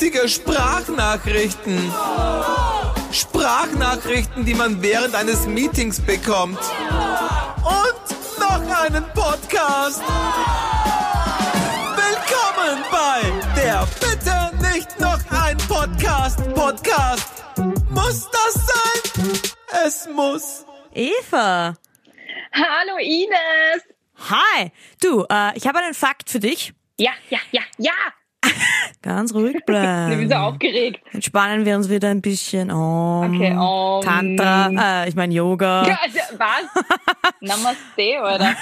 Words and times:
gültige 0.00 0.30
Sprachnachrichten. 0.30 1.92
Sprachnachrichten, 3.12 4.46
die 4.46 4.54
man 4.54 4.80
während 4.80 5.14
eines 5.14 5.46
Meetings 5.46 6.00
bekommt. 6.00 6.58
Und 7.58 8.40
noch 8.40 8.80
einen 8.80 9.04
Podcast. 9.12 10.02
Willkommen 11.96 12.82
bei 12.90 13.60
der 13.60 13.86
Bitte 14.00 14.72
nicht 14.72 14.98
noch 15.00 15.20
ein 15.30 15.58
Podcast. 15.68 16.38
Podcast. 16.54 17.44
Muss 17.90 18.26
das 18.30 18.54
sein? 18.54 19.30
Es 19.84 20.08
muss. 20.08 20.64
Eva. 20.94 21.74
Hallo 22.54 22.96
Ines. 23.00 23.82
Hi. 24.30 24.72
Du, 25.02 25.26
äh, 25.30 25.54
ich 25.58 25.66
habe 25.66 25.80
einen 25.80 25.92
Fakt 25.92 26.30
für 26.30 26.40
dich. 26.40 26.72
Ja, 26.96 27.12
ja, 27.28 27.38
ja, 27.52 27.62
ja. 27.76 27.92
Ganz 29.02 29.32
ruhig 29.34 29.54
Ich 29.60 29.64
bin 29.64 29.74
bleiben. 29.74 30.28
so 30.28 30.34
aufgeregt. 30.36 31.00
Entspannen 31.12 31.64
wir 31.64 31.76
uns 31.76 31.88
wieder 31.88 32.08
ein 32.08 32.20
bisschen. 32.20 32.70
Om, 32.70 33.34
Okay, 33.34 33.56
Om. 33.56 34.02
Tantra, 34.04 35.04
äh, 35.04 35.08
ich 35.08 35.14
meine 35.14 35.32
Yoga. 35.34 35.80
Also, 35.82 36.18
was? 36.36 36.84
Namaste, 37.40 38.18
oder? 38.20 38.54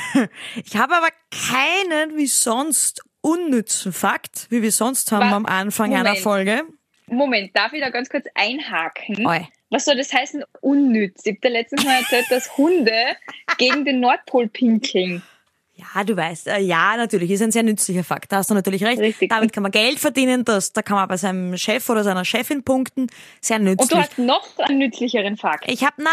Ich 0.64 0.76
habe 0.76 0.94
aber 0.96 1.08
keinen 1.30 2.16
wie 2.16 2.26
sonst 2.26 3.02
unnützen 3.20 3.92
Fakt, 3.92 4.46
wie 4.50 4.62
wir 4.62 4.72
sonst 4.72 5.10
haben 5.12 5.30
Wa- 5.30 5.36
am 5.36 5.46
Anfang 5.46 5.90
einer 5.92 6.04
Moment. 6.04 6.18
Folge. 6.18 6.62
Moment, 7.06 7.56
darf 7.56 7.72
ich 7.72 7.80
da 7.80 7.90
ganz 7.90 8.08
kurz 8.10 8.26
einhaken? 8.34 9.26
Oi. 9.26 9.46
Was 9.70 9.84
soll 9.84 9.96
das 9.96 10.12
heißen, 10.12 10.44
unnütz? 10.60 11.22
Ich 11.26 11.32
habe 11.32 11.40
dir 11.40 11.50
letztens 11.50 11.84
mal 11.84 11.98
erzählt, 12.00 12.26
dass 12.30 12.56
Hunde 12.56 12.92
gegen 13.58 13.84
den 13.84 14.00
Nordpol 14.00 14.48
pinkeln. 14.48 15.22
Ja, 15.78 16.02
du 16.02 16.16
weißt, 16.16 16.48
äh, 16.48 16.58
ja, 16.58 16.96
natürlich, 16.96 17.30
ist 17.30 17.40
ein 17.40 17.52
sehr 17.52 17.62
nützlicher 17.62 18.02
Fakt. 18.02 18.32
Da 18.32 18.38
hast 18.38 18.50
du 18.50 18.54
natürlich 18.54 18.82
recht. 18.82 19.00
Richtig. 19.00 19.30
Damit 19.30 19.52
kann 19.52 19.62
man 19.62 19.70
Geld 19.70 20.00
verdienen, 20.00 20.44
das, 20.44 20.72
da 20.72 20.82
kann 20.82 20.96
man 20.96 21.06
bei 21.06 21.16
seinem 21.16 21.56
Chef 21.56 21.88
oder 21.88 22.02
seiner 22.02 22.24
Chefin 22.24 22.64
punkten. 22.64 23.06
Sehr 23.40 23.58
Und 23.58 23.66
du 23.66 23.70
nützlich. 23.70 23.98
hast 24.00 24.18
noch 24.18 24.58
einen 24.58 24.78
nützlicheren 24.78 25.36
Fakt. 25.36 25.70
Ich 25.70 25.84
habe, 25.84 25.94
na, 25.98 26.10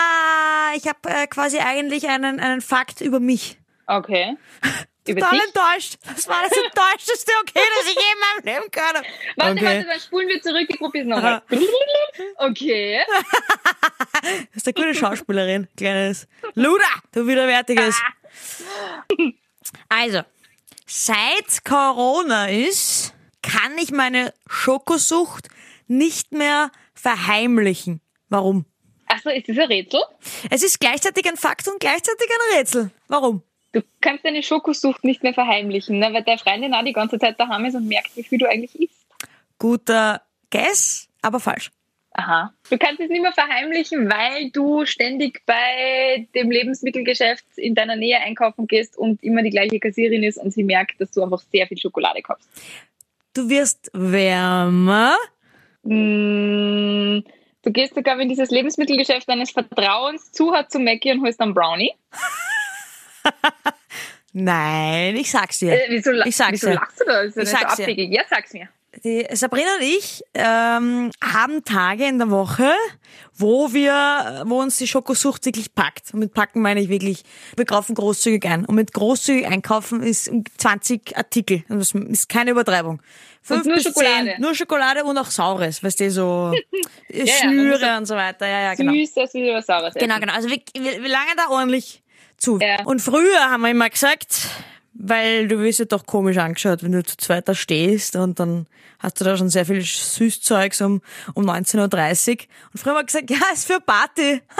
ich 0.75 0.87
habe 0.87 0.99
äh, 1.09 1.25
quasi 1.25 1.57
eigentlich 1.57 2.07
einen, 2.07 2.39
einen 2.39 2.61
Fakt 2.61 3.01
über 3.01 3.19
mich. 3.19 3.57
Okay. 3.87 4.37
Über 5.07 5.21
Total 5.21 5.37
dich? 5.37 5.47
enttäuscht. 5.47 5.97
Das 6.15 6.27
war 6.27 6.41
das 6.41 6.51
enttäuschteste 6.65 7.31
Okay, 7.41 7.61
das 7.77 7.87
ich 7.87 7.93
je 7.93 8.01
in 8.01 8.19
meinem 8.19 8.55
Leben 8.55 8.71
gehört 8.71 8.95
habe. 8.95 9.05
Warte, 9.35 9.51
okay. 9.51 9.65
warte, 9.65 9.85
dann 9.85 9.99
spulen 9.99 10.27
wir 10.27 10.41
zurück, 10.41 10.65
ich 10.67 10.79
probiere 10.79 11.03
es 11.03 11.09
nochmal. 11.09 11.43
Okay. 12.37 13.01
Das 14.21 14.55
ist 14.55 14.67
eine 14.67 14.73
gute 14.73 14.95
Schauspielerin, 14.95 15.67
kleines 15.77 16.27
Luda, 16.55 16.83
du 17.11 17.27
widerwärtiges. 17.27 18.01
Also, 19.89 20.21
seit 20.85 21.63
Corona 21.63 22.49
ist, 22.49 23.13
kann 23.41 23.77
ich 23.77 23.91
meine 23.91 24.33
Schokosucht 24.47 25.49
nicht 25.87 26.31
mehr 26.31 26.71
verheimlichen. 26.93 28.01
Warum? 28.29 28.65
Achso, 29.07 29.29
ist 29.29 29.47
das 29.47 29.57
ein 29.57 29.67
Rätsel? 29.67 30.01
Es 30.49 30.63
ist 30.63 30.79
gleichzeitig 30.79 31.27
ein 31.27 31.37
Fakt 31.37 31.67
und 31.67 31.79
gleichzeitig 31.79 32.27
ein 32.27 32.57
Rätsel. 32.57 32.91
Warum? 33.07 33.43
Du 33.71 33.81
kannst 34.01 34.25
deine 34.25 34.41
Schokosucht 34.41 35.03
nicht 35.03 35.21
mehr 35.21 35.33
verheimlichen, 35.33 35.99
ne? 35.99 36.13
weil 36.13 36.23
deine 36.23 36.39
Freundin 36.39 36.73
auch 36.73 36.83
die 36.83 36.93
ganze 36.93 37.19
Zeit 37.19 37.39
daheim 37.39 37.65
ist 37.65 37.75
und 37.75 37.87
merkt, 37.87 38.15
wie 38.15 38.23
viel 38.23 38.39
du 38.39 38.49
eigentlich 38.49 38.73
isst. 38.79 39.05
Guter 39.59 40.21
Guess, 40.49 41.09
aber 41.21 41.39
falsch. 41.39 41.71
Aha. 42.17 42.53
Du 42.69 42.77
kannst 42.77 43.01
es 43.01 43.09
nicht 43.09 43.21
mehr 43.21 43.33
verheimlichen, 43.33 44.09
weil 44.09 44.49
du 44.51 44.85
ständig 44.85 45.41
bei 45.45 46.27
dem 46.33 46.49
Lebensmittelgeschäft 46.49 47.43
in 47.57 47.75
deiner 47.75 47.97
Nähe 47.97 48.19
einkaufen 48.21 48.67
gehst 48.67 48.97
und 48.97 49.21
immer 49.21 49.43
die 49.43 49.49
gleiche 49.49 49.79
Kassierin 49.81 50.23
ist 50.23 50.37
und 50.37 50.51
sie 50.53 50.63
merkt, 50.63 50.99
dass 51.01 51.11
du 51.11 51.21
einfach 51.23 51.41
sehr 51.51 51.67
viel 51.67 51.77
Schokolade 51.77 52.21
kaufst. 52.21 52.47
Du 53.33 53.49
wirst 53.49 53.89
wärmer. 53.93 55.15
Mm, 55.83 57.19
Du 57.63 57.71
gehst 57.71 57.95
sogar 57.95 58.19
in 58.19 58.29
dieses 58.29 58.51
Lebensmittelgeschäft 58.51 59.27
deines 59.27 59.49
Vertrauens 59.51 60.31
zu 60.31 60.53
hat 60.53 60.71
zu 60.71 60.79
Mackie 60.79 61.11
und 61.11 61.21
holst 61.23 61.41
dann 61.41 61.53
Brownie. 61.55 61.91
Nein, 64.33 65.15
ich 65.15 65.31
sag's 65.31 65.59
dir. 65.59 65.71
Äh, 65.73 65.85
wieso, 65.89 66.11
Ich 66.25 66.35
sag's 66.35 66.51
wieso 66.53 66.67
dir. 66.67 66.73
lachst 66.75 66.99
du 67.01 67.05
da? 67.05 67.21
Ist 67.21 67.35
ja 67.37 67.41
Ich 67.43 67.47
nicht 67.49 67.49
so 67.49 67.57
sag's 67.65 67.75
dir. 67.77 67.83
abwegig. 67.83 68.11
Ja, 68.13 68.21
sag's 68.29 68.53
mir. 68.53 68.69
Die 69.05 69.23
Sabrina 69.33 69.67
und 69.79 69.83
ich 69.83 70.23
ähm, 70.33 71.11
haben 71.23 71.63
Tage 71.63 72.07
in 72.07 72.17
der 72.17 72.31
Woche, 72.31 72.71
wo 73.35 73.71
wir, 73.71 74.41
wo 74.47 74.59
uns 74.59 74.77
die 74.77 74.87
Schokosucht 74.87 75.45
wirklich 75.45 75.75
packt. 75.75 76.11
Und 76.11 76.21
mit 76.21 76.33
packen 76.33 76.59
meine 76.59 76.81
ich 76.81 76.89
wirklich, 76.89 77.21
wir 77.55 77.65
kaufen 77.65 77.93
großzügig 77.93 78.43
ein. 78.49 78.65
Und 78.65 78.73
mit 78.73 78.93
großzügig 78.93 79.45
einkaufen 79.45 80.01
ist 80.01 80.27
um 80.27 80.43
20 80.57 81.15
Artikel. 81.15 81.63
Und 81.69 81.77
Das 81.77 81.91
ist 81.93 82.29
keine 82.29 82.49
Übertreibung. 82.49 82.99
Fünf 83.43 83.65
nur 83.65 83.75
bis 83.75 83.83
Schokolade. 83.83 84.31
Zehn, 84.31 84.41
nur 84.41 84.55
Schokolade 84.55 85.03
und 85.03 85.15
auch 85.19 85.29
Saures, 85.29 85.83
weißt 85.83 85.99
du, 85.99 86.09
so 86.09 86.53
ja, 87.09 87.27
Schnüre 87.27 87.79
man 87.79 87.89
muss 87.91 87.99
und 87.99 88.05
so 88.07 88.15
weiter. 88.15 88.47
Ja, 88.47 88.61
ja, 88.61 88.73
genau. 88.73 88.91
Süßes 88.91 89.35
wie 89.35 89.53
was 89.53 89.67
Saures. 89.67 89.93
Genau, 89.93 90.17
genau. 90.19 90.33
Also 90.33 90.49
wir, 90.49 90.59
wir, 90.73 91.03
wir 91.03 91.09
langen 91.09 91.37
da 91.37 91.49
ordentlich 91.51 92.01
zu. 92.37 92.57
Ja. 92.57 92.83
Und 92.85 93.03
früher 93.03 93.51
haben 93.51 93.61
wir 93.61 93.69
immer 93.69 93.91
gesagt, 93.91 94.47
weil 94.97 95.47
du 95.47 95.59
wirst 95.59 95.79
ja 95.79 95.85
doch 95.85 96.05
komisch 96.05 96.37
angeschaut, 96.37 96.81
wenn 96.81 96.93
du 96.93 97.03
zu 97.03 97.17
zweit 97.17 97.47
da 97.47 97.53
stehst 97.53 98.15
und 98.15 98.39
dann 98.39 98.65
hast 98.99 99.19
du 99.19 99.25
da 99.25 99.37
schon 99.37 99.49
sehr 99.49 99.65
viel 99.65 99.81
Süßzeugs 99.81 100.81
um, 100.81 101.01
um 101.33 101.47
19.30 101.49 102.31
Uhr. 102.31 102.37
Und 102.71 102.79
früher 102.79 102.93
haben 102.93 102.99
wir 102.99 103.05
gesagt, 103.05 103.29
ja, 103.29 103.37
ist 103.53 103.67
für 103.67 103.79
Party. 103.79 104.41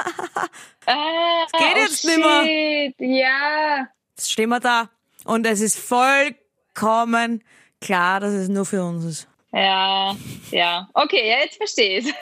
Ah, 0.87 1.47
geht 1.51 1.77
oh 1.77 1.79
jetzt 1.79 2.05
nimmer. 2.05 2.43
shit, 2.43 2.93
Ja. 2.99 3.87
Jetzt 4.11 4.31
stehen 4.31 4.49
wir 4.49 4.59
da. 4.59 4.91
Und 5.23 5.47
es 5.47 5.59
ist 5.59 5.79
vollkommen 5.79 7.43
klar, 7.81 8.19
dass 8.19 8.33
es 8.33 8.49
nur 8.49 8.67
für 8.67 8.83
uns 8.83 9.03
ist. 9.03 9.27
Ja, 9.55 10.13
ja. 10.51 10.89
Okay, 10.93 11.29
ja, 11.29 11.37
jetzt 11.39 11.55
verstehe 11.55 11.99
ich 11.99 12.13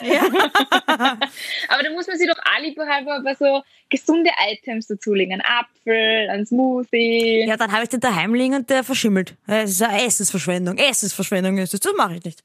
Aber 0.86 1.82
da 1.82 1.90
muss 1.92 2.06
man 2.06 2.16
sich 2.16 2.28
doch 2.28 2.38
halber 2.44 3.20
bei 3.24 3.34
so 3.34 3.60
gesunde 3.90 4.30
Items 4.48 4.86
dazulegen. 4.86 5.34
Ein 5.34 5.42
Apfel, 5.44 6.30
ein 6.30 6.46
Smoothie. 6.46 7.44
Ja, 7.44 7.56
dann 7.56 7.72
habe 7.72 7.82
ich 7.82 7.88
den 7.88 7.98
daheim 7.98 8.34
liegen 8.34 8.54
und 8.54 8.70
der 8.70 8.84
verschimmelt. 8.84 9.34
Es 9.48 9.72
ist 9.72 9.82
eine 9.82 10.04
Essensverschwendung. 10.04 10.78
Essensverschwendung 10.78 11.58
ist 11.58 11.74
das. 11.74 11.80
Das 11.80 11.92
mache 11.96 12.14
ich 12.14 12.24
nicht. 12.24 12.44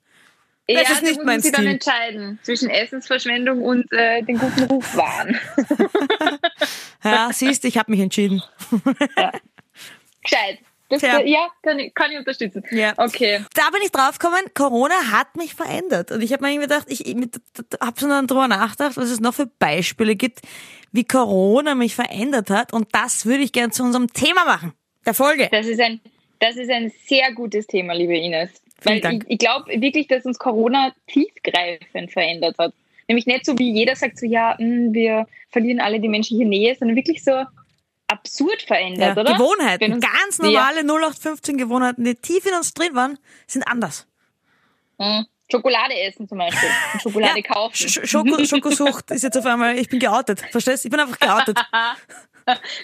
Ja, 0.68 0.82
das 0.82 0.90
ist 0.90 1.02
da 1.02 1.06
nicht 1.06 1.16
muss 1.18 1.26
mein 1.26 1.36
man 1.36 1.42
sich 1.42 1.52
dann 1.52 1.62
Stil. 1.62 1.74
entscheiden 1.74 2.40
zwischen 2.42 2.70
Essensverschwendung 2.72 3.62
und 3.62 3.92
äh, 3.92 4.24
den 4.24 4.40
guten 4.40 4.64
Ruf 4.64 4.96
wahren. 4.96 5.40
Ja, 7.02 7.30
siehst, 7.32 7.64
ich 7.64 7.78
habe 7.78 7.92
mich 7.92 8.02
entschieden. 8.02 8.44
Gescheit. 10.22 10.60
Das, 10.90 11.02
Fair. 11.02 11.26
ja, 11.28 11.48
kann 11.62 11.78
ich, 11.78 11.94
kann 11.94 12.12
ich 12.12 12.18
unterstützen. 12.18 12.64
Ja. 12.72 12.94
Okay. 12.98 13.46
da 13.54 13.70
bin 13.70 13.82
ich 13.84 13.92
draufgekommen, 13.92 14.42
Corona 14.56 15.12
hat 15.12 15.36
mich 15.36 15.54
verändert. 15.54 16.12
Und 16.12 16.22
ich 16.22 16.34
habe 16.34 16.44
mir 16.44 16.60
gedacht, 16.60 16.88
ich, 16.90 17.06
ich 17.06 17.16
habe 17.80 18.00
dann 18.02 18.26
drüber 18.26 18.48
nachgedacht, 18.48 18.98
was 18.98 19.10
es 19.12 19.20
noch 19.20 19.36
für 19.36 19.46
Beispiele 19.46 20.16
gibt, 20.16 20.40
wie 20.92 21.04
Corona 21.04 21.76
mich 21.76 21.94
verändert 21.94 22.50
hat. 22.50 22.74
Und 22.74 22.88
das 22.92 23.28
würde 23.28 23.44
ich 23.44 23.52
gerne 23.52 23.72
zu 23.72 23.84
unserem 23.84 24.12
Thema 24.12 24.46
machen, 24.46 24.74
der 25.06 25.14
Folge. 25.14 25.48
Das 25.52 25.68
ist 25.68 25.80
ein, 25.80 26.00
das 26.40 26.56
ist 26.56 26.72
ein 26.72 26.92
sehr 27.06 27.34
gutes 27.34 27.68
Thema, 27.68 27.94
liebe 27.94 28.18
Ines. 28.18 28.50
Vielen 28.82 28.84
Weil 28.84 28.96
ich, 28.96 29.02
Dank. 29.04 29.26
ich 29.28 29.38
glaube 29.38 29.82
wirklich, 29.82 30.08
dass 30.08 30.26
uns 30.26 30.40
Corona 30.40 30.94
tiefgreifend 31.08 32.12
verändert 32.12 32.58
hat. 32.58 32.74
Nämlich 33.08 33.28
nicht 33.28 33.46
so, 33.46 33.58
wie 33.60 33.72
jeder 33.72 33.96
sagt, 33.96 34.18
so 34.18 34.26
ja, 34.26 34.56
mh, 34.58 34.94
wir 34.94 35.28
verlieren 35.50 35.80
alle 35.80 36.00
die 36.00 36.10
menschliche 36.10 36.46
Nähe, 36.46 36.76
sondern 36.76 36.96
wirklich 36.96 37.24
so 37.24 37.44
absurd 38.10 38.62
verändert, 38.64 39.16
Ja, 39.16 39.22
oder? 39.22 39.34
Gewohnheiten, 39.34 39.94
uns- 39.94 40.06
ganz 40.06 40.40
normale 40.40 40.84
0815 40.84 41.58
Gewohnheiten, 41.58 42.04
die 42.04 42.16
tief 42.16 42.46
in 42.46 42.54
uns 42.54 42.74
drin 42.74 42.94
waren, 42.96 43.18
sind 43.48 43.64
anders. 43.68 44.08
Ja, 45.00 45.06
mh, 45.22 45.26
Schokolade 45.52 45.94
essen 46.00 46.28
zum 46.28 46.38
Beispiel. 46.38 46.70
Und 46.94 47.02
Schokolade 47.02 47.42
kaufen. 47.42 47.76
Sch 47.76 48.00
Schoko 48.04 48.44
Schokosucht 48.46 49.10
ist 49.12 49.24
jetzt 49.24 49.38
auf 49.38 49.46
einmal, 49.46 49.78
ich 49.80 49.90
bin 49.90 50.00
geoutet. 50.00 50.42
Verstehst? 50.52 50.86
Ich 50.86 50.92
bin 50.92 51.00
einfach 51.00 51.20
geoutet. 51.20 51.58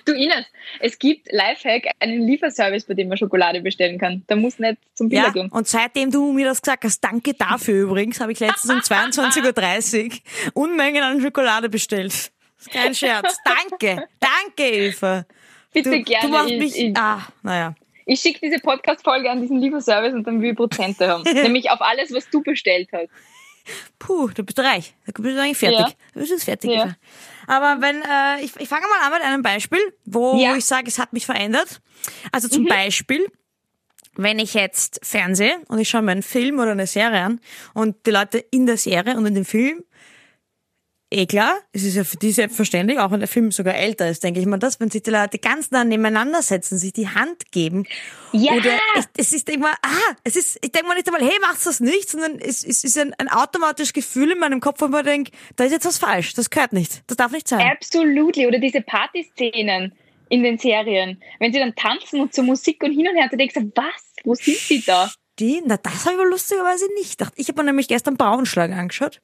Du 0.05 0.13
Ines, 0.13 0.45
es 0.79 0.99
gibt 0.99 1.27
Lifehack, 1.31 1.85
einen 1.99 2.21
Lieferservice, 2.27 2.85
bei 2.85 2.93
dem 2.93 3.07
man 3.07 3.17
Schokolade 3.17 3.61
bestellen 3.61 3.97
kann. 3.97 4.23
Da 4.27 4.35
muss 4.35 4.59
nicht 4.59 4.77
zum 4.93 5.09
Biller 5.09 5.23
Ja, 5.23 5.29
gehen. 5.31 5.49
und 5.49 5.67
seitdem 5.67 6.11
du 6.11 6.31
mir 6.33 6.45
das 6.45 6.61
gesagt 6.61 6.83
hast, 6.83 6.99
danke 7.03 7.33
dafür 7.33 7.81
übrigens, 7.85 8.19
habe 8.19 8.31
ich 8.31 8.39
letztens 8.39 8.71
um 8.71 8.79
22.30 8.97 10.11
Uhr 10.11 10.19
Unmengen 10.53 11.01
an 11.03 11.19
Schokolade 11.19 11.67
bestellt. 11.69 12.31
Ist 12.59 12.71
kein 12.71 12.95
Scherz. 12.95 13.37
Danke. 13.69 14.07
Danke, 14.19 14.63
Eva. 14.71 15.25
Bitte 15.73 15.91
Du, 15.91 16.03
gerne. 16.03 16.25
du 16.27 16.31
machst 16.31 16.51
ich, 16.51 16.59
mich, 16.59 16.79
ich, 16.79 16.97
ah, 16.97 17.27
naja. 17.43 17.75
ich 18.05 18.21
schicke 18.21 18.39
diese 18.41 18.59
Podcast-Folge 18.59 19.29
an 19.29 19.41
diesen 19.41 19.59
Lieferservice 19.59 20.13
und 20.13 20.25
dann 20.25 20.41
will 20.41 20.51
ich 20.51 20.55
Prozente 20.55 21.07
haben. 21.07 21.23
Nämlich 21.33 21.69
auf 21.69 21.81
alles, 21.81 22.13
was 22.13 22.29
du 22.29 22.41
bestellt 22.41 22.89
hast. 22.93 23.09
Puh, 23.97 24.27
du 24.29 24.43
bist 24.43 24.59
reich. 24.59 24.93
Du 25.13 25.23
bist 25.23 25.37
eigentlich 25.37 25.57
fertig. 25.57 25.79
Ja. 25.79 25.89
Du 26.13 26.19
bist 26.19 26.31
jetzt 26.31 26.43
fertig. 26.45 26.71
Ja. 26.71 26.95
Aber 27.47 27.81
wenn, 27.81 28.01
äh, 28.03 28.43
ich, 28.43 28.55
ich 28.57 28.69
fange 28.69 28.85
mal 28.87 29.05
an 29.07 29.11
mit 29.13 29.21
einem 29.23 29.41
Beispiel, 29.41 29.79
wo 30.05 30.37
Ja. 30.39 30.55
ich 30.55 30.65
sage, 30.65 30.87
es 30.87 30.99
hat 30.99 31.13
mich 31.13 31.25
verändert. 31.25 31.81
Also 32.31 32.47
zum 32.47 32.65
Beispiel, 32.65 33.25
wenn 34.15 34.37
ich 34.39 34.53
jetzt 34.53 34.99
fernsehe 35.03 35.57
und 35.67 35.79
ich 35.79 35.89
schaue 35.89 36.03
mir 36.03 36.11
einen 36.11 36.21
Film 36.23 36.59
oder 36.59 36.71
eine 36.71 36.85
Serie 36.87 37.21
an 37.21 37.41
und 37.73 38.05
die 38.05 38.11
Leute 38.11 38.37
in 38.37 38.65
der 38.67 38.77
Serie 38.77 39.17
und 39.17 39.25
in 39.25 39.33
dem 39.35 39.45
Film 39.45 39.83
eh 41.15 41.25
klar, 41.25 41.55
es 41.71 41.83
ist 41.83 41.95
ja 41.95 42.03
für 42.03 42.17
die 42.17 42.31
selbstverständlich, 42.31 42.99
auch 42.99 43.11
wenn 43.11 43.19
der 43.19 43.29
Film 43.29 43.51
sogar 43.51 43.75
älter 43.75 44.09
ist, 44.09 44.23
denke 44.23 44.39
ich 44.39 44.45
mal, 44.45 44.57
das, 44.57 44.79
wenn 44.79 44.91
sich 44.91 45.03
die 45.03 45.11
Leute 45.11 45.39
ganz 45.39 45.71
nah 45.71 45.83
nebeneinander 45.83 46.41
setzen, 46.41 46.77
sich 46.77 46.93
die 46.93 47.07
Hand 47.07 47.51
geben. 47.51 47.85
Ja. 48.33 48.53
Oder 48.53 48.75
ich, 48.97 49.05
es 49.17 49.31
ist 49.31 49.49
immer, 49.49 49.71
ah, 49.81 50.15
es 50.23 50.35
ist, 50.35 50.59
ich 50.61 50.71
denke 50.71 50.87
mal 50.87 50.95
nicht 50.95 51.07
einmal, 51.07 51.21
hey, 51.21 51.37
machst 51.41 51.65
das 51.65 51.79
nicht, 51.79 52.09
sondern 52.09 52.39
es, 52.39 52.63
es 52.63 52.83
ist 52.83 52.97
ein, 52.97 53.13
ein 53.17 53.29
automatisches 53.29 53.93
Gefühl 53.93 54.31
in 54.31 54.39
meinem 54.39 54.59
Kopf, 54.59 54.81
wo 54.81 54.87
man 54.87 55.05
denkt, 55.05 55.33
da 55.55 55.63
ist 55.63 55.71
jetzt 55.71 55.85
was 55.85 55.97
falsch, 55.97 56.33
das 56.33 56.49
gehört 56.49 56.73
nicht, 56.73 57.03
das 57.07 57.17
darf 57.17 57.31
nicht 57.31 57.47
sein. 57.47 57.65
Absolutely. 57.71 58.47
Oder 58.47 58.59
diese 58.59 58.81
Partyszenen 58.81 59.93
in 60.29 60.43
den 60.43 60.57
Serien. 60.57 61.21
Wenn 61.39 61.53
sie 61.53 61.59
dann 61.59 61.75
tanzen 61.75 62.19
und 62.19 62.33
zur 62.33 62.43
Musik 62.43 62.83
und 62.83 62.91
hin 62.91 63.07
und 63.07 63.15
her, 63.15 63.27
da 63.29 63.37
denkst 63.37 63.55
du, 63.55 63.71
was? 63.75 64.13
Wo 64.23 64.33
sind 64.33 64.57
sie 64.57 64.83
da? 64.83 65.09
Die, 65.39 65.61
na, 65.65 65.77
das 65.77 66.05
habe 66.05 66.15
ich 66.15 66.21
aber 66.21 66.29
lustigerweise 66.29 66.85
nicht 66.95 67.17
gedacht. 67.17 67.33
Ich 67.35 67.47
habe 67.47 67.61
mir 67.61 67.65
nämlich 67.65 67.87
gestern 67.87 68.17
Braunschlag 68.17 68.71
angeschaut. 68.71 69.21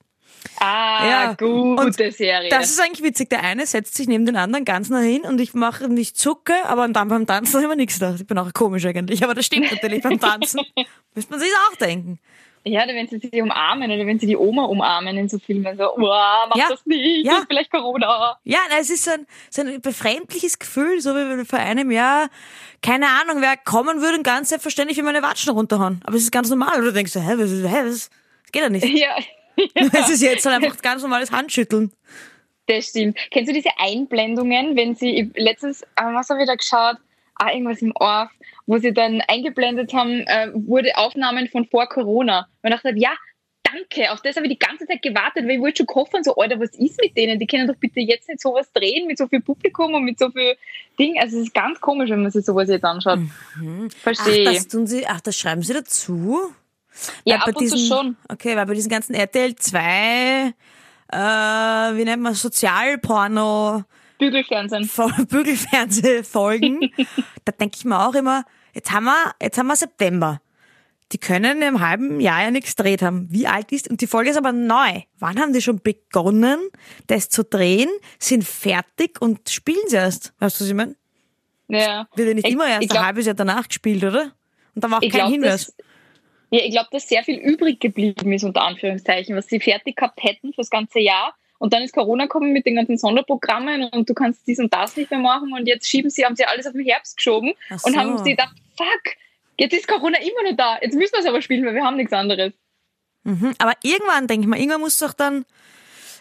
Ah, 0.60 1.08
Ja. 1.08 1.34
gute 1.34 1.82
Und 1.84 1.94
Serie. 1.96 2.50
Das 2.50 2.70
ist 2.70 2.80
eigentlich 2.82 3.04
witzig. 3.04 3.30
Der 3.30 3.44
eine 3.44 3.66
setzt 3.66 3.96
sich 3.96 4.08
neben 4.08 4.26
den 4.26 4.36
anderen 4.36 4.66
ganz 4.66 4.90
nah 4.90 5.00
hin 5.00 5.22
und 5.22 5.40
ich 5.42 5.54
mache 5.54 5.88
nicht 5.90 6.18
zucke, 6.18 6.54
aber 6.66 6.88
dann 6.88 7.08
beim 7.08 7.26
Tanzen 7.28 7.54
habe 7.56 7.64
ich 7.64 7.70
mir 7.70 7.76
nichts 7.76 8.00
gedacht. 8.00 8.16
Ich 8.20 8.28
bin 8.28 8.38
auch 8.38 8.52
komisch 8.54 8.86
eigentlich, 8.86 9.24
aber 9.24 9.34
das 9.34 9.46
stimmt 9.46 9.72
natürlich 9.72 10.02
beim 10.04 10.20
Tanzen. 10.20 10.62
Müsste 11.16 11.32
man 11.32 11.40
sich 11.40 11.50
auch 11.70 11.76
denken. 11.78 12.20
ja, 12.64 12.84
oder 12.84 12.94
wenn 12.94 13.08
sie 13.08 13.18
sich 13.18 13.34
umarmen 13.42 13.90
oder 13.92 14.06
wenn 14.06 14.20
sie 14.20 14.28
die 14.28 14.38
Oma 14.38 14.66
umarmen 14.66 15.18
in 15.18 15.28
so 15.28 15.40
Filmen, 15.40 15.76
so, 15.78 15.84
wow, 15.98 16.48
mach 16.50 16.56
Ja. 16.56 16.68
das 16.70 16.86
nicht, 16.86 17.26
Ja. 17.26 17.32
das 17.34 17.42
ist 17.42 17.48
vielleicht 17.48 17.72
Corona. 17.72 18.38
Ja, 18.44 18.60
es 18.80 18.90
ist 18.92 19.04
so 19.06 19.12
ein, 19.12 19.26
so 19.50 19.62
ein 19.64 19.82
befremdliches 19.82 20.60
Gefühl, 20.60 21.02
so 21.02 21.12
wie 21.16 21.28
wenn 21.28 21.46
vor 21.46 21.58
einem 21.60 21.90
Jahr, 21.90 22.30
keine 22.84 23.08
Ahnung, 23.08 23.38
wer 23.42 23.58
kommen 23.58 24.00
würde 24.02 24.18
und 24.18 24.24
ganz 24.24 24.50
selbstverständlich 24.50 24.98
wie 24.98 25.02
meine 25.02 25.24
Watschen 25.24 25.54
runterhauen. 25.54 26.02
Aber 26.06 26.16
es 26.16 26.22
ist 26.24 26.32
ganz 26.32 26.50
normal. 26.52 26.78
Und 26.80 26.86
du 26.86 26.94
denkst 26.94 27.12
so, 27.14 27.20
hä, 27.20 27.34
was, 27.38 27.50
ist- 27.52 27.68
hä, 27.68 27.82
was, 27.86 28.10
das 28.44 28.52
geht 28.52 28.62
ja 28.62 28.70
nicht. 28.70 28.86
Ja, 28.86 29.16
Es 29.76 30.10
ist 30.10 30.22
jetzt 30.22 30.46
halt 30.46 30.64
einfach 30.64 30.82
ganz 30.82 31.02
normales 31.02 31.32
Handschütteln. 31.32 31.92
das 32.68 32.88
stimmt. 32.88 33.18
Kennst 33.32 33.50
du 33.50 33.54
diese 33.54 33.72
Einblendungen, 33.78 34.76
wenn 34.76 34.96
sie, 34.96 35.32
letztens, 35.36 35.82
äh, 35.82 36.14
was 36.14 36.30
habe 36.30 36.42
ich 36.42 36.48
da 36.48 36.56
geschaut? 36.56 36.98
Ah, 37.36 37.52
irgendwas 37.52 37.82
im 37.82 37.94
Orf, 37.96 38.30
wo 38.68 38.78
sie 38.78 38.94
dann 38.94 39.22
eingeblendet 39.28 39.94
haben, 39.94 40.22
äh, 40.22 40.50
wurde 40.54 40.96
Aufnahmen 40.96 41.48
von 41.48 41.66
vor 41.66 41.88
Corona. 41.88 42.48
Und 42.62 42.70
ich 42.70 42.76
dachte, 42.76 42.94
ja, 42.98 43.14
danke, 43.64 44.12
auf 44.12 44.22
das 44.22 44.36
habe 44.36 44.48
ich 44.48 44.58
die 44.58 44.60
ganze 44.60 44.86
Zeit 44.86 45.02
gewartet, 45.02 45.46
weil 45.46 45.56
ich 45.56 45.62
wollte 45.62 45.78
schon 45.78 45.88
kochen, 45.88 46.24
so, 46.24 46.36
Alter, 46.36 46.60
was 46.60 46.72
ist 46.76 47.00
mit 47.02 47.18
denen? 47.18 47.40
Die 47.40 47.48
können 47.48 47.68
doch 47.68 47.76
bitte 47.76 48.00
jetzt 48.00 48.28
nicht 48.30 48.42
sowas 48.42 48.72
drehen 48.74 49.08
mit 49.08 49.18
so 49.18 49.28
viel 49.28 49.42
Publikum 49.42 49.94
und 49.94 50.04
mit 50.04 50.20
so 50.20 50.30
viel 50.30 50.56
Ding. 51.00 51.20
Also 51.20 51.40
es 51.40 51.48
ist 51.48 51.54
ganz 51.54 51.80
komisch, 51.80 52.10
wenn 52.10 52.22
man 52.22 52.32
sich 52.32 52.46
sowas 52.46 52.70
jetzt 52.70 52.84
anschaut. 52.84 53.20
Ach, 53.20 53.92
Verstehe. 54.02 54.46
das 54.46 54.68
tun 54.68 54.88
sie, 54.88 55.08
ach, 55.08 55.22
das 55.22 55.38
schreiben 55.38 55.64
sie 55.64 55.74
dazu? 55.74 56.54
Ja, 57.26 57.36
Weil 57.46 57.54
ab 57.54 57.56
und 57.62 57.68
zu 57.70 57.78
schon. 57.78 58.18
Okay, 58.30 58.56
weil 58.56 58.66
bei 58.66 58.74
diesen 58.74 58.90
ganzen 58.90 59.14
RTL 59.14 59.56
2, 59.56 60.54
äh, 61.12 61.18
wie 61.18 62.04
nennt 62.06 62.22
man 62.22 62.34
Sozialporno, 62.34 63.84
Bügelfernsehen. 64.20 64.86
Fol- 64.88 65.26
Bügelfernsehfolgen, 65.28 66.92
da 67.46 67.52
denke 67.54 67.78
ich 67.78 67.86
mir 67.86 68.00
auch 68.08 68.14
immer, 68.14 68.46
jetzt 68.74 68.92
haben 68.92 69.06
wir, 69.06 69.34
jetzt 69.42 69.58
haben 69.58 69.68
wir 69.68 69.76
September. 69.76 70.42
Die 71.12 71.18
können 71.18 71.62
einem 71.62 71.82
halben 71.82 72.22
Jahr 72.22 72.42
ja 72.44 72.52
nichts 72.52 72.74
gedreht 72.76 73.02
haben. 73.02 73.28
Wie 73.30 73.46
alt 73.46 73.72
ist, 73.74 73.90
und 73.90 74.00
die 74.00 74.08
Folge 74.08 74.30
ist 74.30 74.38
aber 74.38 74.54
neu. 74.54 75.02
Wann 75.20 75.40
haben 75.40 75.52
die 75.52 75.62
schon 75.62 75.82
begonnen, 75.82 76.58
das 77.08 77.28
zu 77.28 77.44
drehen, 77.44 77.90
sind 78.18 78.46
fertig 78.46 79.22
und 79.22 79.50
spielen 79.50 79.84
sie 79.88 79.98
erst? 79.98 80.34
Weißt 80.40 80.60
du, 80.60 80.64
was 80.64 80.70
ich 80.70 80.74
meine? 80.76 80.96
Ja. 81.68 82.08
Wird 82.16 82.30
ja 82.30 82.34
nicht 82.36 82.48
Ich- 82.48 82.54
immer 82.54 82.68
erst 82.68 82.84
ich 82.84 82.90
glaub- 82.90 83.02
ein 83.02 83.06
halbes 83.08 83.26
Jahr 83.26 83.36
danach 83.36 83.68
gespielt, 83.68 84.04
oder? 84.06 84.32
Und 84.74 84.84
da 84.86 84.90
war 84.90 84.98
auch 85.00 85.02
kein 85.02 85.10
glaube, 85.10 85.32
Hinweis. 85.34 85.66
dass, 85.66 85.76
ja, 86.52 86.60
ich 86.66 86.72
glaub, 86.72 86.90
dass 86.92 87.08
sehr 87.08 87.24
viel 87.24 87.38
übrig 87.38 87.80
geblieben 87.80 88.32
ist, 88.34 88.44
unter 88.44 88.62
Anführungszeichen, 88.64 89.36
was 89.36 89.48
sie 89.48 89.60
fertig 89.60 89.96
gehabt 89.96 90.22
hätten 90.22 90.54
fürs 90.54 90.70
ganze 90.70 91.00
Jahr. 91.00 91.34
Und 91.60 91.74
dann 91.74 91.82
ist 91.84 91.94
Corona 91.94 92.24
gekommen 92.24 92.54
mit 92.54 92.66
den 92.66 92.76
ganzen 92.76 92.98
Sonderprogrammen 92.98 93.86
und 93.86 94.10
du 94.10 94.14
kannst 94.14 94.48
dies 94.48 94.60
und 94.60 94.74
das 94.74 94.98
nicht 94.98 95.12
mehr 95.12 95.20
machen. 95.20 95.54
Und 95.54 95.68
jetzt 95.68 95.88
schieben 95.88 96.10
sie, 96.10 96.26
haben 96.26 96.36
sie 96.36 96.44
alles 96.46 96.66
auf 96.66 96.74
den 96.74 96.84
Herbst 96.84 97.16
geschoben 97.18 97.54
Ach 97.70 97.84
und 97.84 97.94
so. 97.94 98.00
haben 98.00 98.18
sie 98.24 98.32
gedacht, 98.32 98.56
fuck, 98.76 99.14
jetzt 99.58 99.74
ist 99.74 99.88
Corona 99.88 100.18
immer 100.18 100.50
noch 100.50 100.58
da. 100.58 100.78
Jetzt 100.82 100.96
müssen 100.96 101.14
wir 101.14 101.20
es 101.20 101.26
aber 101.26 101.42
spielen, 101.42 101.66
weil 101.66 101.76
wir 101.76 101.84
haben 101.84 101.98
nichts 101.98 102.14
anderes. 102.14 102.54
Mhm. 103.24 103.54
Aber 103.60 103.74
irgendwann, 103.84 104.28
denke 104.28 104.42
ich 104.44 104.48
mal, 104.48 104.58
irgendwann 104.58 104.82
muss 104.82 104.98
doch 104.98 105.14
dann, 105.14 105.46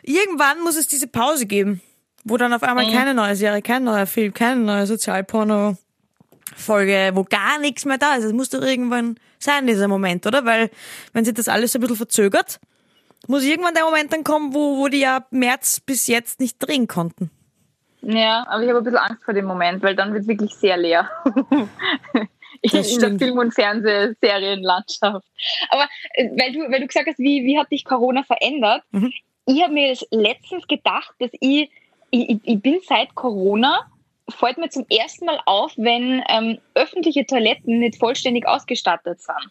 irgendwann 0.02 0.60
muss 0.60 0.76
es 0.76 0.86
diese 0.86 1.08
Pause 1.08 1.46
geben, 1.46 1.80
wo 2.24 2.36
dann 2.36 2.52
auf 2.52 2.62
einmal 2.62 2.86
Mhm. 2.86 2.92
keine 2.92 3.14
neue 3.14 3.34
Serie, 3.34 3.62
kein 3.62 3.82
neuer 3.84 4.06
Film, 4.06 4.34
keine 4.34 4.60
neue 4.60 4.86
Sozialporno-Folge, 6.56 7.12
wo 7.14 7.24
gar 7.24 7.58
nichts 7.58 7.84
mehr 7.84 7.98
da 7.98 8.14
ist. 8.14 8.24
Es 8.24 8.32
muss 8.32 8.50
doch 8.50 8.62
irgendwann 8.62 9.16
sein, 9.38 9.66
dieser 9.66 9.88
Moment, 9.88 10.26
oder? 10.26 10.44
Weil, 10.44 10.70
wenn 11.12 11.24
sich 11.24 11.34
das 11.34 11.48
alles 11.48 11.74
ein 11.74 11.80
bisschen 11.80 11.96
verzögert, 11.96 12.60
muss 13.26 13.44
irgendwann 13.44 13.74
der 13.74 13.84
Moment 13.84 14.12
dann 14.12 14.24
kommen, 14.24 14.54
wo, 14.54 14.78
wo 14.78 14.88
die 14.88 15.00
ja 15.00 15.26
März 15.30 15.80
bis 15.80 16.06
jetzt 16.06 16.40
nicht 16.40 16.58
drehen 16.58 16.86
konnten. 16.86 17.30
Ja, 18.02 18.46
aber 18.48 18.62
ich 18.62 18.68
habe 18.70 18.78
ein 18.78 18.84
bisschen 18.84 18.98
Angst 18.98 19.24
vor 19.24 19.34
dem 19.34 19.44
Moment, 19.44 19.82
weil 19.82 19.94
dann 19.94 20.14
wird 20.14 20.26
wirklich 20.26 20.54
sehr 20.54 20.76
leer. 20.78 21.10
in, 22.62 22.70
in 22.72 22.98
der. 22.98 23.18
Film- 23.18 23.38
und 23.38 23.52
Fernsehserienlandschaft. 23.54 25.26
Aber 25.70 25.86
äh, 26.14 26.28
weil 26.30 26.52
du, 26.52 26.60
weil 26.72 26.80
du 26.80 26.86
gesagt 26.86 27.08
hast, 27.08 27.18
wie, 27.18 27.44
wie 27.44 27.58
hat 27.58 27.70
dich 27.70 27.84
Corona 27.84 28.22
verändert? 28.22 28.82
Mhm. 28.92 29.12
Ich 29.46 29.62
habe 29.62 29.72
mir 29.74 29.90
das 29.90 30.06
letztens 30.10 30.66
gedacht, 30.66 31.12
dass 31.18 31.30
ich, 31.40 31.70
ich, 32.10 32.30
ich- 32.30 32.40
ich 32.44 32.60
bin 32.60 32.78
seit 32.88 33.14
Corona, 33.14 33.89
fällt 34.30 34.58
mir 34.58 34.68
zum 34.68 34.86
ersten 34.88 35.26
Mal 35.26 35.40
auf, 35.46 35.72
wenn 35.76 36.22
ähm, 36.28 36.58
öffentliche 36.74 37.26
Toiletten 37.26 37.80
nicht 37.80 37.98
vollständig 37.98 38.46
ausgestattet 38.46 39.20
sind. 39.20 39.50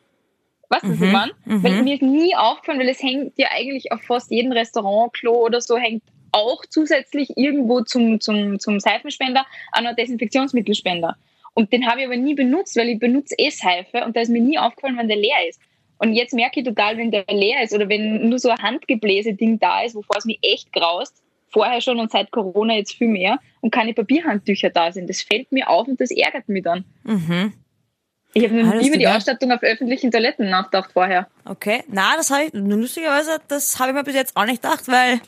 Weißt 0.70 0.84
du, 0.84 0.90
was 0.90 1.02
ich 1.02 1.12
meine? 1.12 1.32
mhm. 1.46 1.64
Weil 1.64 1.84
mir 1.84 1.96
ist 1.96 2.04
nie 2.04 2.36
aufgefallen, 2.36 2.80
weil 2.80 2.90
es 2.90 3.02
hängt 3.02 3.34
ja 3.38 3.48
eigentlich 3.52 3.92
auf 3.92 4.02
fast 4.04 4.30
jedem 4.32 4.52
Restaurant, 4.52 5.14
Klo 5.14 5.34
oder 5.46 5.62
so, 5.62 5.78
hängt 5.78 6.04
auch 6.32 6.64
zusätzlich 6.70 7.38
irgendwo 7.38 7.82
zum, 7.82 8.20
zum, 8.20 8.60
zum 8.60 8.80
Seifenspender 8.80 9.46
auch 9.72 9.82
noch 9.82 9.90
ein 9.90 9.96
Desinfektionsmittelspender. 9.96 11.16
Und 11.56 11.74
den 11.74 11.88
habe 11.88 12.02
ich 12.02 12.06
aber 12.06 12.18
nie 12.18 12.36
benutzt, 12.36 12.76
weil 12.78 12.90
ich 12.90 13.00
benutze 13.00 13.36
eh 13.38 13.50
Seife 13.50 14.06
und 14.06 14.16
da 14.16 14.22
ist 14.22 14.30
mir 14.30 14.42
nie 14.42 14.60
aufgefallen, 14.60 14.98
wenn 14.98 15.08
der 15.08 15.18
leer 15.18 15.50
ist. 15.50 15.60
Und 15.98 16.14
jetzt 16.14 16.34
merke 16.34 16.62
ich 16.62 16.66
total, 16.66 16.98
wenn 16.98 17.12
der 17.12 17.26
leer 17.30 17.64
ist 17.64 17.74
oder 17.74 17.90
wenn 17.90 18.30
nur 18.30 18.40
so 18.40 18.50
ein 18.50 18.58
Handgebläse-Ding 18.58 19.60
da 19.60 19.82
ist, 19.82 19.96
wovor 19.96 20.18
es 20.18 20.26
mich 20.26 20.40
echt 20.42 20.72
graust, 20.72 21.22
vorher 21.52 21.82
schon 21.82 22.00
und 22.00 22.12
seit 22.12 22.32
Corona 22.32 22.76
jetzt 22.76 22.94
viel 22.94 23.08
mehr 23.08 23.40
und 23.62 23.72
keine 23.72 23.94
Papierhandtücher 23.94 24.70
da 24.70 24.92
sind. 24.92 25.10
Das 25.10 25.22
fällt 25.22 25.52
mir 25.52 25.70
auf 25.70 25.88
und 25.88 26.00
das 26.00 26.12
ärgert 26.12 26.48
mich 26.50 26.64
dann. 26.64 26.86
Mhm. 27.04 27.54
Ich 28.34 28.44
habe 28.44 28.54
noch 28.64 28.76
nie 28.76 28.88
über 28.88 28.98
die. 28.98 29.08
Ausstattung 29.08 29.52
auf 29.52 29.64
öffentlichen 29.64 30.12
Toiletten 30.12 30.50
nachgedacht 30.50 30.92
vorher. 30.94 31.28
Okay, 31.46 31.84
na, 31.88 32.16
das 32.16 32.30
habe 32.30 32.44
ich, 32.44 32.54
lustigerweise, 32.54 33.40
das 33.48 33.80
habe 33.80 33.90
ich 33.90 33.96
mir 33.96 34.04
bis 34.04 34.14
jetzt 34.14 34.38
auch 34.38 34.46
nicht 34.46 34.62
gedacht, 34.62 34.88
weil 34.88 35.20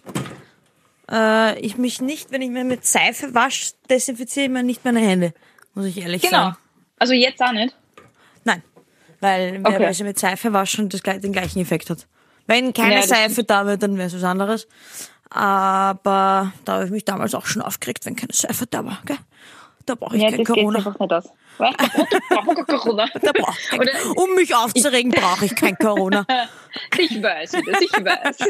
äh, 1.11 1.59
ich 1.59 1.77
mich 1.77 1.99
nicht, 2.01 2.31
wenn 2.31 2.41
ich 2.41 2.49
mir 2.49 2.63
mit 2.63 2.85
Seife 2.85 3.33
wasche, 3.33 3.73
desinfiziere 3.89 4.45
ich 4.45 4.51
mir 4.51 4.63
nicht 4.63 4.85
meine 4.85 4.99
Hände, 4.99 5.33
muss 5.73 5.85
ich 5.85 5.99
ehrlich 5.99 6.21
Genau. 6.21 6.37
sagen. 6.37 6.57
Also 6.99 7.13
jetzt 7.13 7.41
auch 7.41 7.51
nicht. 7.53 7.75
Nein, 8.43 8.61
weil 9.19 9.59
wer 9.63 9.89
okay. 9.89 10.03
mit 10.03 10.19
Seife 10.19 10.53
waschen 10.53 10.87
das, 10.89 11.01
den 11.01 11.33
gleichen 11.33 11.59
Effekt 11.59 11.89
hat. 11.89 12.07
Wenn 12.45 12.73
keine 12.73 12.95
Ja, 12.95 13.01
Seife 13.03 13.43
da 13.43 13.65
wäre, 13.65 13.77
dann 13.77 13.97
wäre 13.97 14.07
es 14.07 14.15
was 14.15 14.23
anderes. 14.23 14.67
Aber 15.33 16.51
da 16.65 16.73
habe 16.73 16.85
ich 16.85 16.91
mich 16.91 17.05
damals 17.05 17.33
auch 17.35 17.45
schon 17.45 17.61
aufgeregt, 17.61 18.05
wenn 18.05 18.17
keine 18.17 18.33
Seife 18.33 18.67
da 18.67 18.85
war. 18.85 19.01
Gell? 19.05 19.17
Da 19.85 19.95
brauche 19.95 20.15
ich 20.15 20.21
Ja, 20.21 20.29
kein 20.29 20.39
das 20.39 20.47
geht 20.47 20.55
Corona. 20.57 20.77
einfach 20.79 20.99
nicht 20.99 21.13
aus. 21.13 21.29
Was? 21.57 21.75
Da 21.77 21.87
braucht 22.35 22.45
man 22.47 22.55
kein 22.55 22.65
Corona. 22.65 23.05
Da 23.21 23.31
brauch 23.31 23.57
ich 23.57 23.69
kein, 23.69 23.79
Oder 23.79 23.91
um 24.15 24.35
mich 24.35 24.53
aufzuregen, 24.53 25.11
brauche 25.11 25.45
ich 25.45 25.55
kein 25.55 25.75
Corona. 25.77 26.25
ich 26.97 27.23
weiß, 27.23 27.51
das, 27.51 27.81
ich 27.81 27.91
weiß. 27.93 28.37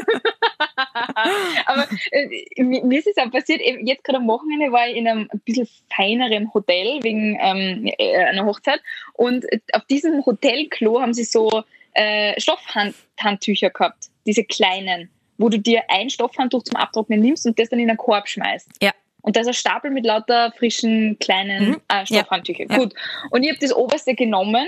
Aber 1.66 1.86
äh, 2.10 2.62
mir 2.62 2.98
ist 2.98 3.06
es 3.06 3.16
auch 3.16 3.30
passiert, 3.30 3.60
jetzt 3.82 4.04
gerade 4.04 4.18
am 4.18 4.26
Wochenende 4.28 4.72
war 4.72 4.88
ich 4.88 4.96
in 4.96 5.06
einem 5.06 5.28
ein 5.32 5.40
bisschen 5.40 5.68
feineren 5.94 6.52
Hotel 6.52 7.00
wegen 7.02 7.38
ähm, 7.40 7.90
äh, 7.98 8.16
einer 8.24 8.44
Hochzeit 8.44 8.80
und 9.14 9.46
auf 9.72 9.84
diesem 9.86 10.24
Hotelklo 10.26 11.00
haben 11.00 11.14
sie 11.14 11.24
so 11.24 11.62
äh, 11.94 12.38
Stoffhandtücher 12.40 13.70
gehabt, 13.70 14.08
diese 14.26 14.44
kleinen, 14.44 15.10
wo 15.42 15.48
du 15.48 15.58
dir 15.58 15.82
ein 15.88 16.08
Stoffhandtuch 16.08 16.62
zum 16.62 16.76
Abtrocknen 16.76 17.20
nimmst 17.20 17.44
und 17.46 17.58
das 17.58 17.68
dann 17.68 17.80
in 17.80 17.88
einen 17.90 17.98
Korb 17.98 18.28
schmeißt. 18.28 18.68
Ja. 18.80 18.92
Und 19.22 19.36
da 19.36 19.40
ist 19.40 19.48
ein 19.48 19.54
Stapel 19.54 19.90
mit 19.90 20.04
lauter 20.06 20.52
frischen 20.56 21.18
kleinen 21.18 21.68
Mhm. 21.70 21.80
äh, 21.88 22.06
Stoffhandtücher. 22.06 22.64
Ja. 22.70 22.76
Gut. 22.78 22.94
Und 23.30 23.42
ich 23.42 23.50
habe 23.50 23.58
das 23.60 23.72
oberste 23.74 24.14
genommen 24.14 24.66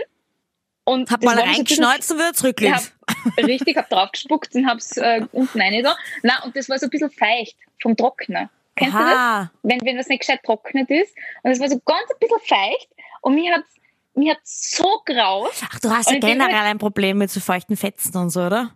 und 0.85 1.11
Hab 1.11 1.23
mal 1.23 1.38
reingeschneuzt 1.38 2.11
und 2.12 2.19
wieder 2.19 2.33
zurückgelegt. 2.35 2.93
hab, 3.09 3.37
richtig, 3.47 3.76
hab 3.76 3.88
draufgespuckt 3.88 4.54
und 4.54 4.66
hab's 4.69 4.97
äh, 4.97 5.23
unten 5.33 5.61
rein 5.61 5.83
da. 5.83 5.97
Na, 6.23 6.43
und 6.45 6.54
das 6.57 6.69
war 6.69 6.78
so 6.78 6.87
ein 6.87 6.90
bisschen 6.90 7.11
feucht 7.11 7.57
vom 7.81 7.97
Trockner. 7.97 8.50
Kennst 8.76 8.95
du 8.95 8.99
das? 8.99 9.09
Aha. 9.12 9.50
Wenn, 9.62 9.81
wenn 9.83 9.97
das 9.97 10.09
nicht 10.09 10.21
gescheit 10.21 10.40
trocknet 10.45 10.90
ist. 10.90 11.14
Und 11.43 11.52
es 11.52 11.61
war 11.61 11.69
so 11.69 11.78
ganz 11.85 12.11
ein 12.11 12.19
bisschen 12.21 12.40
feucht 12.45 12.88
und 13.23 13.35
mir 13.37 13.54
hat's, 13.54 13.71
mir 14.14 14.35
hat's 14.35 14.76
so 14.76 15.00
graus. 15.07 15.62
Ach, 15.73 15.78
du 15.81 15.90
hast 15.90 16.11
ja 16.11 16.19
generell 16.19 16.54
ein 16.66 16.78
Problem 16.78 17.19
mit 17.19 17.31
so 17.31 17.40
feuchten 17.40 17.76
Fetzen 17.76 18.16
und 18.19 18.31
so, 18.31 18.43
oder? 18.47 18.73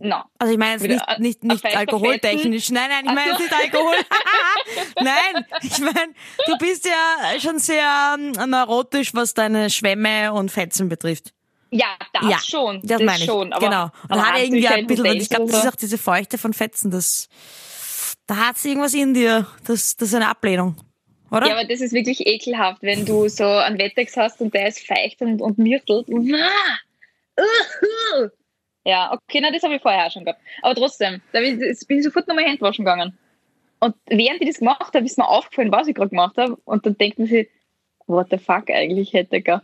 No. 0.00 0.22
Also 0.38 0.52
ich 0.52 0.58
meine 0.58 0.82
jetzt 0.82 0.86
nicht, 1.18 1.18
nicht, 1.18 1.44
nicht 1.44 1.76
alkoholtechnisch. 1.76 2.70
Nein, 2.70 2.88
nein, 2.88 3.04
ich 3.06 3.12
meine 3.12 3.30
jetzt 3.30 3.40
nicht 3.40 3.52
Alkohol. 3.52 3.94
nein, 5.00 5.44
ich 5.62 5.78
meine, 5.80 6.14
du 6.46 6.56
bist 6.58 6.86
ja 6.86 7.40
schon 7.40 7.58
sehr 7.58 8.16
ähm, 8.16 8.32
neurotisch, 8.48 9.12
was 9.14 9.34
deine 9.34 9.70
Schwämme 9.70 10.32
und 10.32 10.50
Fetzen 10.50 10.88
betrifft. 10.88 11.32
Ja, 11.70 11.96
das 12.12 12.30
ja, 12.30 12.38
schon. 12.38 12.80
Das, 12.84 13.02
meine 13.02 13.18
ich. 13.18 13.24
schon. 13.24 13.52
Aber, 13.52 13.66
genau. 13.66 13.84
Und 13.84 14.12
aber 14.12 14.26
hat 14.26 14.38
irgendwie 14.40 14.68
ein 14.68 14.80
in 14.80 14.86
bisschen, 14.86 15.04
Hotels 15.04 15.22
ich 15.22 15.30
glaube, 15.30 15.50
das 15.50 15.64
ist 15.64 15.68
auch 15.68 15.76
diese 15.76 15.98
Feuchte 15.98 16.38
von 16.38 16.52
Fetzen, 16.52 16.90
das, 16.90 17.28
Da 18.26 18.36
hat's 18.36 18.64
irgendwas 18.64 18.94
in 18.94 19.14
dir. 19.14 19.46
Das, 19.66 19.96
das 19.96 20.08
ist 20.08 20.14
eine 20.14 20.28
Ablehnung. 20.28 20.76
Oder? 21.30 21.46
Ja, 21.46 21.58
aber 21.58 21.64
das 21.64 21.80
ist 21.80 21.92
wirklich 21.92 22.26
ekelhaft, 22.26 22.82
wenn 22.82 23.04
du 23.04 23.28
so 23.28 23.44
einen 23.44 23.78
Wettex 23.78 24.16
hast 24.16 24.40
und 24.40 24.54
der 24.54 24.68
ist 24.68 24.86
feucht 24.86 25.20
und, 25.20 25.42
und 25.42 25.58
myrtelt. 25.58 26.08
Ja, 28.88 29.12
okay, 29.12 29.40
na, 29.42 29.50
das 29.50 29.62
habe 29.62 29.74
ich 29.74 29.82
vorher 29.82 30.06
auch 30.06 30.10
schon 30.10 30.24
gehabt. 30.24 30.40
Aber 30.62 30.74
trotzdem, 30.74 31.20
da 31.32 31.40
bin 31.40 31.60
ich, 31.60 32.02
sofort 32.02 32.26
nochmal 32.26 32.44
Hände 32.44 32.62
waschen 32.62 32.86
gegangen. 32.86 33.18
Und 33.80 33.94
während 34.06 34.40
ich 34.40 34.48
das 34.48 34.58
gemacht 34.60 34.94
habe, 34.94 35.04
ist 35.04 35.18
mir 35.18 35.28
aufgefallen, 35.28 35.70
was 35.70 35.88
ich 35.88 35.94
gerade 35.94 36.08
gemacht 36.08 36.38
habe. 36.38 36.56
Und 36.64 36.86
dann 36.86 36.96
denkt 36.96 37.18
man 37.18 37.28
sich, 37.28 37.48
what 38.06 38.28
the 38.30 38.38
fuck 38.38 38.70
eigentlich 38.70 39.12
hätte 39.12 39.36
ich 39.36 39.44
gar. 39.44 39.62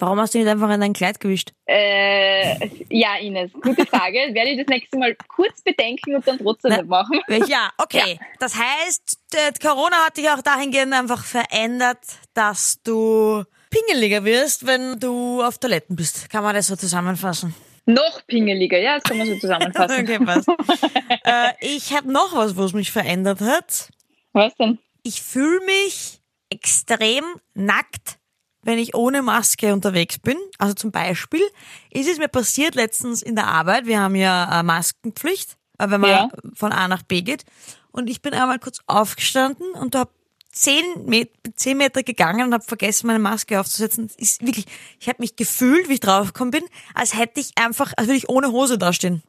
Warum 0.00 0.18
hast 0.18 0.34
du 0.34 0.38
nicht 0.38 0.48
einfach 0.48 0.68
in 0.68 0.80
dein 0.80 0.94
Kleid 0.94 1.20
gewischt? 1.20 1.52
Äh, 1.64 2.68
ja, 2.88 3.18
Ines, 3.20 3.52
gute 3.52 3.86
Frage. 3.86 4.18
Werde 4.32 4.50
ich 4.50 4.58
das 4.58 4.66
nächste 4.66 4.98
Mal 4.98 5.14
kurz 5.28 5.62
bedenken 5.62 6.16
und 6.16 6.26
dann 6.26 6.38
trotzdem 6.38 6.72
nicht 6.72 6.86
machen. 6.86 7.20
Ja, 7.46 7.70
okay. 7.78 8.18
Das 8.40 8.56
heißt, 8.56 9.16
äh, 9.32 9.52
Corona 9.62 10.06
hat 10.06 10.16
dich 10.16 10.28
auch 10.28 10.42
dahingehend 10.42 10.92
einfach 10.92 11.24
verändert, 11.24 12.00
dass 12.34 12.82
du 12.82 13.44
pingeliger 13.70 14.24
wirst, 14.24 14.66
wenn 14.66 14.98
du 14.98 15.40
auf 15.40 15.58
Toiletten 15.58 15.94
bist. 15.94 16.28
Kann 16.28 16.42
man 16.42 16.56
das 16.56 16.66
so 16.66 16.74
zusammenfassen? 16.74 17.54
Noch 17.94 18.26
pingeliger, 18.26 18.78
ja, 18.78 18.96
das 18.98 19.04
kann 19.04 19.18
man 19.18 19.26
so 19.28 19.36
zusammenfassen. 19.40 20.00
Okay, 20.02 20.18
passt. 20.24 20.48
äh, 21.24 21.52
ich 21.60 21.92
habe 21.94 22.10
noch 22.12 22.34
was, 22.34 22.56
was 22.56 22.72
mich 22.72 22.90
verändert 22.90 23.40
hat. 23.40 23.90
Was 24.32 24.54
denn? 24.56 24.78
Ich 25.02 25.22
fühle 25.22 25.60
mich 25.66 26.20
extrem 26.50 27.24
nackt, 27.54 28.18
wenn 28.62 28.78
ich 28.78 28.94
ohne 28.94 29.22
Maske 29.22 29.72
unterwegs 29.72 30.18
bin. 30.18 30.36
Also 30.58 30.74
zum 30.74 30.90
Beispiel 30.92 31.42
ist 31.90 32.08
es 32.08 32.18
mir 32.18 32.28
passiert 32.28 32.74
letztens 32.74 33.22
in 33.22 33.34
der 33.36 33.46
Arbeit. 33.46 33.86
Wir 33.86 34.00
haben 34.00 34.14
ja 34.14 34.60
äh, 34.60 34.62
Maskenpflicht, 34.62 35.56
äh, 35.78 35.88
wenn 35.90 36.00
man 36.00 36.10
Ja. 36.10 36.28
von 36.54 36.72
A 36.72 36.86
nach 36.88 37.02
B 37.02 37.22
geht. 37.22 37.44
Und 37.92 38.08
ich 38.10 38.20
bin 38.22 38.34
einmal 38.34 38.58
kurz 38.58 38.80
aufgestanden 38.86 39.72
und 39.72 39.94
habe 39.96 40.10
zehn, 40.52 40.84
Met 41.06 41.30
zehn 41.54 41.76
Meter 41.76 42.02
gegangen 42.02 42.46
und 42.46 42.54
habe 42.54 42.64
vergessen, 42.64 43.06
meine 43.06 43.18
Maske 43.18 43.58
aufzusetzen. 43.60 44.10
Ist 44.16 44.44
wirklich, 44.44 44.66
ich 44.98 45.08
habe 45.08 45.18
mich 45.20 45.36
gefühlt, 45.36 45.88
wie 45.88 45.94
ich 45.94 46.00
draufgekommen 46.00 46.50
bin, 46.50 46.64
als 46.94 47.16
hätte 47.16 47.40
ich 47.40 47.52
einfach, 47.56 47.92
als 47.96 48.06
würde 48.06 48.18
ich 48.18 48.28
ohne 48.28 48.52
Hose 48.52 48.78
dastehen. 48.78 49.22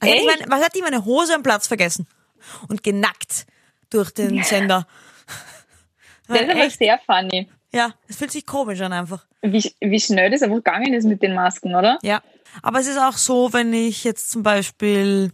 Als 0.00 0.10
hätte 0.10 0.22
ich 0.22 0.26
meine, 0.26 0.50
was 0.50 0.64
hätte 0.64 0.78
ich 0.78 0.84
meine 0.84 1.04
Hose 1.04 1.34
am 1.34 1.42
Platz 1.42 1.66
vergessen? 1.66 2.06
Und 2.68 2.82
genackt 2.82 3.46
durch 3.90 4.10
den 4.10 4.42
Sender. 4.42 4.86
Das 6.26 6.40
ist 6.40 6.50
aber 6.50 6.64
Echt? 6.64 6.78
sehr 6.78 6.98
funny. 7.04 7.50
Ja, 7.70 7.92
es 8.08 8.16
fühlt 8.16 8.32
sich 8.32 8.46
komisch 8.46 8.80
an 8.80 8.94
einfach. 8.94 9.26
Wie, 9.42 9.74
wie 9.80 10.00
schnell 10.00 10.30
das 10.30 10.40
einfach 10.40 10.56
gegangen 10.56 10.94
ist 10.94 11.04
mit 11.04 11.22
den 11.22 11.34
Masken, 11.34 11.74
oder? 11.74 11.98
Ja. 12.02 12.22
Aber 12.62 12.80
es 12.80 12.86
ist 12.86 12.98
auch 12.98 13.18
so, 13.18 13.52
wenn 13.52 13.74
ich 13.74 14.04
jetzt 14.04 14.30
zum 14.30 14.42
Beispiel 14.42 15.32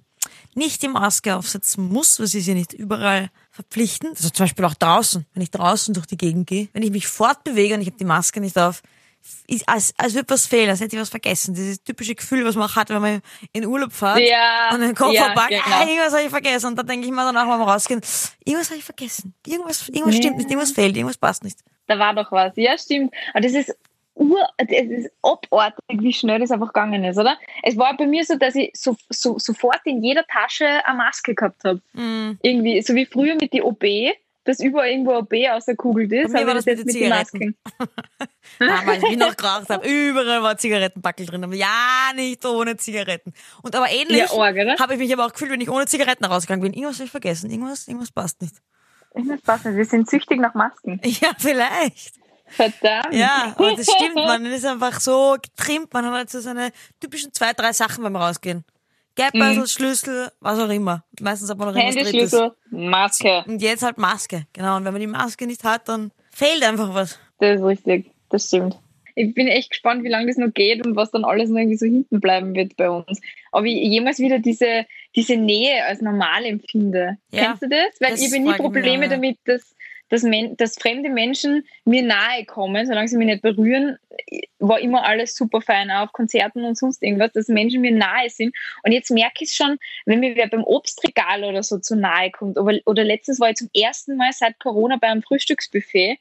nicht 0.54 0.82
die 0.82 0.88
Maske 0.88 1.36
aufsetzen 1.36 1.88
muss, 1.88 2.18
weil 2.20 2.26
sie 2.26 2.38
ist 2.40 2.46
ja 2.46 2.54
nicht 2.54 2.72
überall 2.72 3.30
verpflichtend, 3.50 4.16
also 4.16 4.30
zum 4.30 4.44
Beispiel 4.44 4.64
auch 4.64 4.74
draußen, 4.74 5.26
wenn 5.34 5.42
ich 5.42 5.50
draußen 5.50 5.94
durch 5.94 6.06
die 6.06 6.16
Gegend 6.16 6.46
gehe, 6.46 6.68
wenn 6.72 6.82
ich 6.82 6.90
mich 6.90 7.06
fortbewege 7.06 7.74
und 7.74 7.80
ich 7.80 7.86
habe 7.88 7.96
die 7.98 8.04
Maske 8.04 8.40
nicht 8.40 8.58
auf, 8.58 8.82
ist, 9.46 9.68
als, 9.68 9.92
als 9.98 10.14
würde 10.14 10.30
was 10.30 10.46
fehlen, 10.46 10.70
als 10.70 10.80
hätte 10.80 10.96
ich 10.96 11.02
was 11.02 11.10
vergessen. 11.10 11.52
Dieses 11.54 11.82
typische 11.84 12.14
Gefühl, 12.14 12.44
was 12.46 12.54
man 12.54 12.70
auch 12.70 12.76
hat, 12.76 12.88
wenn 12.88 13.02
man 13.02 13.20
in 13.52 13.66
Urlaub 13.66 13.92
fährt 13.92 14.18
Ja, 14.20 14.70
und 14.72 14.80
den 14.80 14.94
Koffer 14.94 15.12
ja, 15.12 15.34
packt, 15.34 15.50
genau. 15.50 15.62
ah, 15.66 15.82
irgendwas 15.86 16.12
habe 16.14 16.22
ich 16.22 16.30
vergessen. 16.30 16.66
Und 16.68 16.76
da 16.76 16.82
denke 16.82 17.04
ich 17.06 17.12
mir 17.12 17.18
danach 17.24 17.46
beim 17.46 17.60
Rausgehen, 17.60 18.00
irgendwas 18.44 18.70
habe 18.70 18.78
ich 18.78 18.84
vergessen. 18.84 19.34
Irgendwas, 19.46 19.88
irgendwas 19.90 20.14
Ja. 20.14 20.20
stimmt 20.22 20.36
nicht, 20.38 20.48
irgendwas 20.50 20.72
fehlt, 20.72 20.96
irgendwas 20.96 21.18
passt 21.18 21.44
nicht. 21.44 21.58
Da 21.86 21.98
war 21.98 22.14
doch 22.14 22.32
was. 22.32 22.54
Ja, 22.56 22.78
stimmt. 22.78 23.12
Aber 23.34 23.42
das 23.42 23.52
ist 23.52 23.76
ur, 24.20 24.46
es 24.58 24.70
ist 24.70 25.12
abartig, 25.22 26.02
wie 26.02 26.12
schnell 26.12 26.40
das 26.40 26.50
einfach 26.50 26.68
gegangen 26.68 27.02
ist, 27.04 27.18
oder? 27.18 27.38
Es 27.62 27.76
war 27.76 27.96
bei 27.96 28.06
mir 28.06 28.24
so, 28.24 28.36
dass 28.36 28.54
ich 28.54 28.70
so, 28.74 28.94
so, 29.08 29.38
sofort 29.38 29.80
in 29.84 30.02
jeder 30.02 30.24
Tasche 30.26 30.66
eine 30.84 30.98
Maske 30.98 31.34
gehabt 31.34 31.64
habe. 31.64 31.80
Mm. 31.94 32.38
Irgendwie, 32.42 32.82
so 32.82 32.94
wie 32.94 33.06
früher 33.06 33.34
mit 33.36 33.52
die 33.54 33.62
OB, 33.62 33.82
dass 34.44 34.60
überall 34.60 34.88
irgendwo 34.88 35.16
OB 35.16 35.32
außerkugelt 35.50 36.12
ist, 36.12 36.32
Bei 36.32 36.40
mir 36.40 36.44
aber 36.44 36.46
war 36.48 36.54
das 36.56 36.64
das 36.66 36.78
jetzt 36.78 36.86
mit 36.86 36.94
mit 36.94 37.02
den. 37.02 37.08
Masken. 37.08 37.56
Damals, 38.58 39.02
wie 39.02 39.12
ich 39.12 39.18
noch 39.18 39.36
geraucht 39.36 39.70
habe, 39.70 39.88
überall 39.88 40.42
war 40.42 40.58
Zigarettenbackel 40.58 41.26
drin. 41.26 41.44
Aber 41.44 41.54
ja, 41.54 42.12
nicht 42.14 42.44
ohne 42.44 42.76
Zigaretten. 42.76 43.32
Und 43.62 43.74
aber 43.74 43.90
ähnlich 43.90 44.18
Ja, 44.18 44.78
habe 44.78 44.94
ich 44.94 44.98
mich 44.98 45.12
aber 45.12 45.26
auch 45.26 45.32
gefühlt, 45.32 45.50
wenn 45.50 45.60
ich 45.60 45.70
ohne 45.70 45.86
Zigaretten 45.86 46.24
rausgegangen 46.26 46.62
bin. 46.62 46.74
Irgendwas 46.74 46.96
habe 46.96 47.04
ich 47.06 47.10
vergessen. 47.10 47.50
Irgendwas, 47.50 47.88
irgendwas 47.88 48.12
passt 48.12 48.42
nicht. 48.42 48.56
Das 49.14 49.40
passt 49.42 49.64
nicht. 49.64 49.76
Wir 49.76 49.84
sind 49.84 50.10
süchtig 50.10 50.40
nach 50.40 50.54
Masken. 50.54 51.00
Ja, 51.04 51.30
vielleicht. 51.38 52.19
Verdammt. 52.50 53.12
Ja, 53.12 53.54
aber 53.56 53.74
das 53.74 53.86
stimmt, 53.86 54.14
man 54.16 54.44
ist 54.46 54.64
einfach 54.64 55.00
so 55.00 55.36
getrimmt. 55.40 55.92
Man 55.92 56.04
hat 56.06 56.12
halt 56.12 56.30
so 56.30 56.40
seine 56.40 56.72
typischen 57.00 57.32
zwei, 57.32 57.52
drei 57.52 57.72
Sachen 57.72 58.02
beim 58.02 58.16
Rausgehen. 58.16 58.64
Geldbeutel, 59.14 59.66
Schlüssel, 59.66 60.30
was 60.40 60.58
auch 60.58 60.68
immer. 60.68 61.04
Meistens 61.20 61.50
hat 61.50 61.58
man 61.58 61.68
noch 61.68 61.74
irgendwas 61.74 61.96
Handy, 61.96 62.10
Drittes. 62.12 62.30
Schlüssel, 62.30 62.52
Maske. 62.70 63.44
Und 63.46 63.60
jetzt 63.60 63.82
halt 63.82 63.98
Maske. 63.98 64.46
Genau. 64.52 64.76
Und 64.76 64.84
wenn 64.84 64.92
man 64.92 65.00
die 65.00 65.06
Maske 65.06 65.46
nicht 65.46 65.64
hat, 65.64 65.88
dann 65.88 66.10
fehlt 66.30 66.62
einfach 66.62 66.94
was. 66.94 67.18
Das 67.38 67.60
ist 67.60 67.66
richtig. 67.66 68.10
Das 68.30 68.46
stimmt. 68.46 68.78
Ich 69.16 69.34
bin 69.34 69.48
echt 69.48 69.70
gespannt, 69.70 70.04
wie 70.04 70.08
lange 70.08 70.28
das 70.28 70.36
noch 70.36 70.52
geht 70.54 70.86
und 70.86 70.96
was 70.96 71.10
dann 71.10 71.24
alles 71.24 71.50
noch 71.50 71.58
irgendwie 71.58 71.76
so 71.76 71.84
hinten 71.84 72.20
bleiben 72.20 72.54
wird 72.54 72.76
bei 72.76 72.88
uns. 72.88 73.20
Ob 73.52 73.64
ich 73.64 73.74
jemals 73.74 74.18
wieder 74.20 74.38
diese, 74.38 74.86
diese 75.16 75.36
Nähe 75.36 75.84
als 75.84 76.00
normal 76.00 76.44
empfinde. 76.44 77.18
Ja, 77.32 77.46
Kennst 77.46 77.62
du 77.62 77.68
das? 77.68 78.00
Weil 78.00 78.12
das 78.12 78.22
ich 78.22 78.32
habe 78.32 78.40
nie 78.40 78.54
Probleme 78.54 79.08
damit, 79.08 79.38
dass, 79.44 79.74
dass, 80.10 80.22
Men 80.22 80.56
dass 80.56 80.76
fremde 80.76 81.08
Menschen 81.08 81.66
mir 81.84 82.02
nahe 82.02 82.44
kommen, 82.44 82.86
solange 82.86 83.08
sie 83.08 83.16
mich 83.16 83.26
nicht 83.26 83.42
berühren, 83.42 83.96
war 84.58 84.80
immer 84.80 85.04
alles 85.04 85.34
super 85.34 85.60
fein, 85.60 85.90
auch 85.90 86.04
auf 86.04 86.12
Konzerten 86.12 86.64
und 86.64 86.76
sonst 86.76 87.02
irgendwas, 87.02 87.32
dass 87.32 87.48
Menschen 87.48 87.80
mir 87.80 87.92
nahe 87.92 88.28
sind. 88.28 88.54
Und 88.82 88.92
jetzt 88.92 89.10
merke 89.10 89.42
ich 89.42 89.50
es 89.50 89.56
schon, 89.56 89.78
wenn 90.04 90.20
mir 90.20 90.36
wer 90.36 90.48
beim 90.48 90.64
Obstregal 90.64 91.44
oder 91.44 91.62
so 91.62 91.78
zu 91.78 91.96
nahe 91.96 92.30
kommt. 92.30 92.58
Oder, 92.58 92.78
oder 92.84 93.04
letztens 93.04 93.40
war 93.40 93.50
ich 93.50 93.56
zum 93.56 93.70
ersten 93.74 94.16
Mal 94.16 94.32
seit 94.32 94.58
Corona 94.58 94.98
bei 95.00 95.08
einem 95.08 95.22
Frühstücksbuffet 95.22 96.18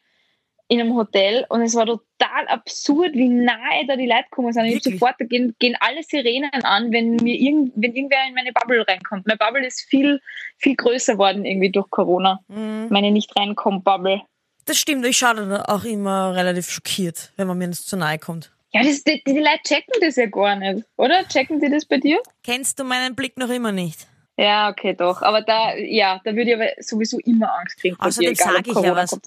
in 0.70 0.80
einem 0.80 0.96
Hotel 0.96 1.46
und 1.50 1.62
es 1.62 1.74
war 1.74 1.88
total 1.88 2.48
absurd, 2.48 3.14
wie 3.14 3.28
nahe 3.28 3.88
da 3.88 3.96
die 3.96 4.06
Leute 4.06 4.26
gekommen 4.30 4.54
sind. 4.54 4.66
Ich 4.66 4.84
sofort, 4.84 5.16
da 5.18 5.26
gehen, 5.26 5.56
gehen 5.58 5.76
alle 5.80 6.04
Sirenen 6.04 6.64
an, 6.64 6.92
wenn 6.92 7.16
mir 7.16 7.36
irgend, 7.36 7.74
wenn 7.76 7.96
irgendwer 7.96 8.20
in 8.28 8.36
meine 8.36 8.54
Bubble 8.54 8.88
reinkommt. 8.88 9.26
Meine 9.26 9.38
Bubble 9.38 9.66
ist 9.66 9.82
viel, 9.90 10.22
viel 10.58 10.76
größer 10.76 11.18
worden 11.18 11.44
irgendwie 11.44 11.72
durch 11.72 11.90
Corona. 11.90 12.40
Mhm. 12.48 12.88
Meine 12.90 13.12
nicht 13.12 13.36
reinkommt 13.36 13.84
Bubble. 13.84 14.22
Das 14.66 14.78
stimmt. 14.78 15.04
Ich 15.08 15.18
schaue 15.18 15.36
dann 15.36 15.54
auch 15.54 15.84
immer 15.84 16.36
relativ 16.36 16.70
schockiert, 16.70 17.34
wenn 17.36 17.48
man 17.48 17.58
mir 17.58 17.68
nicht 17.68 17.88
zu 17.88 17.98
nahe 17.98 18.20
kommt. 18.20 18.52
Ja, 18.72 18.84
das, 18.84 19.04
die, 19.04 19.24
die 19.26 19.40
Leute 19.40 19.62
checken 19.66 19.96
das 20.00 20.18
ja 20.18 20.28
gar 20.28 20.56
nicht, 20.56 20.86
oder? 20.98 21.28
Checken 21.28 21.60
die 21.60 21.72
das 21.72 21.86
bei 21.86 21.98
dir? 21.98 22.22
Kennst 22.44 22.78
du 22.80 22.84
meinen 22.84 23.16
Blick 23.16 23.38
noch 23.38 23.50
immer 23.50 23.72
nicht? 23.72 24.06
Ja, 24.38 24.70
okay, 24.70 24.94
doch. 24.94 25.24
Aber 25.24 25.42
da, 25.42 25.76
ja, 25.76 26.22
da 26.24 26.36
würde 26.36 26.52
ich 26.52 26.56
aber 26.56 26.70
sowieso 26.78 27.18
immer 27.26 27.58
Angst 27.58 27.80
kriegen 27.80 27.96
Außerdem 28.00 28.36
dir, 28.36 28.40
egal 28.40 28.54
sag 28.54 28.68
ob 28.68 28.78
ich 28.78 28.84
ja 28.84 28.96
was. 28.96 29.20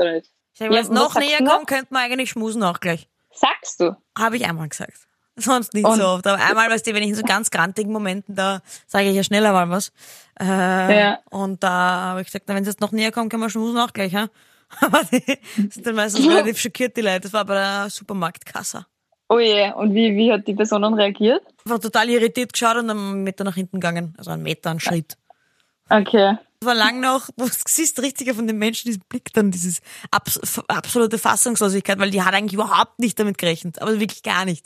Ich 0.54 0.61
wenn 0.61 0.73
Ja, 0.73 0.80
es 0.80 0.88
was 0.88 0.94
noch 0.94 1.14
näher 1.16 1.38
kommt, 1.44 1.66
könnte 1.66 1.88
man 1.90 2.02
eigentlich 2.02 2.30
schmusen 2.30 2.62
auch 2.62 2.80
gleich. 2.80 3.09
Sagst 3.32 3.80
du? 3.80 3.97
Habe 4.18 4.37
ich 4.37 4.44
einmal 4.47 4.68
gesagt. 4.68 4.94
Sonst 5.37 5.73
nicht 5.73 5.87
Und? 5.87 5.97
so 5.99 6.04
oft. 6.06 6.26
Aber 6.26 6.42
einmal, 6.42 6.68
weißt 6.68 6.87
du, 6.87 6.92
wenn 6.94 7.02
ich 7.02 7.09
in 7.09 7.14
so 7.14 7.23
ganz 7.23 7.50
grantigen 7.50 7.90
Momenten, 7.90 8.35
da 8.35 8.61
sage 8.87 9.09
ich 9.09 9.16
ja 9.16 9.23
schneller 9.25 9.52
mal 9.52 9.71
was. 9.71 9.90
Äh, 10.38 10.44
Ja. 10.44 11.18
Und 11.30 11.62
da 11.62 11.71
habe 11.71 12.21
ich 12.21 12.26
gesagt, 12.26 12.47
wenn 12.49 12.59
es 12.59 12.66
jetzt 12.68 12.80
noch 12.82 12.92
näher 12.92 13.12
kommt, 13.12 13.30
können 13.30 13.42
wir 13.42 13.49
schmusen 13.49 13.78
auch 13.78 13.92
gleich. 13.94 14.14
Aber 14.80 15.00
die 15.11 15.23
sind 15.71 15.87
dann 15.87 15.94
meistens 15.94 16.26
relativ 16.28 16.59
schockiert, 16.59 16.97
die 16.97 17.00
Leute. 17.00 17.21
Das 17.21 17.32
war 17.32 17.44
bei 17.47 17.54
der 17.54 17.88
Supermarktkasse. 17.90 18.85
Oh 19.30 19.38
je, 19.38 19.73
und 19.73 19.94
wie, 19.94 20.14
wie 20.14 20.30
hat 20.30 20.47
die 20.47 20.52
Person 20.54 20.82
dann 20.82 20.92
reagiert? 20.92 21.42
War 21.64 21.80
total 21.80 22.11
irritiert 22.11 22.52
geschaut 22.52 22.76
und 22.76 22.90
einen 22.90 23.23
Meter 23.25 23.44
nach 23.44 23.54
hinten 23.54 23.80
gegangen. 23.80 24.14
Also 24.18 24.30
einen 24.30 24.42
Meter, 24.42 24.68
einen 24.71 24.80
Schritt. 24.80 25.16
Okay. 25.88 26.37
Es 26.62 26.66
war 26.66 26.76
lang 26.76 27.00
noch, 27.00 27.28
wo 27.37 27.47
du 27.47 27.50
siehst 27.66 28.00
richtig 28.02 28.33
von 28.35 28.47
den 28.47 28.57
Menschen 28.57 28.87
diesen 28.87 29.02
Blick 29.09 29.33
dann, 29.33 29.50
dieses 29.50 29.81
abs 30.12 30.38
absolute 30.69 31.19
Fassungslosigkeit, 31.19 31.99
weil 31.99 32.12
die 32.12 32.23
hat 32.23 32.35
eigentlich 32.35 32.52
überhaupt 32.52 33.00
nicht 33.00 33.19
damit 33.19 33.37
gerechnet, 33.37 33.83
aber 33.83 33.99
wirklich 33.99 34.23
gar 34.23 34.45
nicht. 34.45 34.64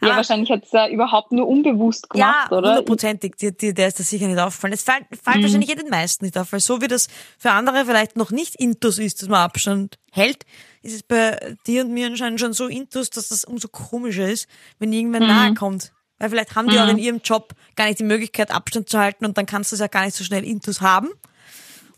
Ja, 0.00 0.10
Aber- 0.10 0.18
wahrscheinlich 0.18 0.48
hat 0.48 0.62
es 0.64 0.70
ja 0.70 0.88
überhaupt 0.88 1.32
nur 1.32 1.48
unbewusst 1.48 2.08
gemacht, 2.08 2.46
ja, 2.52 2.56
oder? 2.56 2.68
hundertprozentig. 2.68 3.34
Die, 3.34 3.56
die, 3.56 3.74
der 3.74 3.88
ist 3.88 3.98
das 3.98 4.10
sicher 4.10 4.28
nicht 4.28 4.38
aufgefallen. 4.38 4.74
Es 4.74 4.84
fällt, 4.84 5.06
fällt 5.20 5.42
wahrscheinlich 5.42 5.70
eh 5.70 5.74
den 5.74 5.88
meisten 5.88 6.24
nicht 6.24 6.38
auf, 6.38 6.52
weil 6.52 6.60
so 6.60 6.80
wie 6.80 6.86
das 6.86 7.08
für 7.36 7.50
andere 7.50 7.84
vielleicht 7.84 8.14
noch 8.16 8.30
nicht 8.30 8.54
intus 8.54 9.00
ist, 9.00 9.20
dass 9.20 9.28
man 9.28 9.40
Abstand 9.40 9.98
hält, 10.12 10.44
ist 10.82 10.94
es 10.94 11.02
bei 11.02 11.56
dir 11.66 11.84
und 11.84 11.92
mir 11.92 12.06
anscheinend 12.06 12.38
schon 12.38 12.52
so 12.52 12.68
intus, 12.68 13.10
dass 13.10 13.30
das 13.30 13.44
umso 13.44 13.66
komischer 13.66 14.28
ist, 14.28 14.46
wenn 14.78 14.92
irgendwer 14.92 15.18
nahe 15.18 15.54
kommt. 15.54 15.90
Weil 16.18 16.30
vielleicht 16.30 16.54
haben 16.56 16.68
die 16.68 16.78
auch 16.78 16.88
in 16.88 16.98
ihrem 16.98 17.20
Job 17.22 17.52
gar 17.76 17.86
nicht 17.86 17.98
die 18.00 18.04
Möglichkeit, 18.04 18.50
Abstand 18.50 18.88
zu 18.88 18.98
halten 18.98 19.24
und 19.24 19.38
dann 19.38 19.46
kannst 19.46 19.70
du 19.72 19.74
es 19.76 19.80
ja 19.80 19.86
gar 19.86 20.04
nicht 20.04 20.16
so 20.16 20.24
schnell 20.24 20.44
intus 20.44 20.80
haben. 20.80 21.08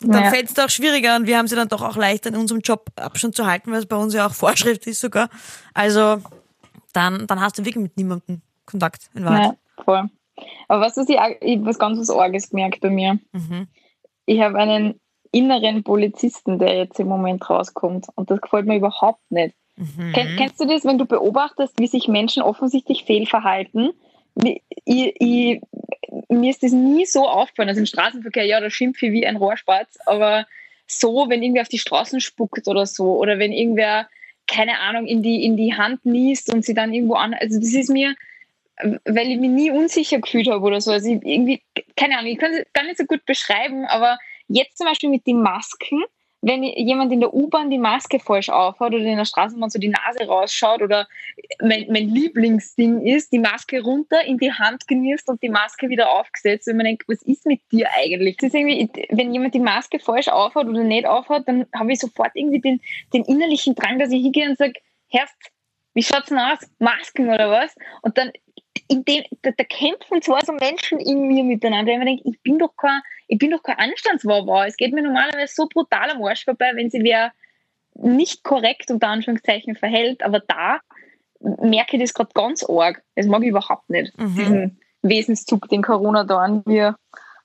Und 0.03 0.13
dann 0.15 0.25
Ja. 0.25 0.31
fällt 0.31 0.49
es 0.49 0.55
dir 0.55 0.65
auch 0.65 0.71
schwieriger 0.71 1.17
und 1.17 1.27
wir 1.27 1.37
haben 1.39 1.47
sie 1.49 1.57
dann 1.57 1.69
doch 1.69 1.83
auch 1.83 1.97
leichter 1.97 2.31
in 2.31 2.37
unserem 2.37 2.61
Job 2.61 2.87
Abstand 2.97 3.35
zu 3.35 3.47
halten, 3.47 3.71
weil 3.71 3.79
es 3.81 3.87
bei 3.87 3.97
uns 3.97 4.15
ja 4.15 4.27
auch 4.27 4.33
Vorschrift 4.75 4.87
ist 4.87 5.01
sogar. 5.01 5.29
Also 5.75 6.19
dann, 6.93 7.27
dann 7.27 7.41
hast 7.41 7.59
du 7.59 7.65
wirklich 7.65 7.83
mit 7.83 7.97
niemandem 7.97 8.43
Kontakt 8.67 9.11
in 9.15 9.25
Wahrheit. 9.25 9.57
Ja, 9.79 9.85
voll. 9.85 10.11
Aber 10.69 10.81
was, 10.87 10.97
was 10.97 11.09
ich, 11.09 11.19
auch- 11.19 11.29
ich 11.41 11.59
hab 11.59 11.67
was 11.67 11.79
ganz 11.79 11.99
was 11.99 12.11
Arges 12.11 12.51
gemerkt 12.51 12.81
bei 12.81 12.91
mir. 12.91 13.19
Mhm. 13.33 13.69
Ich 14.27 14.41
habe 14.41 14.59
einen 14.59 15.01
inneren 15.33 15.83
Polizisten, 15.85 16.59
der 16.59 16.77
jetzt 16.77 16.99
im 16.99 17.09
Moment 17.09 17.49
rauskommt. 17.49 18.07
Und 18.15 18.31
das 18.31 18.41
gefällt 18.41 18.67
mir 18.67 18.77
überhaupt 18.77 19.31
nicht. 19.31 19.55
Mhm. 19.77 20.13
Ken, 20.13 20.37
kennst 20.37 20.61
du 20.61 20.67
das, 20.67 20.85
wenn 20.85 20.99
du 20.99 21.05
beobachtest, 21.07 21.79
wie 21.79 21.87
sich 21.87 22.09
Menschen 22.09 22.43
offensichtlich 22.43 23.05
fehlverhalten? 23.05 23.93
Ich, 24.45 25.15
ich 25.21 25.61
mir 26.29 26.51
ist 26.51 26.63
das 26.63 26.73
nie 26.73 27.07
so 27.07 27.29
aufgefallen. 27.29 27.69
Also 27.69 27.81
im 27.81 27.87
Straßenverkehr, 27.87 28.45
ja, 28.45 28.61
da 28.61 28.71
schimpfe 28.71 29.07
ich 29.07 29.13
wie 29.13 29.27
ein 29.27 29.37
Rohrspatz, 29.37 29.99
aber 30.07 30.47
so, 30.87 31.27
wenn 31.29 31.43
irgendwer 31.43 31.63
auf 31.63 31.69
die 31.69 31.79
Straßen 31.79 32.21
spuckt 32.21 32.67
oder 32.67 32.87
so, 32.87 33.17
oder 33.17 33.39
wenn 33.39 33.53
irgendwer, 33.53 34.09
keine 34.47 34.81
Ahnung, 34.81 35.07
in 35.07 35.23
die, 35.23 35.45
in 35.45 35.57
die 35.57 35.75
Hand 35.75 36.05
niest 36.05 36.53
und 36.53 36.65
sie 36.65 36.75
dann 36.75 36.93
irgendwo 36.93 37.15
an, 37.15 37.35
also 37.35 37.61
das 37.61 37.75
ist 37.75 37.91
mir, 37.91 38.15
weil 39.05 39.31
ich 39.31 39.39
mich 39.39 39.51
nie 39.51 39.71
unsicher 39.71 40.19
gefühlt 40.19 40.49
habe 40.49 40.65
oder 40.65 40.81
so. 40.81 40.91
Also 40.91 41.09
irgendwie, 41.09 41.63
keine 41.97 42.19
Ahnung, 42.19 42.33
ich 42.33 42.39
kann 42.39 42.53
es 42.53 42.65
gar 42.73 42.85
nicht 42.85 42.99
so 42.99 43.05
gut 43.05 43.25
beschreiben, 43.27 43.85
aber 43.85 44.19
jetzt 44.49 44.79
zum 44.79 44.87
Beispiel 44.87 45.11
mit 45.11 45.27
den 45.27 45.43
Masken, 45.43 46.03
wenn 46.43 46.63
jemand 46.63 47.13
in 47.13 47.21
der 47.21 47.35
U-Bahn 47.35 47.71
die 47.71 47.79
Maske 47.79 48.19
falsch 48.19 48.49
aufhat 48.49 48.95
oder 48.95 49.05
in 49.05 49.19
der 49.19 49.25
Straßenbahn 49.27 49.69
so 49.69 49.79
die 49.79 49.89
Nase 49.89 50.27
rausschaut 50.27 50.81
oder 50.81 51.07
mein, 51.61 51.87
mein 51.91 52.09
Lieblingsding 52.09 53.07
ist, 53.07 53.33
die 53.33 53.39
Maske 53.39 53.83
runter, 53.83 54.25
in 54.25 54.39
die 54.39 54.53
Hand 54.53 54.89
genießt 54.89 55.29
und 55.29 55.43
die 55.43 55.51
Maske 55.51 55.91
wieder 55.91 56.11
aufgesetzt. 56.11 56.67
Und 56.69 56.77
man 56.77 56.87
denkt, 56.87 57.05
was 57.09 57.23
ist 57.23 57.45
mit 57.45 57.61
dir 57.71 57.89
eigentlich? 57.95 58.39
Das 58.39 58.49
ist 58.49 58.55
irgendwie, 58.55 58.89
wenn 59.11 59.35
jemand 59.35 59.55
die 59.55 59.61
Maske 59.61 59.99
falsch 59.99 60.29
aufhat 60.29 60.67
oder 60.67 60.83
nicht 60.83 61.07
aufhat, 61.07 61.47
dann 61.47 61.67
habe 61.75 61.93
ich 61.93 62.01
sofort 62.01 62.31
irgendwie 62.35 62.61
den, 62.61 62.81
den 63.13 63.25
innerlichen 63.25 63.75
Drang, 63.75 63.99
dass 63.99 64.11
ich 64.11 64.23
hingehe 64.23 64.49
und 64.49 64.57
sage, 64.57 64.75
Herrst, 65.09 65.37
wie 65.93 66.03
schaut's 66.03 66.29
denn 66.29 66.39
aus? 66.39 66.59
Masken 66.79 67.29
oder 67.29 67.51
was? 67.51 67.75
Und 68.01 68.17
dann 68.17 68.31
in 68.91 69.05
dem, 69.05 69.25
da, 69.43 69.53
da, 69.57 69.65
kämpfen 69.65 70.21
zwar 70.21 70.45
so 70.45 70.53
Menschen 70.53 70.99
in 70.99 71.29
mir 71.29 71.45
miteinander, 71.45 71.93
ich 71.93 72.01
denke, 72.01 72.23
ich 72.29 72.43
bin 72.43 72.59
doch 72.59 72.77
kein, 72.77 73.01
ich 73.29 73.39
bin 73.39 73.53
doch 73.53 73.63
kein 73.63 73.79
Anstandswauwau. 73.79 74.65
Es 74.65 74.77
geht 74.77 74.93
mir 74.93 75.03
normalerweise 75.03 75.55
so 75.55 75.69
brutal 75.69 76.11
am 76.11 76.23
Arsch 76.25 76.45
vorbei, 76.45 76.73
wenn 76.75 76.91
sie 76.91 77.05
wer 77.05 77.33
nicht 77.95 78.43
korrekt 78.43 78.91
unter 78.91 79.09
Anführungszeichen 79.09 79.77
verhält, 79.77 80.25
aber 80.25 80.41
da 80.41 80.81
merke 81.41 81.97
ich 81.97 82.03
das 82.03 82.15
gerade 82.15 82.31
ganz 82.35 82.65
arg. 82.69 83.03
Das 83.15 83.27
mag 83.27 83.43
ich 83.43 83.49
überhaupt 83.51 83.89
nicht, 83.91 84.17
mhm. 84.19 84.35
diesen 84.35 84.81
Wesenszug, 85.03 85.69
den 85.69 85.83
Corona 85.83 86.25
da 86.25 86.39
an 86.39 86.63
mir 86.67 86.97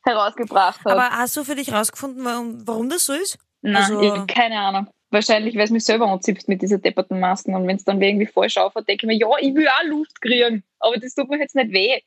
herausgebracht 0.03 0.83
hat. 0.83 0.91
Aber 0.91 1.09
hast 1.11 1.37
du 1.37 1.43
für 1.43 1.55
dich 1.55 1.71
herausgefunden, 1.71 2.25
warum, 2.25 2.67
warum 2.67 2.89
das 2.89 3.05
so 3.05 3.13
ist? 3.13 3.37
Nein, 3.61 3.75
also, 3.75 4.25
keine 4.27 4.59
Ahnung. 4.59 4.87
Wahrscheinlich, 5.15 5.55
weil 5.55 5.63
es 5.63 5.71
mich 5.71 5.85
selber 5.85 6.07
anzipft 6.07 6.49
mit 6.49 6.61
dieser 6.61 6.77
depperten 6.77 7.21
Masken. 7.21 7.55
Und 7.55 7.65
wenn 7.67 7.77
es 7.77 7.85
dann 7.85 8.01
irgendwie 8.01 8.25
falsch 8.25 8.57
aufhört, 8.57 8.89
denke 8.89 9.05
ich 9.05 9.07
mir, 9.07 9.15
ja, 9.15 9.29
ich 9.39 9.55
will 9.55 9.65
auch 9.65 9.87
Luft 9.87 10.19
kriegen. 10.19 10.61
Aber 10.79 10.97
das 10.97 11.15
tut 11.15 11.29
mir 11.29 11.39
jetzt 11.39 11.55
nicht 11.55 11.71
weh, 11.71 12.01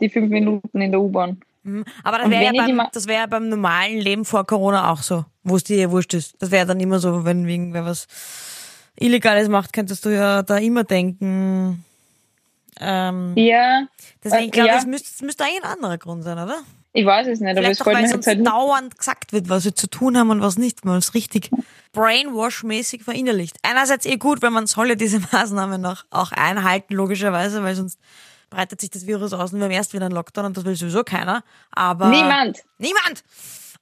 die 0.00 0.08
fünf 0.08 0.30
Minuten 0.30 0.80
in 0.80 0.90
der 0.90 0.98
U-Bahn. 0.98 1.42
Mhm. 1.62 1.84
Aber 2.02 2.18
das 2.18 2.30
wäre 2.30 2.44
ja, 2.44 2.52
beim, 2.52 2.80
das 2.90 3.06
wär 3.06 3.18
ja 3.18 3.26
beim 3.26 3.50
normalen 3.50 3.98
Leben 3.98 4.24
vor 4.24 4.46
Corona 4.46 4.90
auch 4.90 5.02
so, 5.02 5.26
wo 5.42 5.56
es 5.56 5.64
dir 5.64 5.76
eh 5.76 5.90
wurscht 5.90 6.14
ist. 6.14 6.40
Das 6.40 6.50
wäre 6.50 6.64
dann 6.64 6.80
immer 6.80 7.00
so, 7.00 7.26
wenn 7.26 7.46
irgendwer 7.46 7.84
was 7.84 8.06
Illegales 8.98 9.50
macht, 9.50 9.74
könntest 9.74 10.06
du 10.06 10.08
ja 10.08 10.42
da 10.42 10.56
immer 10.56 10.84
denken. 10.84 11.84
Ähm, 12.80 13.34
ja. 13.36 13.86
Deswegen, 14.24 14.44
ich 14.44 14.52
glaube, 14.52 14.68
ja. 14.68 14.74
das 14.76 14.86
müsste, 14.86 15.10
das 15.10 15.20
müsste 15.20 15.44
eigentlich 15.44 15.64
ein 15.64 15.70
anderer 15.70 15.98
Grund 15.98 16.24
sein, 16.24 16.38
oder? 16.38 16.62
Ich 16.96 17.04
weiß 17.04 17.26
es 17.26 17.40
nicht, 17.40 17.50
aber 17.50 17.60
Vielleicht 17.60 17.80
es 17.80 17.84
fällt 17.84 18.02
mir 18.02 18.14
uns 18.14 18.26
halt 18.28 18.46
dauernd 18.46 18.96
gesagt 18.96 19.32
wird, 19.32 19.48
was 19.48 19.64
wir 19.64 19.74
zu 19.74 19.88
tun 19.88 20.16
haben 20.16 20.30
und 20.30 20.40
was 20.40 20.56
nicht, 20.56 20.84
weil 20.84 20.92
man 20.92 21.00
es 21.00 21.12
richtig 21.12 21.50
brainwash-mäßig 21.92 23.02
verinnerlicht. 23.02 23.56
Einerseits 23.62 24.06
eh 24.06 24.16
gut, 24.16 24.42
weil 24.42 24.52
man 24.52 24.68
soll 24.68 24.90
ja 24.90 24.94
diese 24.94 25.18
Maßnahmen 25.32 25.80
noch 25.80 26.04
auch 26.10 26.30
einhalten, 26.30 26.94
logischerweise, 26.94 27.64
weil 27.64 27.74
sonst 27.74 27.98
breitet 28.48 28.80
sich 28.80 28.90
das 28.90 29.08
Virus 29.08 29.32
aus 29.32 29.52
und 29.52 29.58
wir 29.58 29.64
haben 29.64 29.72
erst 29.72 29.92
wieder 29.92 30.06
einen 30.06 30.14
Lockdown 30.14 30.46
und 30.46 30.56
das 30.56 30.64
will 30.64 30.76
sowieso 30.76 31.02
keiner. 31.02 31.42
Aber 31.72 32.10
niemand. 32.10 32.60
Niemand. 32.78 33.24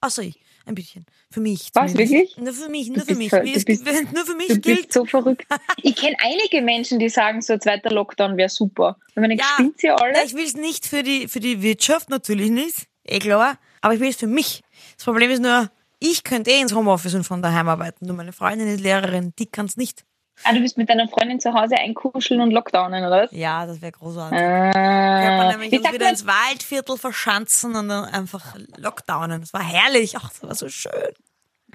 Außer 0.00 0.23
ich. 0.23 0.40
Ein 0.64 0.75
bisschen. 0.75 1.04
Für 1.31 1.40
mich. 1.40 1.71
Was, 1.75 1.95
wirklich? 1.95 2.38
Nur 2.38 2.54
für 2.54 2.71
mich, 2.71 2.88
nur 2.88 3.04
für 3.04 3.14
mich. 3.14 3.31
Bist, 3.31 3.66
bist, 3.66 3.85
nur 4.14 4.25
für 4.25 4.37
mich 4.37 4.49
du 4.49 4.61
gilt. 4.61 4.83
bist 4.83 4.92
so 4.95 5.04
verrückt. 5.04 5.45
ich 5.83 5.97
kenne 5.97 6.16
einige 6.21 6.62
Menschen, 6.62 6.99
die 6.99 7.11
sagen, 7.11 7.42
so 7.42 7.52
ein 7.52 7.61
zweiter 7.61 7.90
Lockdown 7.90 8.38
wäre 8.38 8.49
super. 8.49 8.97
Wenn 9.14 9.23
man 9.23 9.33
ja, 9.33 9.45
spinnt 9.52 9.81
sie 9.81 9.90
alle? 9.90 10.25
Ich 10.25 10.35
will 10.35 10.45
es 10.45 10.54
nicht 10.54 10.87
für 10.87 11.02
die, 11.02 11.28
für 11.28 11.40
die 11.40 11.61
Wirtschaft, 11.61 12.09
natürlich 12.09 12.50
nicht 12.50 12.87
eh 13.04 13.18
klar. 13.18 13.59
Aber 13.80 13.94
ich 13.94 14.00
will 14.00 14.11
es 14.11 14.16
für 14.16 14.26
mich. 14.26 14.62
Das 14.97 15.04
Problem 15.04 15.30
ist 15.30 15.42
nur, 15.42 15.71
ich 15.99 16.25
könnte 16.25 16.50
eh 16.50 16.61
ins 16.61 16.75
Homeoffice 16.75 17.14
und 17.14 17.25
von 17.25 17.42
daheim 17.42 17.68
arbeiten. 17.68 18.06
Nur 18.06 18.16
meine 18.16 18.32
Freundin 18.32 18.68
ist 18.68 18.80
Lehrerin, 18.80 19.32
die 19.38 19.47
kann 19.47 19.66
es 19.66 19.76
nicht. 19.76 20.04
Ah, 20.44 20.52
du 20.52 20.61
bist 20.61 20.76
mit 20.76 20.88
deiner 20.88 21.09
Freundin 21.09 21.40
zu 21.40 21.52
Hause 21.52 21.76
einkuscheln 21.76 22.40
und 22.40 22.50
Lockdownen, 22.50 23.04
oder 23.04 23.25
was? 23.25 23.32
Ja, 23.32 23.66
das 23.66 23.80
wäre 23.80 23.92
großartig. 23.92 24.38
Ah, 24.40 25.50
ich 25.50 25.56
nämlich 25.56 25.78
uns 25.78 25.92
wieder 25.92 26.09
ins 26.09 26.26
Waldviertel 26.26 26.97
verschanzen 26.97 27.76
und 27.76 27.88
dann 27.88 28.04
einfach 28.06 28.56
Lockdownen. 28.76 29.41
Das 29.41 29.52
war 29.52 29.62
herrlich. 29.62 30.17
Ach, 30.17 30.28
das 30.30 30.43
war 30.43 30.54
so 30.54 30.69
schön. 30.69 31.12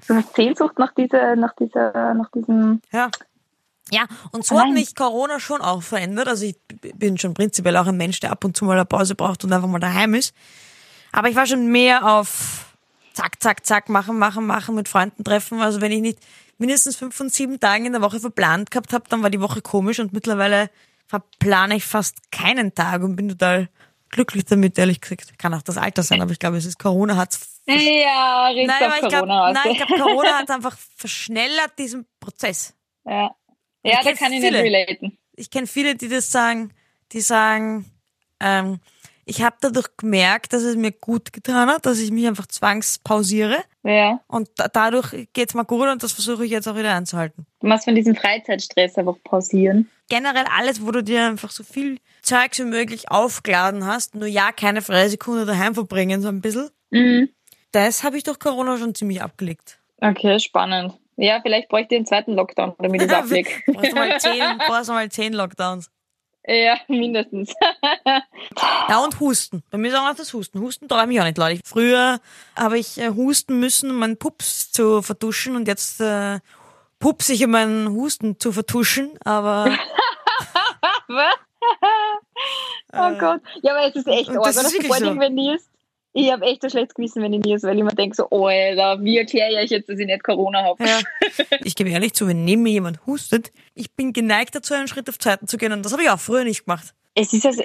Du 0.06 0.14
hast 0.14 0.34
Sehnsucht 0.34 0.78
nach 0.78 0.92
dieser, 0.94 1.36
nach 1.36 1.54
dieser, 1.56 2.14
nach 2.14 2.30
diesem. 2.30 2.82
Ja. 2.92 3.10
Ja, 3.90 4.04
und 4.32 4.44
so 4.44 4.54
Allein. 4.56 4.68
hat 4.68 4.74
mich 4.74 4.94
Corona 4.94 5.40
schon 5.40 5.62
auch 5.62 5.82
verändert. 5.82 6.28
Also 6.28 6.44
ich 6.44 6.56
bin 6.94 7.16
schon 7.16 7.32
prinzipiell 7.32 7.74
auch 7.78 7.86
ein 7.86 7.96
Mensch, 7.96 8.20
der 8.20 8.32
ab 8.32 8.44
und 8.44 8.54
zu 8.54 8.66
mal 8.66 8.74
eine 8.74 8.84
Pause 8.84 9.14
braucht 9.14 9.44
und 9.44 9.52
einfach 9.52 9.68
mal 9.68 9.78
daheim 9.78 10.12
ist. 10.12 10.34
Aber 11.12 11.28
ich 11.28 11.36
war 11.36 11.46
schon 11.46 11.66
mehr 11.70 12.06
auf 12.06 12.66
zack, 13.12 13.42
zack, 13.42 13.66
zack, 13.66 13.88
machen, 13.88 14.18
machen, 14.18 14.46
machen, 14.46 14.74
mit 14.74 14.88
Freunden 14.88 15.24
treffen. 15.24 15.60
Also 15.60 15.80
wenn 15.80 15.92
ich 15.92 16.00
nicht 16.00 16.18
mindestens 16.58 16.96
fünf 16.96 17.14
von 17.14 17.28
sieben 17.28 17.58
Tagen 17.58 17.86
in 17.86 17.92
der 17.92 18.02
Woche 18.02 18.20
verplant 18.20 18.70
gehabt 18.70 18.92
habe, 18.92 19.04
dann 19.08 19.22
war 19.22 19.30
die 19.30 19.40
Woche 19.40 19.62
komisch 19.62 19.98
und 19.98 20.12
mittlerweile 20.12 20.70
verplane 21.06 21.76
ich 21.76 21.84
fast 21.84 22.30
keinen 22.30 22.74
Tag 22.74 23.02
und 23.02 23.16
bin 23.16 23.28
total 23.28 23.68
glücklich 24.10 24.44
damit, 24.44 24.78
ehrlich 24.78 25.00
gesagt. 25.00 25.38
Kann 25.38 25.54
auch 25.54 25.62
das 25.62 25.76
Alter 25.76 26.02
sein, 26.02 26.22
aber 26.22 26.32
ich 26.32 26.38
glaube, 26.38 26.56
es 26.56 26.64
ist 26.64 26.78
Corona 26.78 27.16
hat's. 27.16 27.62
Ja, 27.66 28.50
nein, 28.54 28.70
aber 28.70 28.94
ich 29.02 29.08
glaub, 29.08 29.26
nein, 29.26 29.56
ich 29.70 29.76
glaube, 29.76 29.94
Corona 30.02 30.38
hat 30.38 30.50
einfach 30.50 30.76
verschnellert 30.96 31.78
diesen 31.78 32.06
Prozess. 32.20 32.74
Ja, 33.04 33.34
ja 33.82 34.02
da 34.02 34.12
kann 34.12 34.32
ich 34.32 34.40
viele, 34.40 34.62
nicht 34.62 34.72
relaten. 34.72 35.18
Ich 35.34 35.50
kenne 35.50 35.66
viele, 35.66 35.94
die 35.94 36.08
das 36.08 36.30
sagen, 36.30 36.72
die 37.12 37.20
sagen, 37.20 37.90
ähm, 38.40 38.80
ich 39.28 39.42
habe 39.42 39.56
dadurch 39.60 39.88
gemerkt, 39.98 40.52
dass 40.52 40.62
es 40.62 40.74
mir 40.74 40.90
gut 40.90 41.32
getan 41.32 41.68
hat, 41.68 41.84
dass 41.84 41.98
ich 41.98 42.10
mich 42.10 42.26
einfach 42.26 42.46
zwangspausiere. 42.46 43.58
Ja. 43.84 44.20
Und 44.26 44.48
da, 44.56 44.68
dadurch 44.68 45.28
geht's 45.34 45.54
mir 45.54 45.66
gut 45.66 45.86
und 45.88 46.02
das 46.02 46.12
versuche 46.12 46.46
ich 46.46 46.50
jetzt 46.50 46.66
auch 46.66 46.76
wieder 46.76 46.94
einzuhalten. 46.94 47.46
Du 47.60 47.66
machst 47.66 47.84
von 47.84 47.94
diesem 47.94 48.16
Freizeitstress 48.16 48.96
einfach 48.96 49.16
pausieren. 49.24 49.90
Generell 50.08 50.46
alles, 50.56 50.84
wo 50.84 50.90
du 50.90 51.02
dir 51.02 51.26
einfach 51.26 51.50
so 51.50 51.62
viel 51.62 51.98
Zeugs 52.22 52.58
wie 52.58 52.64
möglich 52.64 53.10
aufgeladen 53.10 53.84
hast, 53.84 54.14
nur 54.14 54.26
ja 54.26 54.50
keine 54.52 54.80
freie 54.80 55.10
Sekunde 55.10 55.44
daheim 55.44 55.74
verbringen, 55.74 56.22
so 56.22 56.28
ein 56.28 56.40
bisschen. 56.40 56.70
Mhm. 56.90 57.28
Das 57.72 58.02
habe 58.02 58.16
ich 58.16 58.24
durch 58.24 58.38
Corona 58.38 58.78
schon 58.78 58.94
ziemlich 58.94 59.20
abgelegt. 59.20 59.78
Okay, 60.00 60.38
spannend. 60.40 60.94
Ja, 61.16 61.40
vielleicht 61.42 61.68
bräuchte 61.68 61.96
ich 61.96 61.98
einen 61.98 62.06
zweiten 62.06 62.32
Lockdown, 62.32 62.74
damit 62.78 63.02
ich 63.02 63.08
es 63.08 63.14
ablege. 63.14 63.50
brauchst, 63.66 63.92
du 63.92 63.94
mal 63.94 64.18
zehn, 64.18 64.58
brauchst 64.66 64.88
du 64.88 64.92
mal 64.92 65.08
zehn 65.10 65.32
Lockdowns. 65.34 65.90
Ja, 66.48 66.78
mindestens. 66.88 67.52
ja, 68.88 68.98
und 69.04 69.20
Husten. 69.20 69.62
Bei 69.70 69.76
mir 69.76 69.88
ist 69.88 69.94
auch 69.94 70.08
noch 70.08 70.16
das 70.16 70.32
Husten. 70.32 70.60
Husten 70.60 70.88
träume 70.88 71.12
ich 71.12 71.20
auch 71.20 71.24
nicht, 71.24 71.36
Leute. 71.36 71.60
Früher 71.64 72.20
habe 72.56 72.78
ich 72.78 72.98
äh, 72.98 73.10
husten 73.10 73.60
müssen, 73.60 73.90
um 73.90 73.96
meinen 73.96 74.16
Pups 74.16 74.72
zu 74.72 75.02
vertuschen 75.02 75.56
und 75.56 75.68
jetzt 75.68 76.00
äh, 76.00 76.40
pups 76.98 77.28
ich, 77.28 77.44
um 77.44 77.50
meinen 77.50 77.90
Husten 77.90 78.40
zu 78.40 78.52
vertuschen, 78.52 79.10
aber... 79.24 79.66
Was? 81.08 81.34
oh 82.92 82.96
äh, 82.96 83.18
Gott. 83.18 83.42
Ja, 83.62 83.72
aber 83.74 83.88
es 83.88 83.96
ist 83.96 84.06
echt 84.06 84.30
arg, 84.30 84.38
oder? 84.38 84.52
Vor 84.52 84.94
allem, 84.94 85.14
so. 85.14 85.20
wenn 85.20 85.36
die 85.36 85.50
ist 85.50 85.68
ich 86.18 86.32
habe 86.32 86.44
echt 86.46 86.64
ein 86.64 86.70
schlechtes 86.70 86.94
Gewissen, 86.94 87.22
wenn 87.22 87.32
ich 87.32 87.44
nie 87.44 87.54
ist, 87.54 87.62
weil 87.62 87.78
ich 87.78 87.84
mir 87.84 87.94
denke 87.94 88.16
so, 88.16 88.26
oh, 88.30 88.46
Alter, 88.46 89.02
wie 89.04 89.18
erkläre 89.18 89.52
ich 89.52 89.58
euch 89.58 89.70
jetzt, 89.70 89.88
dass 89.88 90.00
ich 90.00 90.06
nicht 90.06 90.24
Corona 90.24 90.64
habe? 90.64 90.84
Ja. 90.84 90.98
Ich 91.64 91.76
gebe 91.76 91.90
ehrlich 91.90 92.14
zu, 92.14 92.26
wenn 92.26 92.44
neben 92.44 92.62
mir 92.62 92.72
jemand 92.72 93.06
hustet, 93.06 93.52
ich 93.74 93.94
bin 93.94 94.12
geneigt 94.12 94.54
dazu, 94.54 94.74
einen 94.74 94.88
Schritt 94.88 95.08
auf 95.08 95.18
Zeiten 95.18 95.46
zu 95.46 95.58
gehen 95.58 95.72
und 95.72 95.84
das 95.84 95.92
habe 95.92 96.02
ich 96.02 96.10
auch 96.10 96.18
früher 96.18 96.44
nicht 96.44 96.64
gemacht. 96.64 96.94
Es 97.14 97.32
ist 97.32 97.46
also, 97.46 97.62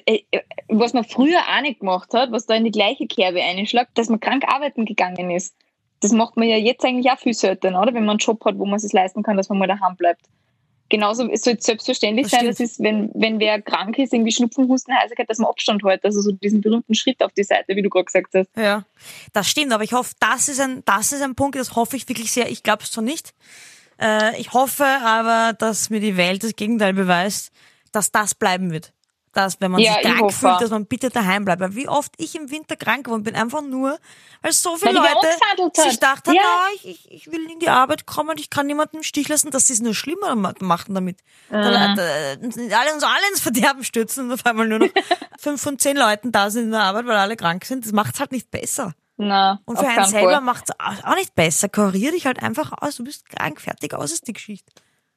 was 0.67 0.93
man 0.93 1.03
früher 1.03 1.39
auch 1.39 1.61
nicht 1.61 1.79
gemacht 1.79 2.13
hat, 2.13 2.31
was 2.31 2.45
da 2.45 2.55
in 2.55 2.63
die 2.63 2.71
gleiche 2.71 3.07
Kerbe 3.07 3.41
einschlägt, 3.41 3.91
dass 3.95 4.09
man 4.09 4.19
krank 4.19 4.43
arbeiten 4.47 4.85
gegangen 4.85 5.31
ist. 5.31 5.55
Das 6.01 6.11
macht 6.11 6.37
man 6.37 6.47
ja 6.47 6.57
jetzt 6.57 6.83
eigentlich 6.85 7.11
auch 7.11 7.19
viel 7.19 7.33
seltener, 7.33 7.81
oder? 7.81 7.93
Wenn 7.93 8.05
man 8.05 8.11
einen 8.11 8.19
Job 8.19 8.43
hat, 8.45 8.59
wo 8.59 8.65
man 8.65 8.75
es 8.75 8.93
leisten 8.93 9.23
kann, 9.23 9.37
dass 9.37 9.49
man 9.49 9.57
mal 9.57 9.67
daheim 9.67 9.95
bleibt 9.95 10.27
genauso 10.93 11.27
es 11.31 11.41
soll 11.41 11.59
selbstverständlich 11.59 12.27
das 12.27 12.39
sein, 12.39 12.45
dass 12.45 12.59
es, 12.59 12.79
wenn, 12.79 13.09
wenn 13.15 13.39
wer 13.39 13.59
krank 13.59 13.97
ist, 13.97 14.13
irgendwie 14.13 14.31
Schnupfen, 14.31 14.67
Husten, 14.67 14.93
Heiserkeit, 14.93 15.27
dass 15.27 15.39
man 15.39 15.49
Abstand 15.49 15.83
hält. 15.83 16.05
Also 16.05 16.21
so 16.21 16.31
diesen 16.31 16.61
berühmten 16.61 16.93
Schritt 16.93 17.23
auf 17.23 17.33
die 17.33 17.43
Seite, 17.43 17.75
wie 17.75 17.81
du 17.81 17.89
gerade 17.89 18.05
gesagt 18.05 18.35
hast. 18.35 18.47
Ja, 18.55 18.85
das 19.33 19.49
stimmt, 19.49 19.73
aber 19.73 19.83
ich 19.83 19.93
hoffe, 19.93 20.13
das 20.19 20.49
ist 20.49 20.59
ein, 20.59 20.83
das 20.85 21.11
ist 21.11 21.23
ein 21.23 21.33
Punkt, 21.33 21.55
das 21.55 21.75
hoffe 21.75 21.97
ich 21.97 22.07
wirklich 22.07 22.31
sehr. 22.31 22.47
Ich 22.51 22.61
glaube 22.61 22.83
es 22.83 22.91
zwar 22.91 23.03
nicht. 23.03 23.33
Äh, 23.99 24.39
ich 24.39 24.53
hoffe 24.53 24.85
aber, 24.85 25.53
dass 25.53 25.89
mir 25.89 25.99
die 25.99 26.15
Welt 26.15 26.43
das 26.43 26.55
Gegenteil 26.55 26.93
beweist, 26.93 27.51
dass 27.91 28.11
das 28.11 28.35
bleiben 28.35 28.71
wird 28.71 28.93
dass 29.33 29.59
wenn 29.59 29.71
man 29.71 29.81
ja, 29.81 29.93
sich 29.93 30.03
krank 30.03 30.31
fühlt, 30.31 30.61
dass 30.61 30.69
man 30.69 30.85
bitte 30.85 31.09
daheim 31.09 31.43
bleibt. 31.43 31.61
Weil 31.61 31.75
wie 31.75 31.89
oft 31.89 32.13
ich 32.17 32.35
im 32.35 32.51
Winter 32.51 32.75
krank 32.75 33.05
geworden 33.05 33.23
bin, 33.23 33.35
einfach 33.35 33.61
nur, 33.61 33.97
weil 34.41 34.53
so 34.53 34.77
viele 34.77 34.93
Leute 34.93 35.27
sich 35.73 35.99
dachten, 35.99 36.33
ja. 36.33 36.41
na, 36.43 36.89
ich, 36.89 37.11
ich 37.11 37.31
will 37.31 37.51
in 37.51 37.59
die 37.59 37.69
Arbeit 37.69 38.05
kommen, 38.05 38.37
ich 38.37 38.49
kann 38.49 38.67
niemanden 38.67 38.97
im 38.97 39.03
Stich 39.03 39.27
lassen, 39.27 39.51
dass 39.51 39.67
sie 39.67 39.73
es 39.73 39.81
nur 39.81 39.95
schlimmer 39.95 40.35
machen 40.35 40.93
damit. 40.93 41.17
Mhm. 41.49 41.53
Dann, 41.53 41.97
äh, 41.97 42.73
alle 42.73 42.93
uns 42.93 43.03
alle 43.03 43.29
ins 43.31 43.41
Verderben 43.41 43.83
stürzen 43.83 44.25
und 44.25 44.33
auf 44.33 44.45
einmal 44.45 44.67
nur 44.67 44.79
noch 44.79 44.89
fünf 45.39 45.61
von 45.61 45.79
zehn 45.79 45.97
Leuten 45.97 46.31
da 46.31 46.49
sind 46.49 46.65
in 46.65 46.71
der 46.71 46.81
Arbeit, 46.81 47.07
weil 47.07 47.17
alle 47.17 47.35
krank 47.35 47.65
sind. 47.65 47.85
Das 47.85 47.91
macht 47.91 48.13
es 48.13 48.19
halt 48.19 48.31
nicht 48.31 48.51
besser. 48.51 48.93
Na, 49.17 49.61
und 49.65 49.77
für 49.77 49.87
einen 49.87 50.05
selber 50.05 50.41
macht 50.41 50.69
es 50.69 51.03
auch 51.05 51.15
nicht 51.15 51.35
besser. 51.35 51.69
Kurier 51.69 52.11
dich 52.11 52.25
halt 52.25 52.41
einfach 52.41 52.71
aus, 52.81 52.95
du 52.95 53.03
bist 53.03 53.29
krank, 53.29 53.61
fertig 53.61 53.93
aus 53.93 54.11
ist 54.11 54.27
die 54.27 54.33
Geschichte. 54.33 54.71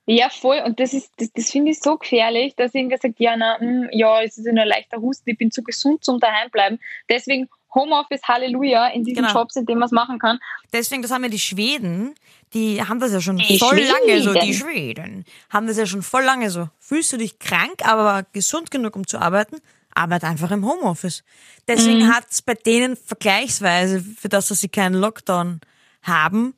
Ja, 0.07 0.31
voll. 0.31 0.63
Und 0.65 0.79
das 0.79 0.95
ist, 0.95 1.11
das, 1.19 1.33
das 1.33 1.51
finde 1.51 1.73
ich 1.73 1.81
so 1.81 1.97
gefährlich, 1.97 2.55
dass 2.55 2.75
irgendwer 2.75 2.99
sagt, 2.99 3.19
ja, 3.19 3.37
na, 3.37 3.59
mh, 3.59 3.61
hm, 3.61 3.89
ja, 3.93 4.23
es 4.23 4.39
ist 4.39 4.47
nur 4.47 4.63
ein 4.63 4.69
leichter 4.69 4.99
Husten, 5.01 5.29
ich 5.31 5.37
bin 5.39 5.51
zu 5.51 5.63
gesund 5.63 6.05
zum 6.05 6.21
daheim 6.21 6.49
bleiben. 6.51 6.79
Deswegen 7.09 7.49
Homeoffice, 7.75 8.23
Halleluja, 8.23 8.89
in 8.89 9.05
diesen 9.05 9.25
Genau. 9.25 9.35
Jobs, 9.41 9.57
in 9.57 9.67
denen 9.67 9.81
man 9.81 9.87
es 9.87 9.93
machen 9.93 10.19
kann. 10.19 10.39
Deswegen, 10.73 11.03
das 11.03 11.11
haben 11.11 11.25
ja 11.25 11.29
die 11.29 11.39
Schweden, 11.39 12.15
die 12.55 12.81
haben 12.83 13.01
das 13.01 13.13
ja 13.13 13.21
schon 13.21 13.37
Die 13.39 13.59
voll 13.59 13.79
lange 13.81 14.23
so. 14.23 14.31
Schweden. 14.31 14.47
Die 14.47 14.55
Schweden 14.55 15.25
haben 15.51 15.67
das 15.67 15.77
ja 15.77 15.87
schon 15.87 16.03
voll 16.03 16.23
lange 16.23 16.51
so. 16.51 16.69
Fühlst 16.79 17.13
du 17.13 17.17
dich 17.19 17.39
krank, 17.39 17.87
aber 17.87 18.25
gesund 18.33 18.71
genug, 18.71 18.97
um 18.97 19.07
zu 19.07 19.19
arbeiten? 19.19 19.57
Arbeit 19.95 20.25
einfach 20.25 20.51
im 20.53 20.65
Homeoffice. 20.65 21.25
Deswegen 21.69 22.07
Mhm. 22.07 22.15
hat's 22.15 22.43
bei 22.43 22.55
denen 22.55 22.97
vergleichsweise, 22.97 24.01
für 24.03 24.29
das, 24.29 24.49
dass 24.49 24.61
sie 24.61 24.69
keinen 24.69 24.95
Lockdown 24.95 25.61
haben, 26.03 26.55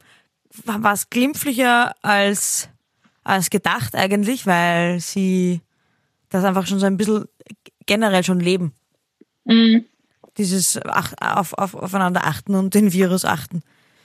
war 0.65 0.93
es 0.93 1.09
glimpflicher 1.09 1.95
als, 2.03 2.69
als 3.29 3.51
gedacht 3.51 3.95
eigentlich, 3.95 4.47
weil 4.47 5.01
sie 5.01 5.61
das 6.31 6.45
einfach 6.45 6.67
schon 6.67 6.79
so 6.79 6.87
ein 6.87 6.97
bisschen 6.97 7.27
generell 7.87 8.25
schon 8.25 8.41
leben. 8.41 8.73
Mhm. 9.45 9.85
Dieses 10.37 10.79
ach, 10.85 11.15
auf, 11.21 11.53
auf, 11.55 11.75
aufeinander 11.75 12.25
achten 12.25 12.55
und 12.55 12.75
den 12.75 12.93
Virus 12.93 13.25
achten. 13.25 13.63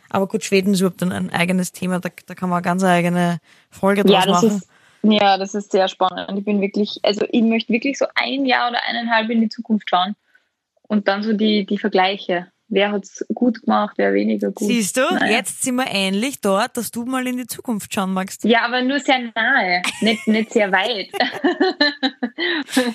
Aber 0.10 0.28
gut, 0.28 0.44
Schweden 0.44 0.74
ist 0.74 0.82
überhaupt 0.82 1.02
ein, 1.04 1.12
ein 1.12 1.30
eigenes 1.32 1.72
Thema, 1.72 2.00
da, 2.00 2.10
da 2.26 2.36
kann 2.36 2.50
man 2.50 2.58
eine 2.58 2.64
ganz 2.64 2.84
eigene 2.84 3.40
Folge 3.70 4.04
draus 4.04 4.12
Ja, 4.12 4.26
das 4.26 4.44
machen. 4.44 4.58
ist, 4.58 4.70
ja, 5.04 5.38
das 5.38 5.56
ist 5.56 5.72
sehr 5.72 5.88
spannend. 5.88 6.38
Ich 6.38 6.46
bin 6.46 6.62
wirklich, 6.62 7.00
also 7.04 7.26
ich 7.30 7.42
möchte 7.42 7.74
wirklich 7.74 7.98
so 7.98 8.06
ein 8.16 8.46
Jahr 8.46 8.70
oder 8.70 8.80
eineinhalb 8.88 9.30
in 9.30 9.42
die 9.42 9.50
Zukunft 9.50 9.90
schauen 9.90 10.16
und 10.84 11.08
dann 11.08 11.24
so 11.24 11.34
die, 11.34 11.66
die 11.66 11.78
Vergleiche. 11.78 12.48
Wer 12.74 12.92
hat's 12.92 13.24
gut 13.34 13.62
gemacht, 13.62 13.94
wer 13.98 14.14
weniger 14.14 14.52
gut. 14.52 14.68
Siehst 14.68 14.98
du, 14.98 15.02
Naja. 15.02 15.38
jetzt 15.38 15.64
sind 15.64 15.76
wir 15.76 15.86
ähnlich 15.88 16.42
dort, 16.42 16.76
dass 16.76 16.90
du 16.92 17.06
mal 17.06 17.26
in 17.28 17.38
die 17.38 17.46
Zukunft 17.48 17.94
schauen 17.94 18.14
magst. 18.14 18.44
Ja, 18.44 18.62
aber 18.66 18.82
nur 18.82 19.00
sehr 19.00 19.20
nahe, 19.36 19.82
nicht, 20.02 20.28
nicht 20.28 20.52
sehr 20.52 20.72
weit. 20.72 21.10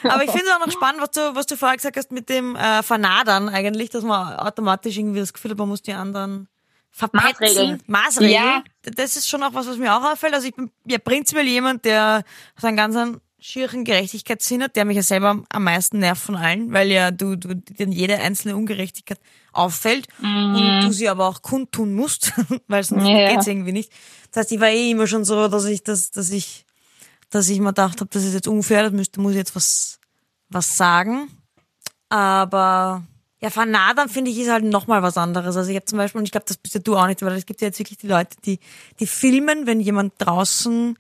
Aber 0.05 0.25
ich 0.25 0.31
finde 0.31 0.47
es 0.47 0.53
auch 0.53 0.67
noch 0.67 0.73
spannend, 0.73 1.01
was 1.01 1.11
du, 1.12 1.35
was 1.35 1.47
du 1.47 1.57
vorher 1.57 1.77
gesagt 1.77 1.97
hast 1.97 2.11
mit 2.12 2.29
dem 2.29 2.57
äh, 2.57 2.83
Vernadern 2.83 3.49
eigentlich, 3.49 3.91
dass 3.91 4.03
man 4.05 4.35
automatisch 4.37 4.97
irgendwie 4.99 5.21
das 5.21 5.33
Gefühl 5.33 5.53
hat, 5.53 5.59
man 5.59 5.69
muss 5.69 5.83
die 5.83 5.93
anderen 5.93 6.49
verpetzen. 6.91 7.27
Maßregeln. 7.41 7.83
Maßregeln. 7.87 8.33
Ja. 8.33 8.62
Das 8.83 9.17
ist 9.17 9.29
schon 9.29 9.43
auch 9.43 9.55
was, 9.55 9.69
was 9.69 9.77
mir 9.77 9.95
auch 9.95 10.03
auffällt. 10.12 10.35
Also 10.35 10.49
ich 10.49 10.55
bin 10.55 10.71
ja 10.87 10.99
prinzipiell 10.99 11.47
jemand, 11.47 11.85
der 11.85 12.25
so 12.57 12.67
einen 12.67 12.77
ganz 12.77 12.97
einen 12.97 13.21
schieren 13.40 13.85
Gerechtigkeitssinn 13.85 14.62
hat, 14.62 14.74
der 14.77 14.85
mich 14.85 14.96
ja 14.96 15.03
selber 15.03 15.42
am- 15.48 15.62
meisten 15.64 15.98
nervt 16.01 16.22
von 16.22 16.35
allen, 16.37 16.72
weil 16.72 16.90
ja 16.90 17.11
du, 17.11 17.37
du 17.37 17.55
dir 17.55 17.87
jede 17.88 18.18
einzelne 18.18 18.57
Ungerechtigkeit 18.57 19.20
auffällt 19.53 20.09
und 20.18 20.83
du 20.83 20.90
sie 20.92 21.09
aber 21.09 21.29
auch 21.29 21.42
kundtun 21.42 21.94
musst, 21.94 22.33
weil 22.68 22.83
sonst 22.85 23.07
Ja. 23.07 23.29
geht's 23.29 23.46
irgendwie 23.46 23.72
nicht. 23.72 23.92
Das 24.33 24.42
heißt, 24.42 24.53
ich 24.53 24.61
war 24.61 24.68
eh 24.70 24.90
immer 24.90 25.07
schon 25.07 25.24
so, 25.24 25.48
dass 25.48 25.64
ich 25.66 25.83
das, 25.85 26.11
dass 26.11 26.31
ich, 26.31 26.64
dass 27.31 27.48
ich 27.48 27.61
mir 27.61 27.68
gedacht 27.68 28.01
habe, 28.01 28.11
das 28.12 28.24
ist 28.24 28.35
jetzt 28.35 28.48
unfair, 28.48 28.83
das 28.83 28.92
müsste, 28.92 29.20
muss 29.20 29.33
ich 29.33 29.38
jetzt 29.38 29.55
was, 29.55 29.98
was 30.48 30.77
sagen. 30.77 31.31
Aber 32.09 33.05
ja, 33.40 33.51
vernadern 33.51 34.09
finde 34.09 34.31
ich 34.31 34.38
ist 34.38 34.51
halt 34.51 34.64
nochmal 34.64 35.03
was 35.03 35.16
anderes. 35.16 35.57
Also 35.57 35.70
ich 35.70 35.77
habe 35.77 35.85
zum 35.87 35.98
Beispiel, 35.98 36.18
und 36.18 36.24
ich 36.24 36.33
glaube, 36.33 36.46
das 36.48 36.57
bist 36.57 36.74
ja 36.74 36.81
du 36.81 36.96
auch 36.96 37.07
nicht, 37.07 37.22
weil 37.22 37.33
es 37.37 37.46
gibt 37.46 37.61
ja 37.61 37.68
jetzt 37.68 37.79
wirklich 37.79 37.98
die 37.98 38.09
Leute, 38.09 38.37
die, 38.44 38.59
die 38.98 39.07
filmen, 39.07 39.66
wenn 39.66 39.81
jemand 39.81 40.14
draußen 40.18 40.98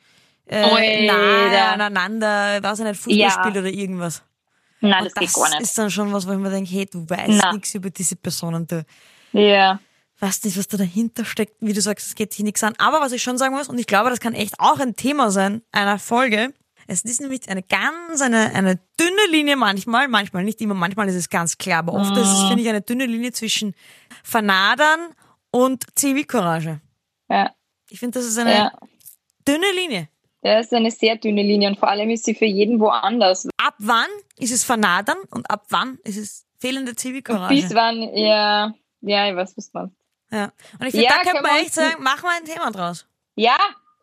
äh, 0.48 1.06
nahe 1.06 1.68
aneinander, 1.72 2.62
weiß 2.62 2.80
ich 2.80 2.84
nicht, 2.84 3.00
Fußball 3.00 3.16
Ja. 3.54 3.60
oder 3.60 3.66
irgendwas. 3.66 4.22
Nein, 4.80 5.02
Und 5.02 5.06
das 5.06 5.14
geht 5.14 5.34
gar 5.34 5.50
nicht. 5.50 5.60
ist 5.62 5.76
dann 5.78 5.90
schon 5.90 6.12
was, 6.12 6.26
wo 6.26 6.32
ich 6.32 6.38
mir 6.38 6.50
denke, 6.50 6.70
hey, 6.70 6.86
du 6.86 7.08
weißt 7.08 7.52
nichts 7.52 7.74
über 7.74 7.90
diese 7.90 8.16
Personen, 8.16 8.66
du 8.66 8.84
Ja. 9.32 9.80
weißt 10.20 10.44
nicht, 10.44 10.56
was 10.56 10.68
da 10.68 10.76
dahinter 10.76 11.24
steckt, 11.24 11.56
wie 11.60 11.72
du 11.72 11.80
sagst, 11.80 12.06
es 12.08 12.14
geht 12.14 12.32
sich 12.32 12.44
nichts 12.44 12.62
an. 12.62 12.74
Aber 12.78 13.00
was 13.00 13.12
ich 13.12 13.22
schon 13.22 13.38
sagen 13.38 13.54
muss, 13.54 13.68
und 13.68 13.78
ich 13.78 13.86
glaube, 13.86 14.10
das 14.10 14.20
kann 14.20 14.34
echt 14.34 14.54
auch 14.58 14.78
ein 14.78 14.94
Thema 14.94 15.30
sein 15.30 15.62
einer 15.72 15.98
Folge, 15.98 16.54
es 16.86 17.02
ist 17.02 17.20
nämlich 17.20 17.48
eine 17.50 17.62
ganz, 17.62 18.22
eine, 18.22 18.54
eine 18.54 18.76
dünne 18.98 19.26
Linie 19.30 19.56
manchmal, 19.56 20.08
manchmal 20.08 20.44
nicht 20.44 20.60
immer, 20.62 20.74
manchmal 20.74 21.08
ist 21.08 21.16
es 21.16 21.28
ganz 21.28 21.58
klar, 21.58 21.80
aber 21.80 21.92
oft 21.92 22.16
ist 22.16 22.26
es, 22.28 22.42
finde 22.48 22.62
ich, 22.62 22.68
eine 22.68 22.80
dünne 22.80 23.04
Linie 23.04 23.32
zwischen 23.32 23.74
Vernadern 24.22 25.10
und 25.50 25.84
Zivilcourage. 25.96 26.80
Ja. 27.28 27.50
Ich 27.90 27.98
finde, 28.00 28.18
das 28.18 28.26
ist 28.28 28.38
eine 28.38 28.52
Ja. 28.54 28.72
dünne 29.46 29.66
Linie. 29.74 30.08
Das 30.54 30.66
ist 30.66 30.74
eine 30.74 30.90
sehr 30.90 31.16
dünne 31.16 31.42
Linie 31.42 31.68
und 31.68 31.78
vor 31.78 31.88
allem 31.88 32.10
ist 32.10 32.24
sie 32.24 32.34
für 32.34 32.46
jeden 32.46 32.80
woanders. 32.80 33.48
Ab 33.56 33.74
wann 33.78 34.08
ist 34.38 34.52
es 34.52 34.64
Vernadern 34.64 35.18
und 35.30 35.50
ab 35.50 35.66
wann 35.68 35.98
ist 36.04 36.16
es 36.16 36.46
fehlende 36.58 36.94
Zivilcourage? 36.94 37.54
Bis 37.54 37.74
wann, 37.74 38.02
ja, 38.14 38.72
ja, 39.00 39.30
ich 39.30 39.36
weiß, 39.36 39.56
was 39.56 39.72
man. 39.72 39.94
Ja. 40.30 40.52
Und 40.78 40.86
ich 40.86 40.92
finde, 40.92 41.06
Ja, 41.06 41.12
da 41.16 41.30
könnte 41.30 41.42
man 41.42 41.56
echt 41.56 41.74
sagen, 41.74 42.02
machen 42.02 42.22
wir 42.22 42.36
ein 42.36 42.44
Thema 42.44 42.70
draus. 42.70 43.06
Ja, 43.34 43.56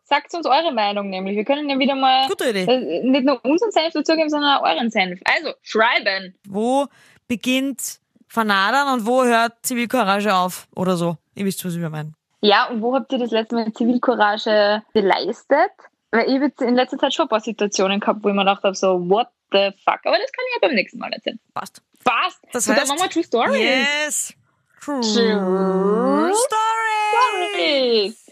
sagt 0.04 0.32
uns 0.34 0.46
eure 0.46 0.72
Meinung 0.72 1.10
nämlich. 1.10 1.36
Wir 1.36 1.44
können 1.44 1.68
ja 1.68 1.78
wieder 1.78 1.94
mal 1.94 2.28
äh, 2.40 3.02
nicht 3.02 3.24
nur 3.24 3.44
unseren 3.44 3.70
Senf 3.70 3.92
dazugeben, 3.92 4.30
sondern 4.30 4.58
auch 4.58 4.62
euren 4.62 4.90
Senf. 4.90 5.20
Also, 5.24 5.52
schreiben. 5.62 6.34
wo 6.48 6.86
beginnt 7.28 8.00
Vernadern 8.28 8.94
und 8.94 9.06
wo 9.06 9.24
hört 9.24 9.54
Zivilcourage 9.62 10.34
auf 10.34 10.68
oder 10.74 10.96
so. 10.96 11.16
Ihr 11.34 11.44
wisst, 11.44 11.64
was 11.64 11.74
ich 11.74 11.80
meine. 11.80 12.12
Ja, 12.40 12.66
und 12.68 12.82
wo 12.82 12.94
habt 12.94 13.12
ihr 13.12 13.18
das 13.18 13.30
letzte 13.30 13.56
Mal 13.56 13.72
Zivilcourage 13.72 14.82
geleistet? 14.92 15.72
Weil 16.12 16.28
ich 16.28 16.40
jetzt 16.40 16.60
in 16.62 16.74
letzter 16.74 16.98
Zeit 16.98 17.12
schon 17.14 17.24
ein 17.26 17.28
paar 17.28 17.40
Situationen 17.40 18.00
gehabt, 18.00 18.22
wo 18.22 18.28
ich 18.28 18.34
mir 18.34 18.42
gedacht 18.42 18.62
habe, 18.62 18.74
so, 18.74 18.98
what 19.08 19.28
the 19.52 19.70
fuck? 19.84 20.00
Aber 20.04 20.18
das 20.18 20.32
kann 20.32 20.44
ich 20.48 20.54
ja 20.54 20.58
beim 20.68 20.74
nächsten 20.74 20.98
Mal 20.98 21.12
erzählen. 21.12 21.38
Passt. 21.54 21.82
Passt. 22.04 22.38
Das 22.52 22.64
so, 22.64 22.72
dann 22.72 22.84
heißt- 22.84 22.88
machen 22.88 23.00
wir 23.02 23.10
True 23.10 23.24
Story. 23.24 23.62
Yes. 23.62 24.32
True, 24.80 25.00
True 25.00 26.32
Story. 26.34 28.12
Stories. 28.12 28.26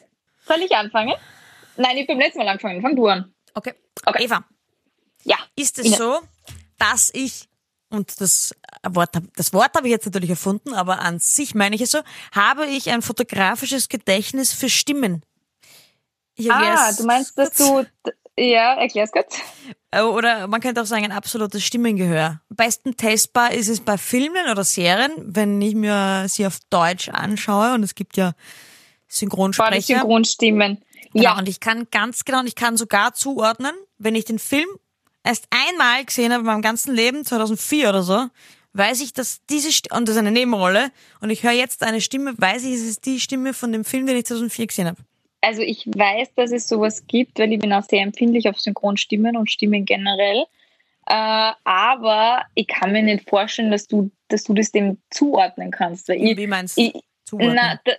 Soll 0.46 0.60
ich 0.62 0.74
anfangen? 0.76 1.14
Nein, 1.76 1.96
ich 1.96 2.02
hab 2.02 2.08
beim 2.08 2.18
letzten 2.20 2.38
Mal 2.38 2.48
angefangen. 2.48 2.80
Fang 2.82 2.94
du 2.96 3.06
an. 3.08 3.34
Okay. 3.54 3.74
Okay. 4.06 4.24
Eva, 4.24 4.44
Ja. 5.24 5.36
ist 5.56 5.78
es 5.78 5.90
Ja. 5.90 5.96
so, 5.96 6.20
dass 6.78 7.10
ich 7.12 7.48
und 7.90 8.20
das 8.20 8.54
Wort, 8.88 9.10
das 9.36 9.52
Wort 9.52 9.74
habe 9.76 9.86
ich 9.86 9.92
jetzt 9.92 10.04
natürlich 10.06 10.30
erfunden, 10.30 10.74
aber 10.74 10.98
an 11.00 11.18
sich 11.20 11.54
meine 11.54 11.76
ich 11.76 11.80
es 11.82 11.92
so, 11.92 12.00
habe 12.34 12.66
ich 12.66 12.90
ein 12.90 13.02
fotografisches 13.02 13.88
Gedächtnis 13.88 14.52
für 14.52 14.68
Stimmen. 14.68 15.24
Ah, 16.48 16.92
du 16.92 17.04
meinst, 17.04 17.38
dass 17.38 17.52
du. 17.52 17.84
Ja, 18.36 18.74
erklär's 18.74 19.12
kurz. 19.12 19.36
Äh, 19.92 20.02
Oder 20.02 20.48
man 20.48 20.60
könnte 20.60 20.82
auch 20.82 20.86
sagen, 20.86 21.04
ein 21.04 21.12
absolutes 21.12 21.62
Stimmengehör. 21.62 22.40
Am 22.50 22.56
besten 22.56 22.96
testbar 22.96 23.52
ist 23.52 23.68
es 23.68 23.80
bei 23.80 23.96
Filmen 23.96 24.50
oder 24.50 24.64
Serien, 24.64 25.12
wenn 25.18 25.62
ich 25.62 25.74
mir 25.74 26.26
sie 26.28 26.46
auf 26.46 26.58
Deutsch 26.68 27.08
anschaue 27.08 27.74
und 27.74 27.84
es 27.84 27.94
gibt 27.94 28.16
ja 28.16 28.32
Synchronsprecher. 29.06 30.00
Synchronstimmen. 30.00 30.82
Genau, 31.12 31.24
Ja, 31.24 31.38
und 31.38 31.48
ich 31.48 31.60
kann 31.60 31.86
ganz 31.92 32.24
genau, 32.24 32.40
und 32.40 32.48
ich 32.48 32.56
kann 32.56 32.76
sogar 32.76 33.14
zuordnen, 33.14 33.72
wenn 33.98 34.16
ich 34.16 34.24
den 34.24 34.40
Film 34.40 34.66
erst 35.22 35.46
einmal 35.50 36.04
gesehen 36.04 36.32
habe 36.32 36.40
in 36.40 36.46
meinem 36.46 36.62
ganzen 36.62 36.92
Leben, 36.92 37.24
2004 37.24 37.88
oder 37.88 38.02
so, 38.02 38.26
weiß 38.72 39.00
ich, 39.00 39.12
dass 39.12 39.42
diese, 39.48 39.70
St 39.70 39.92
und 39.92 40.08
das 40.08 40.16
ist 40.16 40.18
eine 40.18 40.32
Nebenrolle, 40.32 40.90
und 41.20 41.30
ich 41.30 41.44
höre 41.44 41.52
jetzt 41.52 41.84
eine 41.84 42.00
Stimme, 42.00 42.34
weiß 42.36 42.64
ich, 42.64 42.74
es 42.74 42.82
ist 42.82 43.06
die 43.06 43.20
Stimme 43.20 43.54
von 43.54 43.70
dem 43.70 43.84
Film, 43.84 44.06
den 44.06 44.16
ich 44.16 44.26
2004 44.26 44.66
gesehen 44.66 44.88
habe. 44.88 45.00
Also 45.44 45.62
ich 45.62 45.86
weiß, 45.86 46.34
dass 46.34 46.52
es 46.52 46.66
sowas 46.68 47.06
gibt, 47.06 47.38
weil 47.38 47.52
ich 47.52 47.60
bin 47.60 47.72
auch 47.72 47.82
sehr 47.82 48.02
empfindlich 48.02 48.48
auf 48.48 48.58
Synchronstimmen 48.58 49.36
und 49.36 49.50
Stimmen 49.50 49.84
generell. 49.84 50.44
Äh, 51.06 51.52
aber 51.64 52.42
ich 52.54 52.66
kann 52.66 52.92
mir 52.92 53.02
nicht 53.02 53.28
vorstellen, 53.28 53.70
dass 53.70 53.86
du, 53.86 54.10
dass 54.28 54.44
du 54.44 54.54
das 54.54 54.72
dem 54.72 54.98
zuordnen 55.10 55.70
kannst. 55.70 56.08
Ich, 56.08 56.36
Wie 56.36 56.46
meinst 56.46 56.78
du? 56.78 57.02
na, 57.32 57.78
da, 57.84 57.92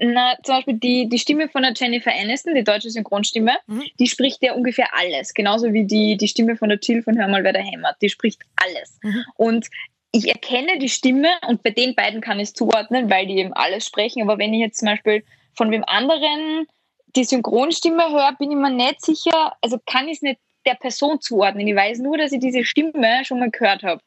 na, 0.00 0.36
zum 0.42 0.56
Beispiel 0.56 0.74
die, 0.74 1.08
die 1.08 1.18
Stimme 1.18 1.48
von 1.48 1.62
der 1.62 1.72
Jennifer 1.76 2.12
Aniston, 2.14 2.54
die 2.54 2.64
deutsche 2.64 2.90
Synchronstimme, 2.90 3.56
Mhm. 3.66 3.84
die 3.98 4.06
spricht 4.06 4.42
ja 4.42 4.54
ungefähr 4.54 4.88
alles. 4.96 5.34
Genauso 5.34 5.72
wie 5.72 5.84
die, 5.84 6.16
die 6.16 6.28
Stimme 6.28 6.56
von 6.56 6.68
der 6.68 6.78
Jill 6.80 7.02
von 7.02 7.18
Hör 7.18 7.28
mal, 7.28 7.44
wer 7.44 7.52
da 7.52 7.60
hämmert. 7.60 7.96
Die 8.00 8.08
spricht 8.08 8.42
alles. 8.56 8.98
Mhm. 9.02 9.24
Und 9.36 9.66
ich 10.12 10.28
erkenne 10.28 10.78
die 10.78 10.88
Stimme 10.88 11.28
und 11.46 11.62
bei 11.62 11.70
den 11.70 11.94
beiden 11.94 12.22
kann 12.22 12.40
ich 12.40 12.48
es 12.48 12.54
zuordnen, 12.54 13.10
weil 13.10 13.26
die 13.26 13.36
eben 13.38 13.52
alles 13.52 13.84
sprechen. 13.86 14.22
Aber 14.22 14.38
wenn 14.38 14.54
ich 14.54 14.60
jetzt 14.60 14.78
zum 14.78 14.86
Beispiel 14.86 15.24
von 15.52 15.70
wem 15.70 15.84
anderen 15.84 16.66
die 17.16 17.24
Synchronstimme 17.24 18.10
höre, 18.10 18.32
bin 18.38 18.50
ich 18.50 18.56
mir 18.56 18.70
nicht 18.70 19.04
sicher, 19.04 19.56
also 19.62 19.78
kann 19.86 20.06
ich 20.08 20.16
es 20.18 20.22
nicht 20.22 20.40
der 20.66 20.74
Person 20.74 21.20
zuordnen. 21.20 21.66
Ich 21.66 21.74
weiß 21.76 21.98
nur, 21.98 22.18
dass 22.18 22.32
ich 22.32 22.40
diese 22.40 22.64
Stimme 22.64 23.24
schon 23.24 23.38
mal 23.40 23.50
gehört 23.50 23.82
habe. 23.82 24.00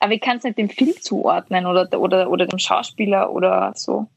Aber 0.00 0.12
ich 0.12 0.20
kann 0.20 0.38
es 0.38 0.44
nicht 0.44 0.58
dem 0.58 0.68
Film 0.68 0.94
zuordnen 1.00 1.66
oder, 1.66 1.88
oder, 1.98 2.28
oder 2.28 2.46
dem 2.46 2.58
Schauspieler 2.58 3.30
oder 3.30 3.72
so. 3.76 4.08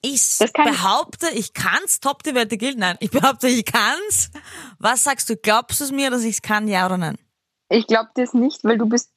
Ich 0.00 0.38
Das 0.38 0.52
kann- 0.52 0.64
behaupte, 0.70 1.28
ich 1.34 1.52
kann's. 1.54 2.00
Top 2.00 2.22
die 2.22 2.34
Wette 2.34 2.56
gilt. 2.56 2.78
Nein, 2.78 2.96
ich 3.00 3.10
behaupte, 3.10 3.48
ich 3.48 3.64
kann's. 3.64 4.30
Was 4.78 5.04
sagst 5.04 5.28
du? 5.28 5.36
Glaubst 5.36 5.80
du 5.80 5.84
es 5.84 5.92
mir, 5.92 6.10
dass 6.10 6.24
ich's 6.24 6.42
kann? 6.42 6.66
Ja 6.68 6.86
oder 6.86 6.96
nein? 6.98 7.18
Ich 7.68 7.86
glaube 7.86 8.08
das 8.14 8.32
nicht, 8.34 8.64
weil 8.64 8.78
du 8.78 8.86
bist, 8.86 9.10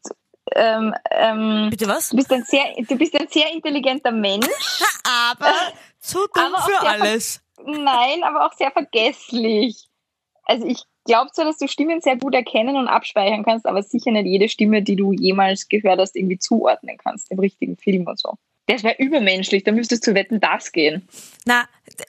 ähm, 0.55 0.93
ähm, 1.11 1.67
Bitte 1.69 1.87
was? 1.87 2.09
du 2.09 2.17
bist 2.17 2.31
ein 2.31 2.43
sehr, 2.43 2.63
du 2.77 2.95
bist 2.97 3.15
ein 3.19 3.27
sehr 3.29 3.51
intelligenter 3.51 4.11
Mensch. 4.11 4.47
Aber 5.03 5.53
zu 6.07 6.19
dumm 6.33 6.53
für 6.65 6.87
alles. 6.87 7.41
Nein, 7.63 8.23
aber 8.23 8.45
auch 8.45 8.53
sehr 8.53 8.71
vergesslich. 8.71 9.87
Also 10.43 10.65
ich 10.65 10.83
glaube 11.05 11.31
zwar, 11.31 11.45
dass 11.45 11.57
du 11.57 11.67
Stimmen 11.67 12.01
sehr 12.01 12.17
gut 12.17 12.33
erkennen 12.33 12.77
und 12.77 12.87
abspeichern 12.87 13.43
kannst, 13.43 13.65
aber 13.65 13.81
sicher 13.83 14.11
nicht 14.11 14.25
jede 14.25 14.49
Stimme, 14.49 14.81
die 14.81 14.95
du 14.95 15.11
jemals 15.11 15.67
gehört 15.67 15.99
hast, 15.99 16.15
irgendwie 16.15 16.37
zuordnen 16.37 16.97
kannst 16.97 17.31
im 17.31 17.39
richtigen 17.39 17.77
Film 17.77 18.07
und 18.07 18.19
so. 18.19 18.37
Das 18.67 18.83
wäre 18.83 18.95
übermenschlich, 18.99 19.63
da 19.63 19.71
müsstest 19.71 20.05
du 20.05 20.13
wetten, 20.13 20.39
das 20.41 20.71
gehen. 20.73 21.07
Na, 21.45 21.67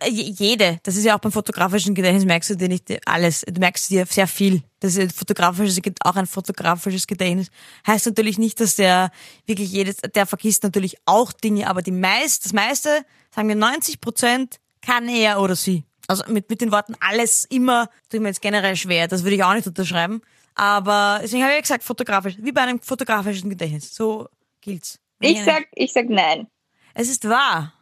j- 0.09 0.39
jede. 0.39 0.81
Das 0.83 0.97
ist 0.97 1.05
ja 1.05 1.15
auch 1.17 1.21
beim 1.21 1.31
fotografischen 1.31 1.95
Gedächtnis, 1.95 2.25
merkst 2.25 2.51
du 2.51 2.57
dir 2.57 2.69
nicht 2.69 3.07
alles. 3.09 3.43
Du 3.43 3.61
merkst 3.61 3.89
dir 3.91 4.05
sehr 4.07 4.27
viel. 4.27 4.63
Das 4.81 4.97
ist 4.97 5.17
fotografisches, 5.17 5.81
auch 6.01 6.17
ein 6.17 6.27
fotografisches 6.27 7.07
Gedächtnis. 7.07 7.49
Heißt 7.87 8.07
natürlich 8.07 8.39
nicht, 8.39 8.59
dass 8.61 8.75
der 8.75 9.11
wirklich 9.47 9.71
jedes, 9.71 9.99
der 9.99 10.27
vergisst 10.27 10.65
natürlich 10.65 10.97
auch 11.07 11.33
Dinge, 11.33 11.69
aber 11.69 11.81
die 11.81 11.93
meist, 11.93 12.45
das 12.45 12.53
meiste, 12.53 13.05
sagen 13.33 13.49
wir 13.49 13.55
90 13.57 14.01
Prozent, 14.01 14.57
kann 14.85 15.09
er 15.09 15.41
oder 15.41 15.55
sie. 15.55 15.85
Also 16.09 16.25
mit, 16.27 16.51
mit 16.51 16.61
den 16.61 16.73
Worten 16.73 16.95
alles 16.99 17.45
immer, 17.45 17.89
tut 18.11 18.21
mir 18.21 18.29
jetzt 18.29 18.43
generell 18.43 18.75
schwer. 18.75 19.07
Das 19.07 19.23
würde 19.23 19.37
ich 19.37 19.45
auch 19.45 19.55
nicht 19.55 19.67
unterschreiben. 19.69 20.23
Aber 20.57 21.21
deswegen 21.23 21.43
habe 21.45 21.53
ich 21.53 21.59
ja 21.59 21.63
gesagt, 21.63 21.85
fotografisch. 21.85 22.35
Wie 22.41 22.51
bei 22.51 22.63
einem 22.63 22.81
fotografischen 22.81 23.49
Gedächtnis. 23.49 23.95
So 23.95 24.29
gilt's. 24.61 24.99
Ich 25.21 25.45
sag, 25.45 25.67
ich 25.75 25.93
sag 25.93 26.09
nein. 26.09 26.49
Es 26.95 27.09
ist 27.09 27.29
wahr. 27.29 27.73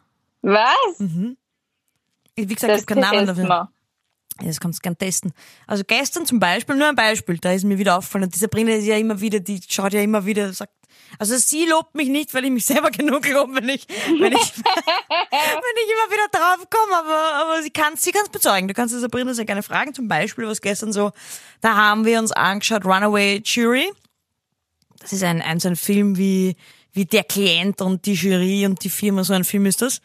Was? 0.42 0.66
Wie 0.98 1.36
gesagt, 2.46 2.48
ich 2.48 2.56
Das 2.56 2.70
habe 2.70 2.84
keinen 2.84 3.00
Namen 3.00 3.26
dafür. 3.26 3.48
Ja, 3.48 3.68
Das 4.46 4.60
kannst 4.60 4.80
du 4.80 4.82
gern 4.82 4.98
testen. 4.98 5.32
Also 5.66 5.84
gestern 5.86 6.26
zum 6.26 6.38
Beispiel, 6.38 6.76
nur 6.76 6.88
ein 6.88 6.94
Beispiel, 6.94 7.38
da 7.38 7.52
ist 7.52 7.64
mir 7.64 7.78
wieder 7.78 7.96
aufgefallen, 7.96 8.24
und 8.24 8.34
die 8.34 8.38
Sabrina 8.38 8.72
ist 8.72 8.84
ja 8.84 8.96
immer 8.96 9.20
wieder, 9.20 9.40
die 9.40 9.60
schaut 9.68 9.92
ja 9.92 10.02
immer 10.02 10.26
wieder, 10.26 10.52
sagt, 10.52 10.72
also 11.18 11.36
sie 11.36 11.64
lobt 11.66 11.94
mich 11.94 12.08
nicht, 12.08 12.34
weil 12.34 12.44
ich 12.44 12.50
mich 12.50 12.64
selber 12.66 12.90
genug 12.90 13.28
lobe, 13.28 13.56
wenn 13.56 13.68
ich, 13.68 13.86
wenn 13.88 14.32
ich, 14.32 14.56
wenn 14.58 15.76
ich 15.82 15.90
immer 15.90 16.12
wieder 16.12 16.28
drauf 16.30 16.68
komme, 16.70 16.96
aber, 16.96 17.34
aber 17.34 17.62
sie 17.62 17.70
kann 17.70 17.96
sie 17.96 18.12
kann's 18.12 18.28
bezeugen. 18.28 18.68
Du 18.68 18.74
kannst 18.74 18.94
die 18.94 18.98
Sabrina 18.98 19.32
sehr 19.34 19.44
gerne 19.44 19.62
fragen, 19.62 19.94
zum 19.94 20.08
Beispiel, 20.08 20.46
was 20.46 20.60
gestern 20.60 20.92
so, 20.92 21.12
da 21.60 21.74
haben 21.74 22.04
wir 22.04 22.18
uns 22.18 22.32
angeschaut, 22.32 22.84
Runaway 22.84 23.40
Jury. 23.44 23.90
Das 24.98 25.12
ist 25.12 25.22
ein, 25.22 25.42
ein 25.42 25.60
so 25.60 25.68
ein 25.68 25.76
Film 25.76 26.16
wie, 26.18 26.56
wie 26.96 27.04
der 27.04 27.24
Klient 27.24 27.80
und 27.82 28.06
die 28.06 28.14
Jury 28.14 28.66
und 28.66 28.82
die 28.82 28.90
Firma, 28.90 29.22
so 29.22 29.34
ein 29.34 29.44
Film 29.44 29.66
ist 29.66 29.82
das. 29.82 30.00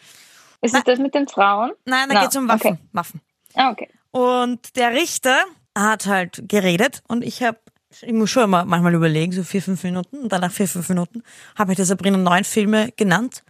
Ist 0.61 0.75
es 0.75 0.83
das 0.83 0.99
mit 0.99 1.15
den 1.15 1.27
Frauen? 1.27 1.71
Nein, 1.85 2.07
da 2.09 2.15
Na, 2.15 2.21
geht's 2.21 2.35
um 2.35 2.47
Waffen. 2.47 2.73
okay. 2.73 2.79
Waffen. 2.91 3.21
Ah, 3.55 3.71
okay. 3.71 3.89
Und 4.11 4.75
der 4.75 4.91
Richter 4.91 5.37
hat 5.75 6.05
halt 6.05 6.43
geredet 6.47 7.01
und 7.07 7.23
ich 7.23 7.41
habe, 7.43 7.57
ich 8.01 8.13
muss 8.13 8.29
schon 8.29 8.43
immer 8.43 8.65
manchmal 8.65 8.93
überlegen, 8.93 9.31
so 9.31 9.43
vier, 9.43 9.61
fünf 9.61 9.83
Minuten 9.83 10.17
und 10.17 10.31
dann 10.31 10.41
nach 10.41 10.51
vier, 10.51 10.67
fünf 10.67 10.87
Minuten 10.89 11.23
habe 11.57 11.71
ich 11.71 11.77
der 11.77 11.85
Sabrina 11.85 12.17
neun 12.17 12.43
Filme 12.43 12.91
genannt 12.97 13.43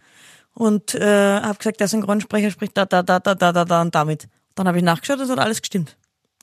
und 0.54 0.94
äh, 0.94 1.40
habe 1.40 1.58
gesagt, 1.58 1.80
der 1.80 1.88
Synchronsprecher 1.88 2.50
spricht 2.50 2.76
da, 2.76 2.86
da, 2.86 3.02
da, 3.02 3.18
da, 3.18 3.34
da, 3.34 3.52
da, 3.52 3.64
da 3.64 3.82
und 3.82 3.94
damit. 3.94 4.28
Dann 4.54 4.68
habe 4.68 4.78
ich 4.78 4.84
nachgeschaut 4.84 5.18
und 5.18 5.24
es 5.24 5.30
hat 5.30 5.38
alles 5.38 5.60
gestimmt. 5.60 5.96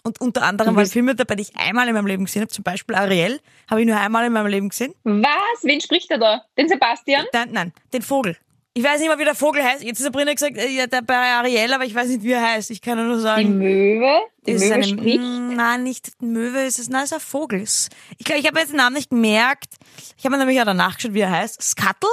Und 0.04 0.22
unter 0.22 0.44
anderem 0.44 0.76
waren 0.76 0.86
Filme 0.86 1.14
dabei, 1.16 1.36
die 1.36 1.44
ich 1.44 1.56
einmal 1.58 1.88
in 1.88 1.94
meinem 1.94 2.08
Leben 2.08 2.26
gesehen 2.26 2.42
habe, 2.44 2.52
zum 2.52 2.64
Beispiel 2.64 2.96
Ariel, 2.96 3.40
habe 3.70 3.82
ich 3.82 3.88
nur 3.88 3.98
einmal 3.98 4.26
in 4.26 4.32
meinem 4.34 4.48
Leben 4.48 4.70
gesehen. 4.70 4.94
Was? 5.04 5.64
Wen 5.64 5.82
spricht 5.82 6.10
er 6.12 6.18
da? 6.20 6.46
Den 6.58 6.70
Sebastian? 6.70 7.26
Nein, 7.34 7.50
nein, 7.52 7.74
den 7.94 8.02
Vogel. 8.02 8.38
Ich 8.76 8.84
weiß 8.84 9.00
nicht 9.00 9.10
mal, 9.10 9.20
wie 9.20 9.26
der 9.26 9.36
Vogel 9.36 9.62
heißt. 9.64 9.84
Jetzt 9.84 9.98
hat 10.00 10.06
Sabrina 10.06 10.32
gesagt, 10.32 10.56
äh, 10.56 10.70
ja, 10.70 10.88
der 10.88 11.02
bei 11.02 11.16
Ariel, 11.16 11.74
aber 11.74 11.84
ich 11.84 11.94
weiß 11.94 12.08
nicht, 12.08 12.24
wie 12.24 12.32
er 12.32 12.42
heißt. 12.54 12.70
Ich 12.72 12.82
kann 12.82 13.04
nur 13.06 13.16
Die 13.18 13.22
sagen. 13.22 13.58
Möwe? 13.58 14.22
Die 14.46 14.52
ist 14.52 14.62
Möwe 14.64 14.74
eine, 14.76 14.84
spricht? 14.86 15.20
Nein, 15.20 15.84
nicht 15.84 16.22
Möwe, 16.22 16.62
ist 16.64 16.80
es, 16.80 16.88
nein, 16.88 17.04
es 17.04 17.12
ist 17.12 17.14
ein 17.16 17.20
Vogel. 17.20 17.62
Es- 17.62 17.90
Ich 18.20 18.26
glaube, 18.26 18.40
ich 18.40 18.48
habe 18.48 18.60
jetzt 18.60 18.70
den 18.70 18.78
Namen 18.78 18.96
nicht 18.96 19.10
gemerkt. 19.10 19.74
Ich 20.18 20.24
habe 20.24 20.32
mir 20.36 20.38
nämlich 20.38 20.62
auch 20.62 20.66
danach 20.66 20.96
geschaut, 20.96 21.14
wie 21.14 21.20
er 21.22 21.32
heißt. 21.32 21.62
Scuttle 21.62 22.10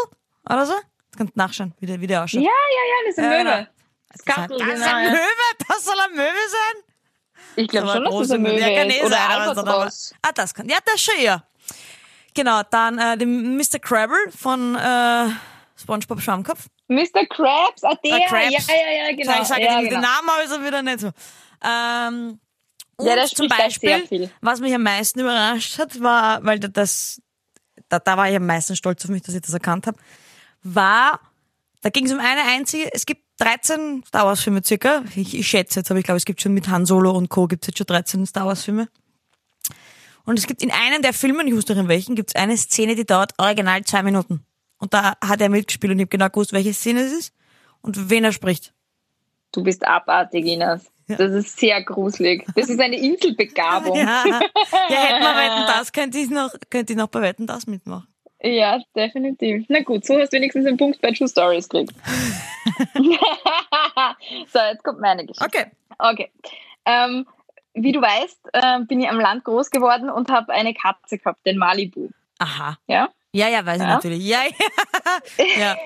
oder 0.49 0.67
so? 0.67 0.73
Du 1.13 1.19
kannst 1.19 1.37
nachschauen, 1.37 1.73
wie 1.79 1.87
der, 1.87 2.01
wie 2.01 2.07
der 2.09 2.25
ausschaut. 2.25 2.43
Ja, 2.43 2.49
ja, 2.49 2.51
ja, 2.51 3.07
das 3.07 3.11
ist 3.17 3.19
eine 3.19 3.37
Ja, 3.37 3.45
Möwe. 3.45 3.55
genau. 3.55 3.67
Skattel, 4.19 4.59
das 4.59 4.69
ist 4.69 4.75
genau. 4.85 4.97
eine 4.97 5.05
ja. 5.07 5.13
Möwe, 5.13 5.65
das 5.69 5.85
soll 5.85 5.95
eine 6.01 6.15
Möwe 6.17 6.49
sein? 6.49 6.83
Ich 7.57 7.69
glaube 7.69 7.89
schon, 7.89 8.05
dass 8.05 8.13
das 8.13 8.13
große 8.13 8.35
eine 8.35 8.43
Möwe 8.49 8.61
Ja, 8.61 8.79
kann 8.79 8.89
ist. 8.91 8.97
eh 8.97 9.01
Oder 9.03 9.17
sein, 9.17 9.59
aber 9.59 9.93
Ah, 10.23 10.33
das 10.35 10.55
kann, 10.55 10.69
ja, 10.69 10.77
das 10.85 11.01
schon 11.01 11.17
eher. 11.19 11.43
Genau, 12.35 12.63
dann 12.71 12.99
äh, 12.99 13.17
den 13.17 13.57
Mr. 13.57 13.79
Crabble 13.81 14.31
von 14.37 14.75
äh, 14.75 15.29
SpongeBob 15.77 16.21
Schwammkopf. 16.21 16.67
Mr. 16.89 17.27
Krabs, 17.29 17.83
ah, 17.83 17.95
der, 18.05 18.17
Äh, 18.19 18.27
Krabs. 18.27 18.51
ja, 18.69 18.75
ja, 18.75 19.09
ja, 19.09 19.17
genau. 19.17 19.43
ich 19.43 19.49
sage 19.49 19.63
ja, 19.63 19.81
den, 19.81 19.89
genau. 19.89 20.01
den 20.01 20.01
Namen, 20.03 20.29
aber 20.29 20.45
ist 20.45 20.53
er 20.53 20.65
wieder 20.65 20.83
nicht 20.83 21.01
so. 21.01 21.11
Ähm, 21.65 22.39
und 22.99 23.07
Ja, 23.07 23.15
der 23.15 23.27
zum 23.27 23.49
Beispiel, 23.49 24.07
viel. 24.07 24.31
was 24.41 24.61
mich 24.61 24.75
am 24.75 24.83
meisten 24.83 25.21
überrascht 25.21 25.79
hat, 25.79 26.01
war, 26.03 26.45
weil 26.45 26.59
da- 26.61 26.69
das, 26.69 27.21
da, 27.89 27.99
da 27.99 28.17
war 28.17 28.29
ich 28.31 28.37
am 28.37 28.47
meisten 28.47 28.77
stolz 28.77 29.05
auf 29.05 29.11
mich, 29.11 29.23
dass 29.23 29.35
ich 29.35 29.41
das 29.43 29.53
erkannt 29.53 29.87
habe, 29.87 29.99
war, 30.63 31.21
da 31.83 31.91
ging 31.91 32.07
es 32.07 32.13
um 32.13 32.21
eine 32.21 32.43
einzige, 32.43 32.93
es 32.95 33.05
gibt 33.07 33.23
13 33.39 34.05
Star 34.07 34.27
Wars 34.27 34.41
Filme 34.41 34.63
circa, 34.65 35.05
ich, 35.15 35.37
ich 35.37 35.47
schätze 35.47 35.81
jetzt, 35.81 35.91
aber 35.91 36.01
ich 36.01 36.05
glaube, 36.05 36.17
es 36.17 36.25
gibt 36.25 36.41
schon 36.41 36.55
mit 36.55 36.69
Han 36.69 36.87
Solo 36.87 37.11
und 37.11 37.29
Co. 37.29 37.47
gibt 37.47 37.65
es 37.65 37.69
jetzt 37.69 37.79
schon 37.79 37.87
13 37.87 38.27
Star 38.27 38.47
Wars 38.47 38.65
Filme. 38.65 38.89
Und 40.25 40.39
es 40.39 40.47
gibt 40.47 40.63
in 40.63 40.71
einem 40.71 41.03
der 41.03 41.13
Filme, 41.13 41.45
ich 41.45 41.55
wusste 41.55 41.75
auch 41.75 41.79
in 41.79 41.89
welchen, 41.89 42.17
gibt 42.17 42.31
es 42.31 42.35
eine 42.35 42.57
Szene, 42.57 42.97
die 42.97 43.05
dauert 43.05 43.33
original 43.39 43.85
zwei 43.85 44.03
Minuten. 44.03 44.45
Und 44.79 44.93
da 44.93 45.17
hat 45.25 45.41
er 45.41 45.49
mitgespielt 45.49 45.93
und 45.93 45.99
ich 45.99 46.05
habe 46.05 46.11
genau 46.11 46.29
gewusst, 46.29 46.53
welche 46.53 46.75
Szene 46.75 47.01
es 47.01 47.13
ist 47.13 47.35
und 47.81 48.11
wen 48.11 48.25
er 48.25 48.33
spricht. 48.33 48.75
Du 49.53 49.63
bist 49.63 49.87
abartig, 49.87 50.45
Ines. 50.45 50.91
Das 51.07 51.33
ist 51.33 51.59
sehr 51.59 51.83
gruselig. 51.85 52.45
Das 52.57 52.69
ist 52.69 52.81
eine 52.81 52.99
Inselbegabung. 52.99 53.97
Ja, 53.97 54.25
ja 54.27 54.97
hätten 54.97 55.23
wir 55.23 55.37
Wetten, 55.37 55.67
das 55.79 55.93
könnte 55.93 56.19
ich 56.19 56.31
noch, 56.31 56.53
könnte 56.69 56.93
ich 56.93 56.99
noch 56.99 57.09
bei 57.09 57.21
Wetten, 57.23 57.47
das 57.47 57.67
mitmachen. 57.67 58.09
Ja, 58.43 58.81
definitiv. 58.95 59.67
Na 59.69 59.81
gut, 59.81 60.05
so 60.05 60.19
hast 60.19 60.33
du 60.33 60.37
wenigstens 60.37 60.67
einen 60.67 60.77
Punkt 60.77 61.01
bei 61.01 61.11
True 61.13 61.29
Stories 61.29 61.69
gekriegt. 61.69 61.95
so, 64.53 64.59
jetzt 64.59 64.85
kommt 64.85 65.01
meine 65.01 65.25
Geschichte. 65.25 65.45
Okay. 65.47 65.67
Okay. 65.99 66.31
Ähm, 66.85 67.27
wie 67.75 67.93
du 67.93 68.01
weißt, 68.01 68.49
äh, 68.53 68.81
bin 68.81 69.01
ich 69.01 69.09
am 69.09 69.21
Land 69.21 69.45
groß 69.45 69.71
geworden 69.71 70.11
und 70.11 70.31
habe 70.31 70.53
eine 70.53 70.75
Katze 70.75 71.19
gehabt, 71.19 71.45
den 71.47 71.59
Malibu. 71.59 72.09
Aha. 72.39 72.79
Ja? 72.87 73.11
Ja, 73.37 73.49
ja, 73.49 73.65
weiß 73.67 73.77
ich 73.77 73.83
Ja? 73.83 73.95
natürlich. 73.95 74.27
Ja, 74.27 74.39
ja. 74.45 75.47
ja. 75.61 75.77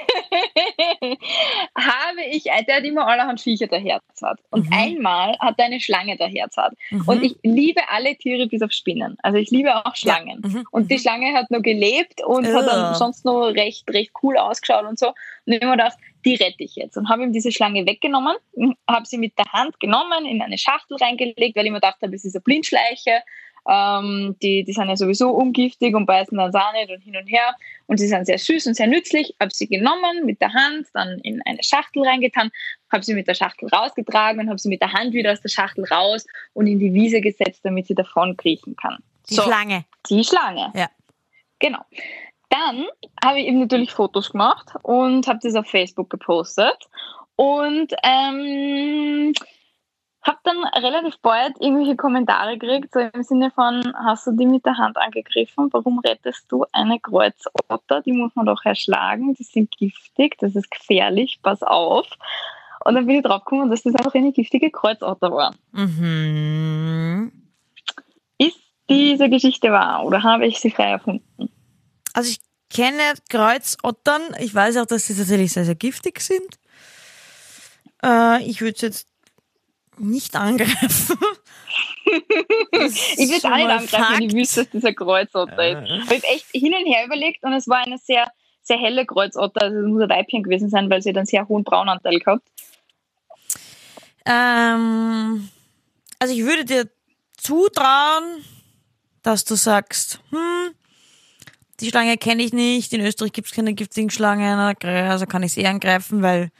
habe 1.76 2.22
ich, 2.30 2.46
äh, 2.46 2.64
der 2.64 2.76
hat 2.76 2.84
immer 2.84 3.06
allerhand 3.06 3.40
Viecher 3.40 3.66
der 3.66 3.80
Herz 3.80 4.04
hat. 4.22 4.38
Und 4.50 4.66
Mhm. 4.66 4.72
einmal 4.72 5.36
hat 5.38 5.54
er 5.58 5.66
eine 5.66 5.80
Schlange 5.80 6.16
der 6.16 6.28
Herz 6.28 6.56
hat. 6.56 6.74
Und 7.06 7.22
ich 7.22 7.36
liebe 7.42 7.80
alle 7.88 8.16
Tiere 8.16 8.46
bis 8.46 8.62
auf 8.62 8.72
Spinnen. 8.72 9.16
Also 9.22 9.38
ich 9.38 9.50
liebe 9.50 9.74
auch 9.74 9.96
Schlangen. 9.96 10.40
Mhm. 10.44 10.64
Und 10.70 10.90
die 10.90 10.98
Schlange 10.98 11.32
hat 11.34 11.50
nur 11.50 11.62
gelebt 11.62 12.22
und 12.24 12.46
hat 12.46 12.66
dann 12.66 12.94
sonst 12.94 13.24
nur 13.24 13.48
recht, 13.54 13.88
recht 13.90 14.12
cool 14.22 14.36
ausgeschaut 14.36 14.84
und 14.86 14.98
so. 14.98 15.08
Und 15.08 15.52
ich 15.52 15.56
habe 15.56 15.66
mir 15.66 15.76
gedacht, 15.76 15.98
die 16.24 16.34
rette 16.34 16.62
ich 16.62 16.76
jetzt. 16.76 16.96
Und 16.96 17.08
habe 17.08 17.22
ihm 17.22 17.32
diese 17.32 17.50
Schlange 17.50 17.86
weggenommen, 17.86 18.36
habe 18.88 19.06
sie 19.06 19.18
mit 19.18 19.38
der 19.38 19.46
Hand 19.52 19.80
genommen, 19.80 20.26
in 20.26 20.42
eine 20.42 20.58
Schachtel 20.58 20.96
reingelegt, 20.98 21.56
weil 21.56 21.64
ich 21.64 21.70
mir 21.72 21.80
gedacht 21.80 21.98
habe, 22.02 22.14
es 22.14 22.24
ist 22.24 22.34
eine 22.36 22.42
Blindschleiche. 22.42 23.22
Ähm, 23.68 24.36
die, 24.42 24.64
die 24.64 24.72
sind 24.72 24.88
ja 24.88 24.96
sowieso 24.96 25.30
ungiftig 25.30 25.94
und 25.94 26.06
beißen 26.06 26.36
dann 26.36 26.54
auch 26.54 26.72
nicht 26.72 26.90
und 26.90 27.02
hin 27.02 27.16
und 27.16 27.26
her. 27.26 27.54
Und 27.86 27.98
sie 27.98 28.08
sind 28.08 28.26
sehr 28.26 28.38
süß 28.38 28.66
und 28.66 28.74
sehr 28.74 28.86
nützlich. 28.86 29.34
Habe 29.40 29.52
sie 29.52 29.66
genommen 29.66 30.24
mit 30.24 30.40
der 30.40 30.52
Hand, 30.52 30.86
dann 30.94 31.18
in 31.20 31.42
eine 31.44 31.62
Schachtel 31.62 32.06
reingetan, 32.06 32.50
habe 32.90 33.04
sie 33.04 33.14
mit 33.14 33.28
der 33.28 33.34
Schachtel 33.34 33.68
rausgetragen 33.68 34.40
und 34.40 34.48
habe 34.48 34.58
sie 34.58 34.68
mit 34.68 34.80
der 34.80 34.92
Hand 34.92 35.12
wieder 35.12 35.32
aus 35.32 35.40
der 35.40 35.48
Schachtel 35.48 35.84
raus 35.84 36.26
und 36.52 36.66
in 36.66 36.78
die 36.78 36.92
Wiese 36.92 37.20
gesetzt, 37.20 37.60
damit 37.64 37.86
sie 37.86 37.94
davon 37.94 38.36
kriechen 38.36 38.76
kann. 38.76 38.98
Die 39.28 39.34
Schlange. 39.34 39.84
Die 40.08 40.24
Schlange. 40.24 40.72
Ja. 40.74 40.88
Genau. 41.58 41.84
Dann 42.48 42.86
habe 43.24 43.40
ich 43.40 43.46
eben 43.46 43.60
natürlich 43.60 43.92
Fotos 43.92 44.30
gemacht 44.30 44.70
und 44.82 45.26
habe 45.28 45.38
das 45.42 45.54
auf 45.54 45.68
Facebook 45.68 46.10
gepostet 46.10 46.88
und 47.36 47.94
ähm, 48.02 49.32
habe 50.22 50.38
dann 50.44 50.62
relativ 50.64 51.18
bald 51.20 51.60
irgendwelche 51.60 51.96
Kommentare 51.96 52.58
gekriegt, 52.58 52.92
so 52.92 53.00
im 53.00 53.22
Sinne 53.22 53.50
von, 53.50 53.94
hast 54.04 54.26
du 54.26 54.32
die 54.32 54.46
mit 54.46 54.66
der 54.66 54.76
Hand 54.76 54.98
angegriffen? 54.98 55.68
Warum 55.72 55.98
rettest 56.00 56.50
du 56.52 56.66
eine 56.72 57.00
Kreuzotter? 57.00 58.02
Die 58.02 58.12
muss 58.12 58.34
man 58.34 58.46
doch 58.46 58.64
erschlagen, 58.64 59.34
die 59.34 59.44
sind 59.44 59.70
giftig, 59.70 60.36
das 60.38 60.54
ist 60.56 60.70
gefährlich, 60.70 61.40
pass 61.42 61.62
auf. 61.62 62.06
Und 62.84 62.94
dann 62.94 63.06
bin 63.06 63.16
ich 63.16 63.22
draufgekommen, 63.22 63.70
dass 63.70 63.82
das 63.82 63.94
einfach 63.94 64.14
eine 64.14 64.32
giftige 64.32 64.70
Kreuzotter 64.70 65.32
war. 65.32 65.54
Mhm. 65.72 67.32
Ist 68.38 68.60
diese 68.88 69.28
Geschichte 69.28 69.70
wahr 69.70 70.04
oder 70.04 70.22
habe 70.22 70.46
ich 70.46 70.60
sie 70.60 70.70
frei 70.70 70.90
erfunden? 70.90 71.50
Also 72.12 72.30
ich 72.30 72.40
kenne 72.70 73.14
Kreuzottern. 73.28 74.22
Ich 74.38 74.54
weiß 74.54 74.76
auch, 74.78 74.86
dass 74.86 75.06
sie 75.06 75.14
tatsächlich 75.14 75.52
sehr, 75.52 75.64
sehr 75.64 75.74
giftig 75.74 76.20
sind. 76.20 76.58
Äh, 78.02 78.42
ich 78.44 78.60
würde 78.60 78.74
es 78.74 78.80
jetzt 78.80 79.09
nicht 79.98 80.36
angreifen. 80.36 81.18
Ich 82.02 83.30
es 83.30 83.44
auch 83.44 83.54
nicht 83.54 83.68
angreifen, 83.68 84.04
wenn 84.14 84.22
ich 84.22 84.34
wüsste, 84.34 84.64
dass 84.64 84.72
das 84.72 84.84
ein 84.84 84.96
Kreuzotter 84.96 85.82
ist. 85.82 85.90
Ich 85.90 86.06
habe 86.06 86.14
echt 86.34 86.46
hin 86.50 86.74
und 86.74 86.92
her 86.92 87.06
überlegt 87.06 87.44
und 87.44 87.52
es 87.52 87.68
war 87.68 87.84
eine 87.84 87.98
sehr, 87.98 88.26
sehr 88.62 88.78
helle 88.78 89.06
Kreuzotter. 89.06 89.62
Also 89.62 89.78
es 89.78 89.86
muss 89.86 90.02
ein 90.02 90.08
Weibchen 90.08 90.42
gewesen 90.42 90.70
sein, 90.70 90.90
weil 90.90 91.02
sie 91.02 91.10
hat 91.10 91.18
einen 91.18 91.26
sehr 91.26 91.46
hohen 91.46 91.62
Braunanteil 91.62 92.18
gehabt. 92.18 92.42
Ähm, 94.24 95.48
also 96.18 96.34
ich 96.34 96.44
würde 96.44 96.64
dir 96.64 96.90
zutrauen, 97.36 98.44
dass 99.22 99.44
du 99.44 99.54
sagst, 99.54 100.20
hm, 100.30 100.74
die 101.80 101.88
Schlange 101.88 102.16
kenne 102.18 102.42
ich 102.42 102.52
nicht, 102.52 102.92
in 102.92 103.00
Österreich 103.00 103.32
gibt 103.32 103.48
es 103.48 103.54
keine 103.54 103.74
giftigen 103.74 104.10
Schlangen, 104.10 104.58
also 104.58 105.26
kann 105.26 105.42
ich 105.42 105.52
sie 105.52 105.66
angreifen, 105.66 106.22
weil 106.22 106.50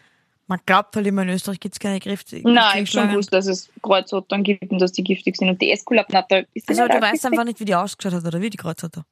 man 0.51 0.59
glaubt 0.67 0.97
halt 0.97 1.07
immer, 1.07 1.23
in 1.23 1.29
Österreich 1.29 1.61
gibt 1.61 1.77
es 1.77 1.79
keine 1.79 2.01
giftigen 2.01 2.53
Nein, 2.53 2.65
ich 2.71 2.75
habe 2.75 2.87
schon 2.87 3.09
gewusst, 3.11 3.33
dass 3.33 3.47
es 3.47 3.71
Kreuzottern 3.83 4.43
gibt 4.43 4.71
und 4.73 4.81
dass 4.81 4.91
die 4.91 5.05
giftig 5.05 5.37
sind. 5.37 5.49
Und 5.49 5.63
die 5.63 5.71
Esculapnatter 5.71 6.45
ist 6.55 6.69
Also 6.69 6.89
du 6.89 7.01
weißt 7.01 7.25
einfach 7.27 7.45
nicht, 7.45 7.61
wie 7.61 7.65
die 7.65 7.75
ausgeschaut 7.75 8.15
hat 8.15 8.25
oder 8.27 8.41
wie 8.41 8.51
die 8.51 8.57
Kreuzotter. 8.57 9.05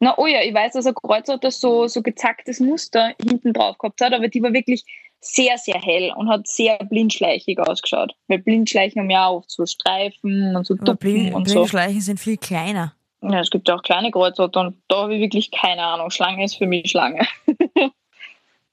Na, 0.00 0.14
oh 0.18 0.26
ja, 0.26 0.42
ich 0.42 0.52
weiß, 0.52 0.74
dass 0.74 0.84
ein 0.84 0.94
Kreuzotter 0.94 1.50
so, 1.50 1.88
so 1.88 2.02
gezacktes 2.02 2.60
Muster 2.60 3.14
hinten 3.18 3.54
drauf 3.54 3.78
gehabt 3.78 4.02
hat, 4.02 4.12
aber 4.12 4.28
die 4.28 4.42
war 4.42 4.52
wirklich 4.52 4.84
sehr, 5.20 5.56
sehr 5.56 5.80
hell 5.80 6.12
und 6.14 6.28
hat 6.28 6.46
sehr 6.46 6.76
blindschleichig 6.84 7.58
ausgeschaut. 7.58 8.12
Weil 8.28 8.40
Blindschleichen 8.40 9.00
haben 9.00 9.10
ja 9.10 9.28
auch 9.28 9.38
oft 9.38 9.50
so 9.50 9.64
Streifen 9.64 10.54
und 10.54 10.66
so 10.66 10.74
Blind, 10.74 11.34
und 11.34 11.48
so. 11.48 11.54
Blindschleichen 11.54 12.02
sind 12.02 12.20
viel 12.20 12.36
kleiner. 12.36 12.92
Ja, 13.22 13.40
es 13.40 13.48
gibt 13.48 13.66
ja 13.66 13.76
auch 13.76 13.82
kleine 13.82 14.10
Kreuzotter 14.10 14.60
und 14.60 14.76
da 14.88 15.04
habe 15.04 15.14
ich 15.14 15.22
wirklich 15.22 15.50
keine 15.50 15.82
Ahnung. 15.82 16.10
Schlange 16.10 16.44
ist 16.44 16.56
für 16.56 16.66
mich 16.66 16.90
Schlange. 16.90 17.26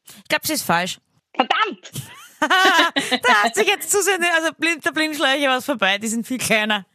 Ich 0.06 0.28
glaube, 0.28 0.46
sie 0.46 0.54
ist 0.54 0.64
falsch. 0.64 1.00
Verdammt! 1.36 1.92
da 3.24 3.44
hat 3.44 3.56
sich 3.56 3.68
jetzt 3.68 3.90
zu 3.90 4.02
sehr, 4.02 4.18
also 4.36 4.50
blind, 4.58 4.86
der 4.86 4.92
Blindschleiche 4.92 5.48
was 5.48 5.66
vorbei, 5.66 5.98
die 5.98 6.08
sind 6.08 6.28
viel 6.28 6.38
kleiner. 6.38 6.86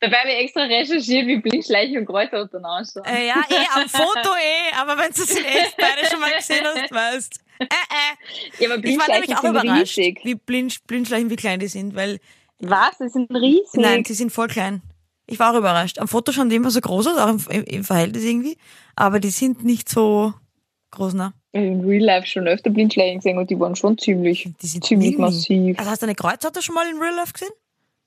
Dabei 0.00 0.16
habe 0.18 0.30
ich 0.30 0.38
extra 0.38 0.62
recherchiert, 0.62 1.26
wie 1.28 1.36
Blindschleichen 1.36 1.98
und 1.98 2.06
Kreuzottern 2.06 2.64
ausschauen. 2.64 3.04
Äh, 3.04 3.28
ja, 3.28 3.36
eh, 3.48 3.80
am 3.80 3.88
Foto 3.88 4.30
eh, 4.34 4.74
aber 4.76 4.98
wenn 4.98 5.12
du 5.12 5.22
sie 5.22 5.38
in 5.38 5.44
echt 5.44 5.76
beide 5.76 6.10
schon 6.10 6.18
mal 6.18 6.32
gesehen 6.36 6.64
hast, 6.64 6.90
weißt. 6.90 7.40
Äh, 7.60 7.64
äh. 7.64 8.64
ja, 8.64 8.72
aber 8.72 8.84
Ich 8.84 8.98
war 8.98 9.08
nämlich 9.08 9.36
auch 9.36 9.44
überrascht, 9.44 9.98
riesig. 9.98 10.20
wie 10.24 10.34
Blind, 10.34 10.84
Blindschleichen, 10.88 11.30
wie 11.30 11.36
klein 11.36 11.60
die 11.60 11.68
sind, 11.68 11.94
weil, 11.94 12.18
Was? 12.58 12.98
Die 12.98 13.08
sind 13.08 13.30
riesig. 13.30 13.74
nein, 13.74 14.02
die 14.02 14.14
sind 14.14 14.32
voll 14.32 14.48
klein. 14.48 14.82
Ich 15.26 15.38
war 15.38 15.52
auch 15.52 15.58
überrascht. 15.58 16.00
Am 16.00 16.08
Foto 16.08 16.32
schauen 16.32 16.50
die 16.50 16.56
immer 16.56 16.72
so 16.72 16.80
groß 16.80 17.06
aus, 17.06 17.18
auch 17.18 17.28
im, 17.28 17.40
im, 17.48 17.64
im 17.64 17.84
Verhältnis 17.84 18.24
irgendwie, 18.24 18.58
aber 18.96 19.20
die 19.20 19.30
sind 19.30 19.62
nicht 19.62 19.88
so 19.88 20.34
groß, 20.90 21.14
ne? 21.14 21.32
Ich 21.52 21.58
habe 21.58 21.66
in 21.66 21.84
Real 21.84 22.02
Life 22.02 22.26
schon 22.26 22.48
öfter 22.48 22.70
Blindschleichen 22.70 23.18
gesehen 23.18 23.38
und 23.38 23.50
die 23.50 23.60
waren 23.60 23.76
schon 23.76 23.98
ziemlich, 23.98 24.48
Die 24.62 24.66
sind 24.66 24.84
ziemlich 24.84 25.18
massiv. 25.18 25.78
Also 25.78 25.90
hast 25.90 26.02
du 26.02 26.06
eine 26.06 26.14
Kreuzotter 26.14 26.62
schon 26.62 26.74
mal 26.74 26.88
in 26.88 26.98
Real 26.98 27.14
Life 27.14 27.32
gesehen? 27.32 27.52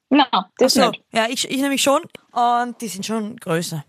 Nein, 0.10 0.25
das 0.58 0.73
so. 0.73 0.89
nicht. 0.89 1.03
Ja, 1.13 1.27
ich, 1.29 1.49
ich 1.49 1.62
nämlich 1.62 1.81
schon. 1.81 2.01
Und 2.31 2.81
die 2.81 2.88
sind 2.88 3.05
schon 3.05 3.36
größer. 3.38 3.86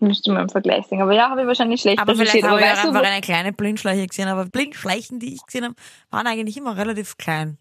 Müsste 0.00 0.32
man 0.32 0.42
im 0.42 0.48
Vergleich 0.48 0.86
sehen. 0.86 1.02
Aber 1.02 1.12
ja, 1.12 1.28
habe 1.28 1.42
ich 1.42 1.46
wahrscheinlich 1.46 1.80
schlecht 1.80 1.98
Aber 1.98 2.14
vielleicht 2.14 2.42
habe 2.42 2.58
ich 2.60 2.66
ja 2.66 2.72
einfach 2.72 3.02
eine 3.02 3.20
kleine 3.20 3.52
Blindschleiche 3.52 4.06
gesehen. 4.06 4.28
Aber 4.28 4.46
Blindschleichen, 4.46 5.18
die 5.18 5.34
ich 5.34 5.44
gesehen 5.44 5.64
habe, 5.64 5.74
waren 6.10 6.26
eigentlich 6.26 6.56
immer 6.56 6.76
relativ 6.76 7.18
klein. 7.18 7.58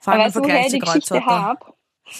Vor 0.00 0.14
allem 0.14 0.22
aber 0.22 0.28
im 0.28 0.32
Vergleich 0.32 0.72
ich 0.74 1.04
zu 1.04 1.24
habe? 1.24 1.60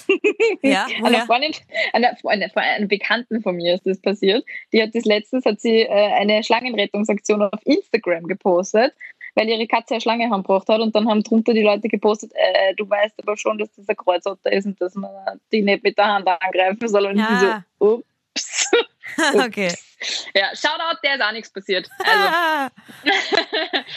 Ja, 0.62 0.86
Eine 0.86 1.02
woher? 1.02 1.26
Freundin, 1.26 1.52
eine 1.92 2.16
Freundin, 2.20 2.50
von 2.50 2.62
einer 2.62 2.86
Bekannten 2.86 3.42
von 3.42 3.56
mir 3.56 3.74
ist 3.74 3.86
das 3.86 4.00
passiert. 4.00 4.44
Die 4.72 4.82
hat 4.82 4.94
das 4.94 5.04
letztens, 5.04 5.44
hat 5.44 5.60
sie 5.60 5.82
äh, 5.82 5.88
eine 5.88 6.42
Schlangenrettungsaktion 6.42 7.42
auf 7.42 7.60
Instagram 7.64 8.24
gepostet, 8.24 8.94
weil 9.34 9.48
ihre 9.48 9.66
Katze 9.66 9.94
eine 9.94 10.00
Schlange 10.00 10.30
heimgebracht 10.30 10.68
hat 10.68 10.80
und 10.80 10.94
dann 10.94 11.08
haben 11.08 11.22
drunter 11.22 11.54
die 11.54 11.62
Leute 11.62 11.88
gepostet, 11.88 12.32
äh, 12.34 12.74
du 12.74 12.88
weißt 12.88 13.14
aber 13.22 13.36
schon, 13.36 13.58
dass 13.58 13.72
das 13.74 13.88
ein 13.88 13.96
Kreuzotter 13.96 14.52
ist 14.52 14.66
und 14.66 14.80
dass 14.80 14.94
man 14.94 15.10
die 15.52 15.62
nicht 15.62 15.82
mit 15.82 15.98
der 15.98 16.06
Hand 16.06 16.28
angreifen 16.28 16.88
soll 16.88 17.06
und 17.06 17.18
Ja. 17.18 17.64
die 17.80 17.84
so, 17.84 17.94
ups. 17.94 18.70
okay. 19.34 19.72
Ja, 20.34 20.54
Shoutout, 20.54 20.98
der 21.02 21.14
ist 21.16 21.22
auch 21.22 21.32
nichts 21.32 21.52
passiert. 21.52 21.88
Also, 21.98 22.70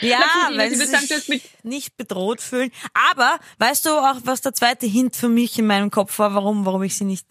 ja, 0.00 0.20
wenn 0.52 0.74
Sie 0.74 0.86
sich 0.86 1.50
nicht 1.62 1.96
bedroht 1.96 2.40
fühlen. 2.40 2.70
Aber 3.12 3.38
weißt 3.58 3.86
du 3.86 3.90
auch, 3.90 4.16
was 4.24 4.40
der 4.40 4.54
zweite 4.54 4.86
Hint 4.86 5.16
für 5.16 5.28
mich 5.28 5.58
in 5.58 5.66
meinem 5.66 5.90
Kopf 5.90 6.18
war, 6.18 6.34
warum, 6.34 6.64
warum 6.66 6.82
ich 6.82 6.96
sie 6.96 7.04
nicht, 7.04 7.26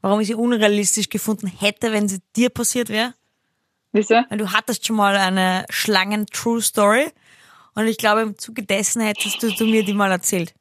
warum 0.00 0.20
ich 0.20 0.28
sie 0.28 0.34
unrealistisch 0.34 1.08
gefunden 1.08 1.46
hätte, 1.46 1.92
wenn 1.92 2.08
sie 2.08 2.20
dir 2.36 2.50
passiert 2.50 2.88
wäre? 2.88 3.14
wieso? 3.94 4.16
Weil 4.28 4.38
du 4.38 4.52
hattest 4.52 4.86
schon 4.86 4.96
mal 4.96 5.16
eine 5.16 5.64
Schlangen-True 5.70 6.60
Story. 6.60 7.06
Und 7.74 7.86
ich 7.86 7.96
glaube, 7.96 8.20
im 8.20 8.38
Zuge 8.38 8.62
dessen 8.62 9.00
hättest 9.00 9.42
du, 9.42 9.50
du 9.50 9.64
mir 9.64 9.84
die 9.84 9.94
mal 9.94 10.10
erzählt. 10.10 10.54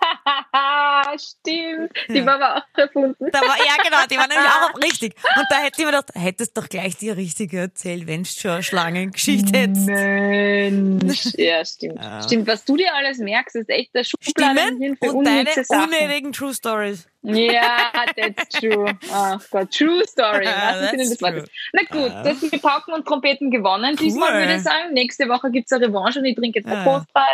Stimmt. 1.18 1.92
Die 2.08 2.18
Ja. 2.18 2.26
war 2.26 2.34
aber 2.36 2.56
auch 2.58 2.78
erfunden. 2.78 3.26
Da 3.32 3.40
war, 3.40 3.56
ja, 3.58 3.82
genau, 3.82 3.98
die 4.10 4.16
war 4.16 4.26
nämlich 4.28 4.48
auch 4.48 4.82
richtig. 4.82 5.14
Und 5.36 5.46
da 5.50 5.56
hätte 5.58 5.80
ich 5.80 5.86
mir 5.86 5.92
gedacht, 5.92 6.10
hättest 6.14 6.56
doch 6.56 6.68
gleich 6.68 6.96
die 6.96 7.10
richtige 7.10 7.58
erzählt, 7.60 8.06
wenn 8.06 8.22
du 8.24 8.28
schon 8.28 8.50
eine 8.52 8.62
Schlangengeschichte 8.62 9.58
hättest. 9.58 9.86
Mensch. 9.86 11.20
Ja, 11.36 11.64
stimmt. 11.64 12.00
Stimmt, 12.24 12.46
was 12.46 12.64
du 12.64 12.76
dir 12.76 12.94
alles 12.94 13.18
merkst, 13.18 13.56
ist 13.56 13.68
echt 13.70 13.94
der 13.94 14.04
Schubladen 14.04 14.96
für 15.02 15.12
und 15.12 15.24
deine 15.24 15.50
Sachen. 15.64 15.84
unnötigen 15.84 16.32
True 16.32 16.54
Stories. 16.54 17.06
Ja, 17.22 17.92
that's 18.16 18.48
true. 18.48 18.92
Ach 19.12 19.40
Gott, 19.50 19.70
true 19.70 20.02
story. 20.06 20.46
Ah, 20.46 20.74
Was 20.80 20.92
ist 20.94 21.20
das. 21.20 21.34
Wort? 21.34 21.48
Na 21.72 21.82
gut, 21.90 22.12
das 22.26 22.40
mit 22.42 22.62
Pauken 22.62 22.94
und 22.94 23.06
Trompeten 23.06 23.50
gewonnen. 23.50 23.96
Diesmal 23.96 24.32
Cool. 24.32 24.40
würde 24.40 24.54
ich 24.56 24.62
sagen, 24.62 24.92
nächste 24.92 25.28
Woche 25.28 25.50
gibt's 25.50 25.72
eine 25.72 25.86
Revanche 25.86 26.18
und 26.20 26.24
ich 26.24 26.36
trinke 26.36 26.58
jetzt 26.60 26.68
Ja. 26.68 26.74
einen 26.74 26.84
Prostpreis. 26.84 27.24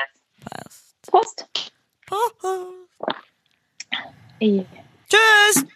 Passt. 0.44 1.10
Prost. 1.10 1.46
Prost. 1.54 1.72
Tschüss. 5.08 5.66